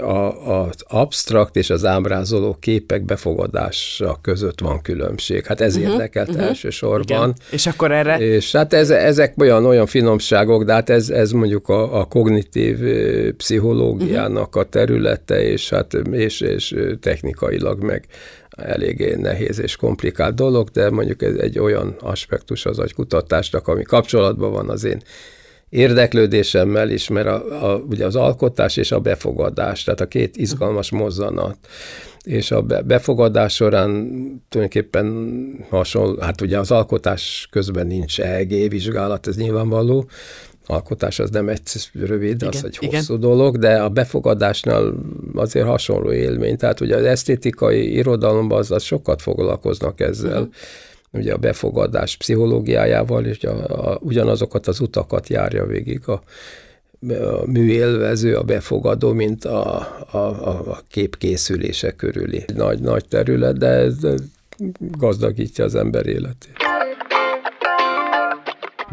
a, 0.00 0.60
az 0.60 0.74
absztrakt 0.88 1.56
és 1.56 1.70
az 1.70 1.84
ábrázoló 1.84 2.56
képek 2.60 3.04
befogadása 3.04 4.18
között 4.22 4.60
van 4.60 4.82
különbség. 4.82 5.44
Hát 5.44 5.60
ez 5.60 5.76
uh-huh, 5.76 5.92
érdekelt 5.92 6.28
uh-huh. 6.28 6.44
elsősorban. 6.44 7.28
Igen. 7.28 7.34
És 7.50 7.66
akkor 7.66 7.92
erre? 7.92 8.18
És 8.18 8.52
hát 8.52 8.72
ez, 8.72 8.90
ezek 8.90 9.34
olyan, 9.36 9.64
olyan 9.64 9.86
finomságok, 9.86 10.64
de 10.64 10.72
hát 10.72 10.90
ez, 10.90 11.10
ez 11.10 11.30
mondjuk 11.30 11.68
a, 11.68 12.00
a 12.00 12.04
kognitív 12.04 12.78
pszichológiának 13.36 14.46
uh-huh. 14.46 14.62
a 14.62 14.68
területe, 14.68 15.42
és 15.42 15.70
hát 15.70 15.94
és, 16.12 16.40
és 16.40 16.74
technikailag 17.00 17.82
meg 17.82 18.06
eléggé 18.56 19.14
nehéz 19.14 19.60
és 19.60 19.76
komplikált 19.76 20.34
dolog, 20.34 20.68
de 20.68 20.90
mondjuk 20.90 21.22
ez 21.22 21.34
egy 21.34 21.58
olyan 21.58 21.96
aspektus 22.00 22.66
az 22.66 22.78
agykutatásnak, 22.78 23.68
ami 23.68 23.82
kapcsolatban 23.82 24.52
van 24.52 24.68
az 24.68 24.84
én 24.84 25.02
érdeklődésemmel 25.68 26.90
is, 26.90 27.08
mert 27.08 27.26
a, 27.26 27.72
a, 27.72 27.76
ugye 27.76 28.06
az 28.06 28.16
alkotás 28.16 28.76
és 28.76 28.92
a 28.92 29.00
befogadás, 29.00 29.84
tehát 29.84 30.00
a 30.00 30.06
két 30.06 30.36
izgalmas 30.36 30.90
mozzanat, 30.90 31.56
és 32.22 32.50
a 32.50 32.62
befogadás 32.62 33.54
során 33.54 33.90
tulajdonképpen 34.48 35.66
hasonló, 35.70 36.20
hát 36.20 36.40
ugye 36.40 36.58
az 36.58 36.70
alkotás 36.70 37.48
közben 37.50 37.86
nincs 37.86 38.20
EEG 38.20 38.68
vizsgálat, 38.68 39.26
ez 39.26 39.36
nyilvánvaló, 39.36 40.08
alkotás 40.66 41.18
az 41.18 41.30
nem 41.30 41.48
egy 41.48 41.60
rövid, 41.92 42.34
igen, 42.34 42.48
az 42.48 42.64
egy 42.64 42.76
hosszú 42.76 43.14
igen. 43.14 43.20
dolog, 43.20 43.58
de 43.58 43.82
a 43.82 43.88
befogadásnál 43.88 44.94
azért 45.34 45.66
hasonló 45.66 46.12
élmény. 46.12 46.56
Tehát 46.56 46.80
ugye 46.80 46.96
az 46.96 47.04
esztétikai 47.04 47.92
irodalomban 47.92 48.58
az, 48.58 48.70
az 48.70 48.82
sokat 48.82 49.22
foglalkoznak 49.22 50.00
ezzel, 50.00 50.40
uh-huh 50.40 50.54
ugye 51.16 51.32
a 51.32 51.36
befogadás 51.36 52.16
pszichológiájával, 52.16 53.24
és 53.24 53.44
a, 53.44 53.90
a, 53.90 53.98
ugyanazokat 54.00 54.66
az 54.66 54.80
utakat 54.80 55.28
járja 55.28 55.66
végig 55.66 56.08
a, 56.08 56.12
a 56.12 57.46
műélvező, 57.46 58.36
a 58.36 58.42
befogadó, 58.42 59.12
mint 59.12 59.44
a, 59.44 59.76
a, 60.10 60.18
a 60.18 60.80
kép 60.90 61.18
készülése 61.18 61.90
körüli. 61.90 62.44
Nagy, 62.54 62.80
nagy 62.80 63.04
terület, 63.08 63.58
de 63.58 63.66
ez 63.66 63.96
gazdagítja 64.78 65.64
az 65.64 65.74
ember 65.74 66.06
életét. 66.06 66.56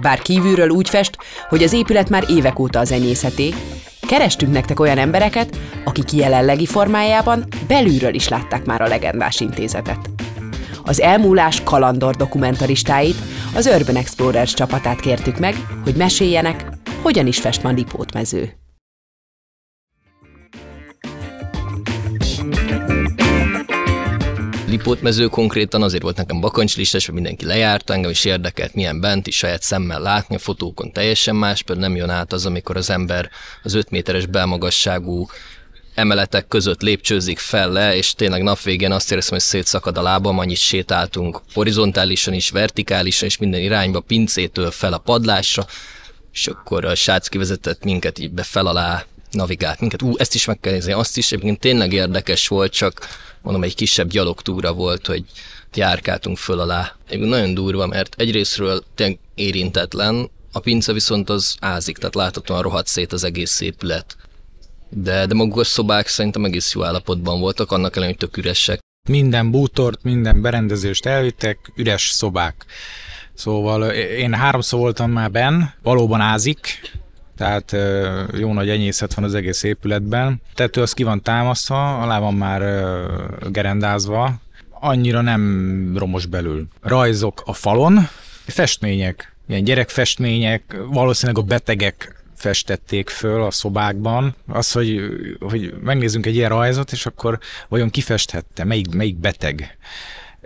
Bár 0.01 0.19
kívülről 0.19 0.69
úgy 0.69 0.89
fest, 0.89 1.17
hogy 1.49 1.63
az 1.63 1.73
épület 1.73 2.09
már 2.09 2.25
évek 2.29 2.59
óta 2.59 2.79
az 2.79 2.91
enyészeté, 2.91 3.49
kerestünk 4.07 4.51
nektek 4.51 4.79
olyan 4.79 4.97
embereket, 4.97 5.57
akik 5.85 6.11
jelenlegi 6.11 6.65
formájában 6.65 7.45
belülről 7.67 8.13
is 8.13 8.27
látták 8.27 8.65
már 8.65 8.81
a 8.81 8.87
legendás 8.87 9.39
intézetet 9.39 10.12
az 10.83 11.01
elmúlás 11.01 11.63
kalandor 11.63 12.15
dokumentaristáit, 12.15 13.15
az 13.55 13.65
Urban 13.65 13.95
Explorers 13.95 14.53
csapatát 14.53 14.99
kértük 14.99 15.39
meg, 15.39 15.55
hogy 15.83 15.95
meséljenek, 15.95 16.65
hogyan 17.01 17.27
is 17.27 17.39
fest 17.39 17.63
ma 17.63 17.69
Lipót 17.69 18.13
mező. 18.13 18.53
mező 25.01 25.27
konkrétan 25.27 25.81
azért 25.81 26.03
volt 26.03 26.17
nekem 26.17 26.39
bakancslistás, 26.39 27.05
hogy 27.05 27.13
mindenki 27.13 27.45
lejárta, 27.45 27.93
engem 27.93 28.09
is 28.09 28.25
érdekelt, 28.25 28.73
milyen 28.73 28.99
bent 28.99 29.27
is 29.27 29.37
saját 29.37 29.61
szemmel 29.61 29.99
látni, 29.99 30.35
a 30.35 30.39
fotókon 30.39 30.91
teljesen 30.91 31.35
más, 31.35 31.61
például 31.61 31.87
nem 31.87 31.95
jön 31.95 32.09
át 32.09 32.33
az, 32.33 32.45
amikor 32.45 32.77
az 32.77 32.89
ember 32.89 33.29
az 33.63 33.73
5 33.73 33.89
méteres 33.89 34.25
belmagasságú 34.25 35.27
emeletek 35.95 36.47
között 36.47 36.81
lépcsőzik 36.81 37.39
fel 37.39 37.71
le, 37.71 37.95
és 37.95 38.13
tényleg 38.13 38.43
napvégén 38.43 38.91
azt 38.91 39.11
érzem, 39.11 39.29
hogy 39.29 39.39
szétszakad 39.39 39.97
a 39.97 40.01
lábam, 40.01 40.39
annyit 40.39 40.57
sétáltunk 40.57 41.41
horizontálisan 41.53 42.33
is, 42.33 42.49
vertikálisan 42.49 43.27
is, 43.27 43.37
minden 43.37 43.61
irányba, 43.61 43.99
pincétől 43.99 44.71
fel 44.71 44.93
a 44.93 44.97
padlásra, 44.97 45.65
és 46.33 46.47
akkor 46.47 46.85
a 46.85 46.95
srác 46.95 47.27
kivezetett 47.27 47.83
minket 47.83 48.19
így 48.19 48.31
be 48.31 48.43
fel 48.43 48.65
alá, 48.65 49.05
navigált 49.31 49.79
minket. 49.79 50.01
Ú, 50.01 50.13
ezt 50.17 50.35
is 50.35 50.45
meg 50.45 50.59
kell 50.59 50.73
nézni, 50.73 50.91
azt 50.91 51.17
is, 51.17 51.31
egyébként 51.31 51.59
tényleg 51.59 51.93
érdekes 51.93 52.47
volt, 52.47 52.71
csak 52.71 53.07
mondom, 53.41 53.63
egy 53.63 53.75
kisebb 53.75 54.09
gyalogtúra 54.09 54.73
volt, 54.73 55.07
hogy 55.07 55.23
járkáltunk 55.73 56.37
föl 56.37 56.59
alá. 56.59 56.95
Egyébként 57.07 57.31
nagyon 57.31 57.53
durva, 57.53 57.87
mert 57.87 58.15
egyrésztről 58.17 58.83
tényleg 58.95 59.19
érintetlen, 59.35 60.29
a 60.51 60.59
pince 60.59 60.93
viszont 60.93 61.29
az 61.29 61.55
ázik, 61.59 61.97
tehát 61.97 62.15
láthatóan 62.15 62.61
rohadt 62.61 62.87
szét 62.87 63.13
az 63.13 63.23
egész 63.23 63.59
épület 63.59 64.15
de, 64.95 65.25
de 65.25 65.33
maguk 65.33 65.59
a 65.59 65.63
szobák 65.63 66.07
szerintem 66.07 66.45
egész 66.45 66.73
jó 66.73 66.83
állapotban 66.83 67.39
voltak, 67.39 67.71
annak 67.71 67.95
ellenére, 67.95 68.17
hogy 68.19 68.29
tök 68.29 68.37
üresek. 68.37 68.79
Minden 69.09 69.51
bútort, 69.51 70.03
minden 70.03 70.41
berendezést 70.41 71.05
elvittek, 71.05 71.71
üres 71.75 72.09
szobák. 72.09 72.65
Szóval 73.33 73.83
én 73.91 74.33
háromszor 74.33 74.79
voltam 74.79 75.11
már 75.11 75.31
benn, 75.31 75.61
valóban 75.81 76.21
ázik, 76.21 76.91
tehát 77.37 77.75
jó 78.37 78.53
nagy 78.53 78.69
enyészet 78.69 79.13
van 79.13 79.25
az 79.25 79.33
egész 79.33 79.63
épületben. 79.63 80.41
Tető 80.53 80.81
az 80.81 80.93
ki 80.93 81.03
van 81.03 81.21
támasztva, 81.21 81.97
alá 82.01 82.19
van 82.19 82.33
már 82.33 82.61
gerendázva, 83.49 84.33
annyira 84.69 85.21
nem 85.21 85.93
romos 85.97 86.25
belül. 86.25 86.67
Rajzok 86.81 87.41
a 87.45 87.53
falon, 87.53 88.07
festmények, 88.45 89.35
ilyen 89.47 89.63
gyerekfestmények, 89.63 90.77
valószínűleg 90.89 91.43
a 91.43 91.47
betegek 91.47 92.22
festették 92.43 93.09
föl 93.09 93.43
a 93.43 93.51
szobákban. 93.51 94.35
Az, 94.47 94.71
hogy, 94.71 95.01
hogy 95.39 95.73
megnézzünk 95.81 96.25
egy 96.25 96.35
ilyen 96.35 96.49
rajzot, 96.49 96.91
és 96.91 97.05
akkor 97.05 97.39
vajon 97.67 97.89
kifesthette, 97.89 98.63
melyik, 98.63 98.93
melyik 98.93 99.17
beteg. 99.17 99.77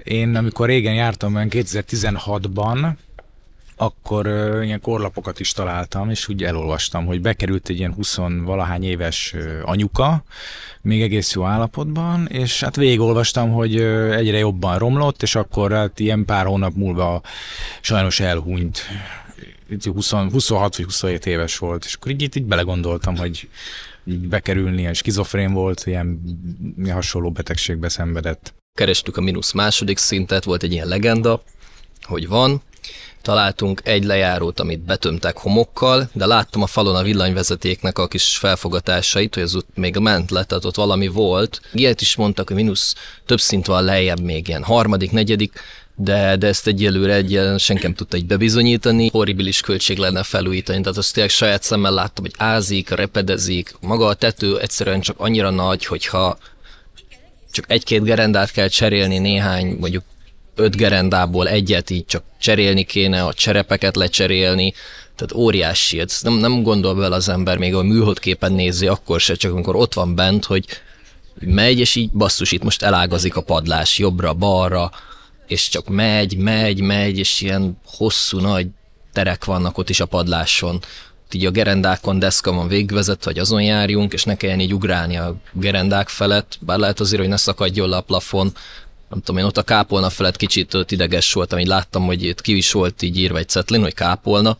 Én 0.03 0.35
amikor 0.35 0.67
régen 0.67 0.93
jártam, 0.93 1.33
2016-ban, 1.35 2.91
akkor 3.75 4.27
uh, 4.27 4.65
ilyen 4.65 4.81
korlapokat 4.81 5.39
is 5.39 5.51
találtam, 5.51 6.09
és 6.09 6.27
úgy 6.27 6.43
elolvastam, 6.43 7.05
hogy 7.05 7.21
bekerült 7.21 7.69
egy 7.69 7.77
ilyen 7.77 7.93
20 7.93 8.17
valahány 8.43 8.83
éves 8.83 9.35
anyuka, 9.63 10.23
még 10.81 11.01
egész 11.01 11.33
jó 11.33 11.43
állapotban, 11.43 12.27
és 12.27 12.63
hát 12.63 12.75
végigolvastam, 12.75 13.51
hogy 13.51 13.81
egyre 14.11 14.37
jobban 14.37 14.77
romlott, 14.77 15.21
és 15.21 15.35
akkor 15.35 15.71
hát 15.71 15.99
ilyen 15.99 16.25
pár 16.25 16.45
hónap 16.45 16.73
múlva 16.75 17.21
sajnos 17.81 18.19
elhunyt. 18.19 18.81
20, 19.93 20.11
26 20.11 20.75
vagy 20.75 20.85
27 20.85 21.25
éves 21.25 21.57
volt, 21.57 21.85
és 21.85 21.93
akkor 21.93 22.11
így, 22.11 22.21
így 22.21 22.43
belegondoltam, 22.43 23.17
hogy 23.17 23.47
így 24.05 24.27
bekerülni, 24.27 24.79
ilyen 24.79 24.93
skizofrén 24.93 25.53
volt, 25.53 25.83
ilyen 25.85 26.21
hasonló 26.89 27.31
betegségbe 27.31 27.89
szenvedett. 27.89 28.53
Kerestük 28.73 29.17
a 29.17 29.21
mínusz 29.21 29.51
második 29.51 29.97
szintet, 29.97 30.43
volt 30.43 30.63
egy 30.63 30.71
ilyen 30.71 30.87
legenda, 30.87 31.41
hogy 32.01 32.27
van, 32.27 32.61
találtunk 33.21 33.81
egy 33.83 34.03
lejárót, 34.03 34.59
amit 34.59 34.79
betömtek 34.79 35.37
homokkal, 35.37 36.09
de 36.13 36.25
láttam 36.25 36.61
a 36.61 36.67
falon 36.67 36.95
a 36.95 37.03
villanyvezetéknek 37.03 37.97
a 37.97 38.07
kis 38.07 38.37
felfogatásait, 38.37 39.33
hogy 39.33 39.43
az 39.43 39.55
ott 39.55 39.67
még 39.75 39.97
ment 39.97 40.31
le, 40.31 40.43
tehát 40.43 40.65
ott 40.65 40.75
valami 40.75 41.07
volt. 41.07 41.61
Ilyet 41.73 42.01
is 42.01 42.15
mondtak, 42.15 42.47
hogy 42.47 42.55
mínusz 42.55 42.95
több 43.25 43.39
szint 43.39 43.65
van 43.65 43.83
lejjebb 43.83 44.19
még 44.19 44.47
ilyen 44.47 44.63
harmadik, 44.63 45.11
negyedik, 45.11 45.59
de, 45.99 46.35
de 46.35 46.47
ezt 46.47 46.67
egyelőre 46.67 47.13
egy 47.13 47.39
senki 47.57 47.83
nem 47.83 47.93
tudta 47.93 48.17
így 48.17 48.25
bebizonyítani. 48.25 49.09
Horribilis 49.11 49.61
költség 49.61 49.97
lenne 49.97 50.23
felújítani, 50.23 50.81
tehát 50.81 50.97
azt 50.97 51.13
tényleg 51.13 51.31
saját 51.31 51.63
szemmel 51.63 51.91
láttam, 51.91 52.23
hogy 52.23 52.33
ázik, 52.37 52.89
repedezik, 52.89 53.75
maga 53.81 54.05
a 54.05 54.13
tető 54.13 54.59
egyszerűen 54.59 55.01
csak 55.01 55.19
annyira 55.19 55.49
nagy, 55.49 55.85
hogyha 55.85 56.37
csak 57.51 57.65
egy-két 57.67 58.03
gerendát 58.03 58.51
kell 58.51 58.67
cserélni, 58.67 59.17
néhány 59.17 59.77
mondjuk 59.79 60.03
öt 60.55 60.75
gerendából 60.75 61.47
egyet 61.47 61.89
így 61.89 62.05
csak 62.05 62.23
cserélni 62.39 62.83
kéne, 62.83 63.23
a 63.23 63.33
cserepeket 63.33 63.95
lecserélni, 63.95 64.73
tehát 65.15 65.33
óriási, 65.33 65.99
ezt 65.99 66.23
nem, 66.23 66.33
nem 66.33 66.61
gondol 66.63 66.95
bele 66.95 67.15
az 67.15 67.29
ember 67.29 67.57
még 67.57 67.75
a 67.75 67.83
műholdképen 67.83 68.51
nézi, 68.51 68.87
akkor 68.87 69.19
se, 69.19 69.35
csak 69.35 69.51
amikor 69.51 69.75
ott 69.75 69.93
van 69.93 70.15
bent, 70.15 70.45
hogy 70.45 70.65
megy, 71.39 71.79
és 71.79 71.95
így 71.95 72.11
basszus, 72.11 72.51
itt 72.51 72.63
most 72.63 72.83
elágazik 72.83 73.35
a 73.35 73.41
padlás 73.41 73.97
jobbra, 73.97 74.33
balra, 74.33 74.91
és 75.47 75.69
csak 75.69 75.87
megy, 75.87 76.37
megy, 76.37 76.79
megy, 76.79 77.17
és 77.17 77.41
ilyen 77.41 77.77
hosszú 77.85 78.39
nagy 78.39 78.67
terek 79.13 79.45
vannak 79.45 79.77
ott 79.77 79.89
is 79.89 79.99
a 79.99 80.05
padláson. 80.05 80.81
Így 81.31 81.45
a 81.45 81.51
gerendákon 81.51 82.19
deszka 82.19 82.51
van 82.51 82.67
végvezet, 82.67 83.23
hogy 83.23 83.39
azon 83.39 83.61
járjunk, 83.61 84.13
és 84.13 84.23
ne 84.23 84.35
kelljen 84.35 84.59
így 84.59 84.73
ugrálni 84.73 85.17
a 85.17 85.35
gerendák 85.51 86.09
felett, 86.09 86.57
bár 86.59 86.77
lehet 86.77 86.99
azért, 86.99 87.21
hogy 87.21 87.29
ne 87.29 87.37
szakadjon 87.37 87.89
le 87.89 87.95
a 87.97 88.01
plafon, 88.01 88.51
nem 89.09 89.19
tudom 89.21 89.37
én, 89.37 89.47
ott 89.47 89.57
a 89.57 89.63
kápolna 89.63 90.09
felett 90.09 90.35
kicsit 90.35 90.77
ideges 90.87 91.33
voltam, 91.33 91.59
így 91.59 91.67
láttam, 91.67 92.05
hogy 92.05 92.23
itt 92.23 92.41
ki 92.41 92.57
is 92.57 92.71
volt 92.71 93.01
így 93.01 93.17
írva 93.17 93.37
egy 93.37 93.49
cetlin, 93.49 93.81
hogy 93.81 93.93
kápolna, 93.93 94.57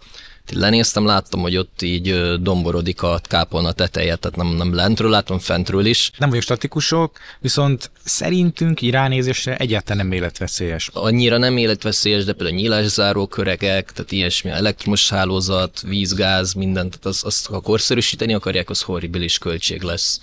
lenéztem, 0.51 1.05
láttam, 1.05 1.41
hogy 1.41 1.57
ott 1.57 1.81
így 1.81 2.33
domborodik 2.41 3.01
a 3.01 3.19
kápolna 3.23 3.71
teteje, 3.71 4.15
tehát 4.15 4.37
nem, 4.37 4.47
nem 4.47 4.73
lentről 4.73 5.09
látom, 5.09 5.39
fentről 5.39 5.85
is. 5.85 6.11
Nem 6.17 6.29
vagyok 6.29 6.43
statikusok, 6.43 7.17
viszont 7.39 7.91
szerintünk 8.03 8.81
irányézésre 8.81 9.57
egyáltalán 9.57 10.05
nem 10.05 10.15
életveszélyes. 10.15 10.89
Annyira 10.93 11.37
nem 11.37 11.57
életveszélyes, 11.57 12.23
de 12.23 12.33
például 12.33 12.57
nyílászáró 12.59 13.27
köregek, 13.27 13.91
tehát 13.91 14.11
ilyesmi, 14.11 14.49
elektromos 14.49 15.09
hálózat, 15.09 15.81
vízgáz, 15.81 16.53
mindent, 16.53 16.89
tehát 16.89 17.05
azt, 17.05 17.25
azt 17.25 17.45
ha 17.45 17.59
korszerűsíteni 17.59 18.33
akarják, 18.33 18.69
az 18.69 18.81
horribilis 18.81 19.37
költség 19.37 19.81
lesz. 19.81 20.19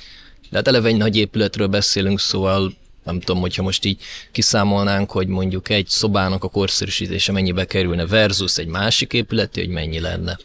De 0.51 0.57
hát 0.57 0.69
eleve 0.69 0.89
egy 0.89 0.97
nagy 0.97 1.17
épületről 1.17 1.67
beszélünk, 1.67 2.21
szóval 2.21 2.75
nem 3.05 3.21
tudom, 3.21 3.41
hogyha 3.41 3.63
most 3.63 3.85
így 3.85 4.03
kiszámolnánk, 4.33 5.11
hogy 5.11 5.27
mondjuk 5.27 5.69
egy 5.69 5.87
szobának 5.89 6.45
a 6.45 6.49
korszerűsítése 6.49 7.33
mennyibe 7.33 7.65
kerülne 7.65 8.07
versus 8.07 8.59
egy 8.59 8.67
másik 8.67 9.13
épületi, 9.13 9.61
hogy 9.61 9.69
mennyi 9.69 10.01
lenne. 10.01 10.39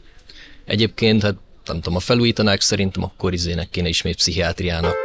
Egyébként, 0.65 1.21
hát 1.21 1.35
nem 1.65 1.75
tudom, 1.75 1.95
a 1.95 1.99
felújítanák 1.99 2.61
szerintem 2.61 3.03
akkor 3.03 3.33
izének 3.33 3.69
kéne 3.69 3.87
ismét 3.87 4.15
pszichiátriának. 4.15 4.95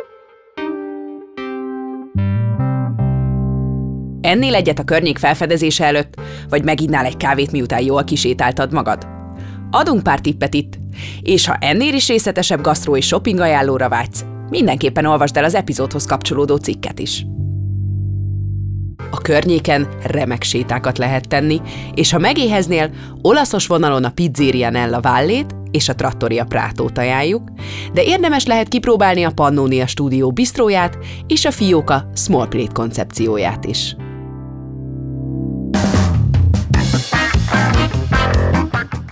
Ennél 4.20 4.54
egyet 4.54 4.78
a 4.78 4.84
környék 4.84 5.18
felfedezése 5.18 5.84
előtt, 5.84 6.14
vagy 6.48 6.64
meginnál 6.64 7.04
egy 7.04 7.16
kávét, 7.16 7.52
miután 7.52 7.82
jól 7.82 8.04
kisétáltad 8.04 8.72
magad? 8.72 9.06
Adunk 9.70 10.02
pár 10.02 10.20
tippet 10.20 10.54
itt, 10.54 10.78
és 11.22 11.46
ha 11.46 11.56
ennél 11.60 11.94
is 11.94 12.08
részletesebb 12.08 12.60
gasztró 12.60 12.96
és 12.96 13.06
shopping 13.06 13.40
ajánlóra 13.40 13.88
vágysz, 13.88 14.24
mindenképpen 14.50 15.04
olvasd 15.04 15.36
el 15.36 15.44
az 15.44 15.54
epizódhoz 15.54 16.06
kapcsolódó 16.06 16.56
cikket 16.56 16.98
is. 16.98 17.24
A 19.10 19.18
környéken 19.18 19.88
remek 20.02 20.42
sétákat 20.42 20.98
lehet 20.98 21.28
tenni, 21.28 21.60
és 21.94 22.12
ha 22.12 22.18
megéheznél, 22.18 22.90
olaszos 23.22 23.66
vonalon 23.66 24.04
a 24.04 24.10
Pizzeria 24.10 24.70
Nella 24.70 25.00
Vallét 25.00 25.54
és 25.70 25.88
a 25.88 25.94
Trattoria 25.94 26.44
Prátót 26.44 26.98
ajánljuk, 26.98 27.42
de 27.92 28.02
érdemes 28.02 28.46
lehet 28.46 28.68
kipróbálni 28.68 29.22
a 29.22 29.30
Pannonia 29.30 29.86
stúdió 29.86 30.30
bistróját 30.30 30.98
és 31.26 31.44
a 31.44 31.50
Fióka 31.50 32.10
Small 32.14 32.48
Plate 32.48 32.72
koncepcióját 32.72 33.64
is. 33.64 33.96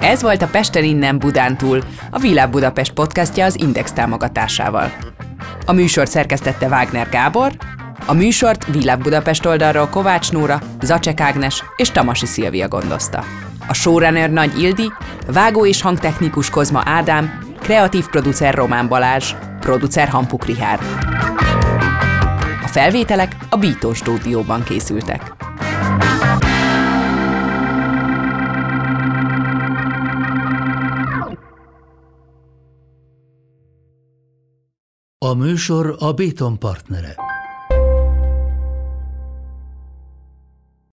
Ez 0.00 0.22
volt 0.22 0.42
a 0.42 0.46
Pesten 0.46 0.84
innen 0.84 1.18
Budántúl, 1.18 1.82
a 2.10 2.18
Világ 2.18 2.50
Budapest 2.50 2.92
podcastja 2.92 3.44
az 3.44 3.60
Index 3.60 3.92
támogatásával. 3.92 4.92
A 5.66 5.72
műsor 5.72 6.08
szerkesztette 6.08 6.66
Wagner 6.66 7.08
Gábor, 7.08 7.52
a 8.06 8.12
műsort 8.12 8.66
Világ 8.66 8.98
Budapest 8.98 9.46
oldalról 9.46 9.88
Kovács 9.88 10.32
Nóra, 10.32 10.60
Zacek 10.82 11.20
Ágnes 11.20 11.64
és 11.76 11.90
Tamasi 11.90 12.26
Szilvia 12.26 12.68
gondozta. 12.68 13.24
A 13.66 13.74
showrunner 13.74 14.30
Nagy 14.30 14.62
Ildi, 14.62 14.92
vágó 15.26 15.66
és 15.66 15.82
hangtechnikus 15.82 16.50
Kozma 16.50 16.82
Ádám, 16.84 17.40
kreatív 17.60 18.06
producer 18.06 18.54
Román 18.54 18.88
Balázs, 18.88 19.32
producer 19.60 20.08
Hampuk 20.08 20.44
Rihárd. 20.44 20.82
A 22.62 22.66
felvételek 22.66 23.36
a 23.50 23.56
Bító 23.56 23.92
stúdióban 23.92 24.62
készültek. 24.62 25.32
A 35.18 35.34
műsor 35.34 35.96
a 35.98 36.12
Béton 36.12 36.58
partnere. 36.58 37.14